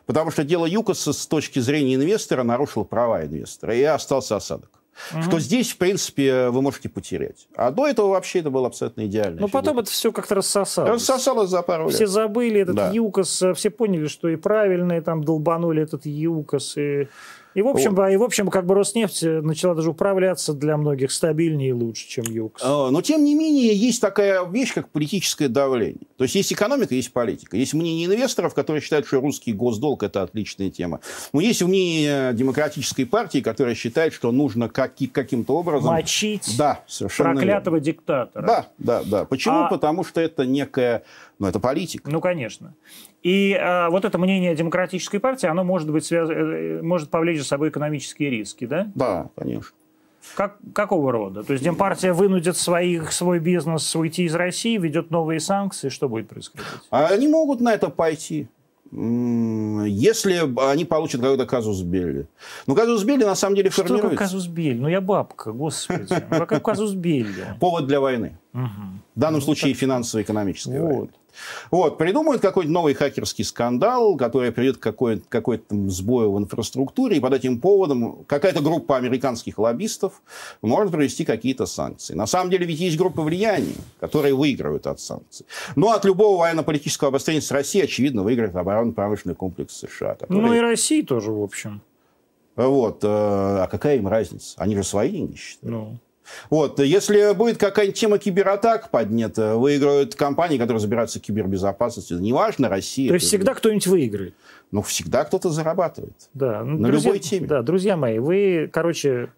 Потому 0.05 0.31
что 0.31 0.43
дело 0.43 0.65
ЮКОСа 0.65 1.13
с 1.13 1.27
точки 1.27 1.59
зрения 1.59 1.95
инвестора 1.95 2.43
нарушило 2.43 2.83
права 2.83 3.25
инвестора, 3.25 3.75
и 3.75 3.83
остался 3.83 4.35
осадок. 4.35 4.69
Угу. 5.11 5.23
Что 5.23 5.39
здесь, 5.39 5.71
в 5.71 5.77
принципе, 5.77 6.49
вы 6.49 6.61
можете 6.61 6.89
потерять. 6.89 7.47
А 7.55 7.71
до 7.71 7.87
этого 7.87 8.09
вообще 8.09 8.39
это 8.39 8.49
было 8.49 8.67
абсолютно 8.67 9.05
идеально. 9.05 9.41
Но 9.41 9.47
потом 9.47 9.79
это 9.79 9.89
все 9.89 10.11
как-то 10.11 10.35
рассосалось. 10.35 10.91
Рассосалось 10.91 11.49
за 11.49 11.61
пару 11.61 11.85
лет. 11.85 11.95
Все 11.95 12.07
забыли 12.07 12.61
этот 12.61 12.75
да. 12.75 12.91
ЮКОС, 12.93 13.43
все 13.55 13.69
поняли, 13.69 14.07
что 14.07 14.29
и 14.29 14.35
правильно, 14.35 14.93
и 14.93 15.01
там 15.01 15.23
долбанули 15.23 15.81
этот 15.81 16.05
ЮКОС, 16.05 16.77
и 16.77 17.07
и 17.55 17.61
в 17.61 17.67
общем, 17.67 17.95
вот. 17.95 18.09
и 18.09 18.17
в 18.17 18.23
общем, 18.23 18.49
как 18.49 18.65
бы 18.65 18.75
Роснефть 18.75 19.23
начала 19.23 19.75
даже 19.75 19.89
управляться 19.89 20.53
для 20.53 20.77
многих 20.77 21.11
стабильнее 21.11 21.69
и 21.69 21.73
лучше, 21.73 22.07
чем 22.07 22.25
ЮКС. 22.25 22.61
А, 22.63 22.89
но 22.89 23.01
тем 23.01 23.23
не 23.23 23.35
менее 23.35 23.73
есть 23.75 24.01
такая 24.01 24.43
вещь, 24.45 24.73
как 24.73 24.89
политическое 24.89 25.47
давление. 25.47 26.07
То 26.17 26.23
есть 26.23 26.35
есть 26.35 26.53
экономика, 26.53 26.95
есть 26.95 27.11
политика. 27.13 27.57
Есть 27.57 27.73
мнение 27.73 28.07
инвесторов, 28.07 28.53
которые 28.53 28.81
считают, 28.81 29.05
что 29.07 29.19
русский 29.19 29.53
госдолг 29.53 30.03
это 30.03 30.21
отличная 30.21 30.69
тема. 30.69 30.99
Но 31.31 31.41
есть 31.41 31.61
мнение 31.61 32.33
демократической 32.33 33.05
партии, 33.05 33.39
которая 33.39 33.75
считает, 33.75 34.13
что 34.13 34.31
нужно 34.31 34.69
как, 34.69 34.93
каким-то 35.11 35.57
образом 35.57 35.91
мочить 35.91 36.55
да, 36.57 36.81
совершенно 36.87 37.31
проклятого 37.31 37.75
верно. 37.75 37.85
диктатора. 37.85 38.45
Да, 38.45 38.67
да, 38.77 39.03
да. 39.03 39.25
Почему? 39.25 39.63
А... 39.63 39.67
Потому 39.69 40.03
что 40.03 40.21
это 40.21 40.45
некая, 40.45 41.03
ну 41.39 41.47
это 41.47 41.59
политика. 41.59 42.09
Ну 42.09 42.21
конечно. 42.21 42.73
И 43.21 43.51
э, 43.53 43.89
вот 43.89 44.05
это 44.05 44.17
мнение 44.17 44.55
демократической 44.55 45.19
партии, 45.19 45.47
оно 45.47 45.63
может 45.63 45.89
быть 45.91 46.05
связ... 46.05 46.29
Э, 46.29 46.81
может 46.81 47.09
повлечь 47.09 47.39
за 47.39 47.45
собой 47.45 47.69
экономические 47.69 48.29
риски, 48.29 48.65
да? 48.65 48.91
Да, 48.95 49.29
конечно. 49.35 49.71
Как, 50.35 50.57
какого 50.73 51.11
рода? 51.11 51.43
То 51.43 51.53
есть 51.53 51.65
Демпартия 51.65 52.13
вынудит 52.13 52.57
своих, 52.57 53.11
свой 53.11 53.39
бизнес 53.39 53.95
уйти 53.95 54.23
из 54.23 54.35
России, 54.35 54.77
ведет 54.77 55.11
новые 55.11 55.39
санкции, 55.39 55.89
что 55.89 56.07
будет 56.07 56.29
происходить? 56.29 56.65
А 56.89 57.07
они 57.07 57.27
могут 57.27 57.59
на 57.59 57.73
это 57.73 57.89
пойти. 57.89 58.47
Если 58.91 60.69
они 60.71 60.85
получат 60.85 61.21
какой-то 61.21 61.47
казус 61.47 61.81
Белли. 61.81 62.27
Ну, 62.67 62.75
казус 62.75 63.03
Белли 63.03 63.23
на 63.23 63.33
самом 63.33 63.55
деле 63.55 63.71
что 63.71 63.81
формируется. 63.81 64.15
Что 64.15 64.17
казус 64.17 64.47
Белли? 64.47 64.77
Ну, 64.77 64.87
я 64.87 65.01
бабка, 65.01 65.51
господи. 65.51 66.07
Ну, 66.29 66.37
какой 66.39 66.59
казус 66.61 66.93
Белли? 66.93 67.57
Повод 67.59 67.87
для 67.87 67.99
войны. 67.99 68.37
В 68.53 69.19
данном 69.19 69.39
ну, 69.39 69.45
случае 69.45 69.73
финансово-экономической 69.73 70.79
войны. 70.79 70.95
Вот, 70.95 71.09
придумают 71.97 72.41
какой-то 72.41 72.69
новый 72.69 72.93
хакерский 72.93 73.43
скандал, 73.43 74.17
который 74.17 74.51
приведет 74.51 74.77
к 74.77 74.81
какой-то, 74.81 75.23
какой-то 75.27 75.75
сбою 75.89 76.31
в 76.31 76.39
инфраструктуре, 76.39 77.17
и 77.17 77.19
под 77.19 77.33
этим 77.33 77.59
поводом 77.59 78.23
какая-то 78.25 78.61
группа 78.61 78.97
американских 78.97 79.57
лоббистов 79.57 80.21
может 80.61 80.91
провести 80.91 81.25
какие-то 81.25 81.65
санкции. 81.65 82.13
На 82.13 82.25
самом 82.25 82.49
деле 82.51 82.65
ведь 82.65 82.79
есть 82.79 82.97
группы 82.97 83.21
влияния, 83.21 83.75
которые 83.99 84.35
выигрывают 84.35 84.87
от 84.87 84.99
санкций. 84.99 85.45
Но 85.75 85.91
от 85.91 86.05
любого 86.05 86.39
военно-политического 86.39 87.09
обострения 87.09 87.41
с 87.41 87.51
Россией, 87.51 87.85
очевидно, 87.85 88.23
выиграет 88.23 88.55
оборонно-промышленный 88.55 89.35
комплекс 89.35 89.75
США. 89.75 90.15
Который... 90.15 90.41
Ну 90.41 90.53
и 90.53 90.59
России 90.59 91.01
тоже, 91.01 91.31
в 91.31 91.41
общем. 91.41 91.81
Вот. 92.55 93.03
Э, 93.03 93.07
а 93.07 93.67
какая 93.69 93.97
им 93.97 94.07
разница? 94.07 94.55
Они 94.57 94.75
же 94.75 94.83
свои 94.83 95.09
деньги 95.11 95.35
считают. 95.35 95.73
Ну. 95.73 95.97
Вот. 96.49 96.79
Если 96.79 97.33
будет 97.33 97.57
какая-нибудь 97.57 97.99
тема 97.99 98.17
кибератак 98.17 98.89
поднята, 98.89 99.57
выиграют 99.57 100.15
компании, 100.15 100.57
которые 100.57 100.79
забираются 100.79 101.19
в 101.19 101.21
кибербезопасности. 101.21 102.13
Неважно, 102.13 102.69
Россия. 102.69 103.09
То 103.09 103.15
есть 103.15 103.27
всегда 103.27 103.53
кто-нибудь 103.53 103.87
выиграет? 103.87 104.35
Ну, 104.71 104.81
всегда 104.81 105.23
кто-то 105.23 105.49
зарабатывает. 105.49 106.29
Да. 106.33 106.63
Ну, 106.63 106.79
на 106.79 106.87
друзья, 106.87 107.09
любой 107.11 107.19
теме. 107.19 107.47
Да, 107.47 107.61
друзья 107.61 107.97
мои, 107.97 108.19
вы, 108.19 108.69
короче, 108.71 109.29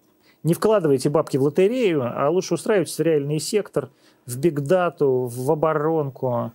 не 0.42 0.54
вкладывайте 0.54 1.10
бабки 1.10 1.36
в 1.36 1.42
лотерею, 1.42 2.02
а 2.04 2.30
лучше 2.30 2.54
устраивайтесь 2.54 2.96
в 2.96 3.02
реальный 3.02 3.40
сектор, 3.40 3.90
в 4.26 4.38
бигдату, 4.38 5.26
в 5.26 5.50
оборонку, 5.50 6.52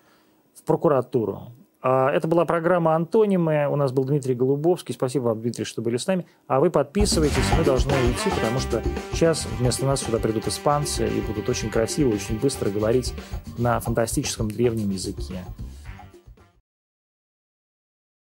в 0.55 0.63
прокуратуру. 0.63 1.51
А, 1.81 2.11
это 2.11 2.27
была 2.27 2.45
программа 2.45 2.95
«Антонимы». 2.95 3.67
У 3.67 3.75
нас 3.75 3.91
был 3.91 4.03
Дмитрий 4.03 4.35
Голубовский. 4.35 4.93
Спасибо 4.93 5.23
вам, 5.25 5.41
Дмитрий, 5.41 5.65
что 5.65 5.81
были 5.81 5.97
с 5.97 6.05
нами. 6.05 6.25
А 6.47 6.59
вы 6.59 6.69
подписывайтесь, 6.69 7.43
мы 7.57 7.63
должны 7.63 7.93
уйти, 7.93 8.29
потому 8.29 8.59
что 8.59 8.83
сейчас 9.11 9.47
вместо 9.59 9.85
нас 9.85 10.01
сюда 10.01 10.19
придут 10.19 10.47
испанцы 10.47 11.07
и 11.07 11.21
будут 11.21 11.49
очень 11.49 11.69
красиво, 11.69 12.09
очень 12.09 12.39
быстро 12.39 12.69
говорить 12.69 13.13
на 13.57 13.79
фантастическом 13.79 14.49
древнем 14.49 14.89
языке. 14.91 15.39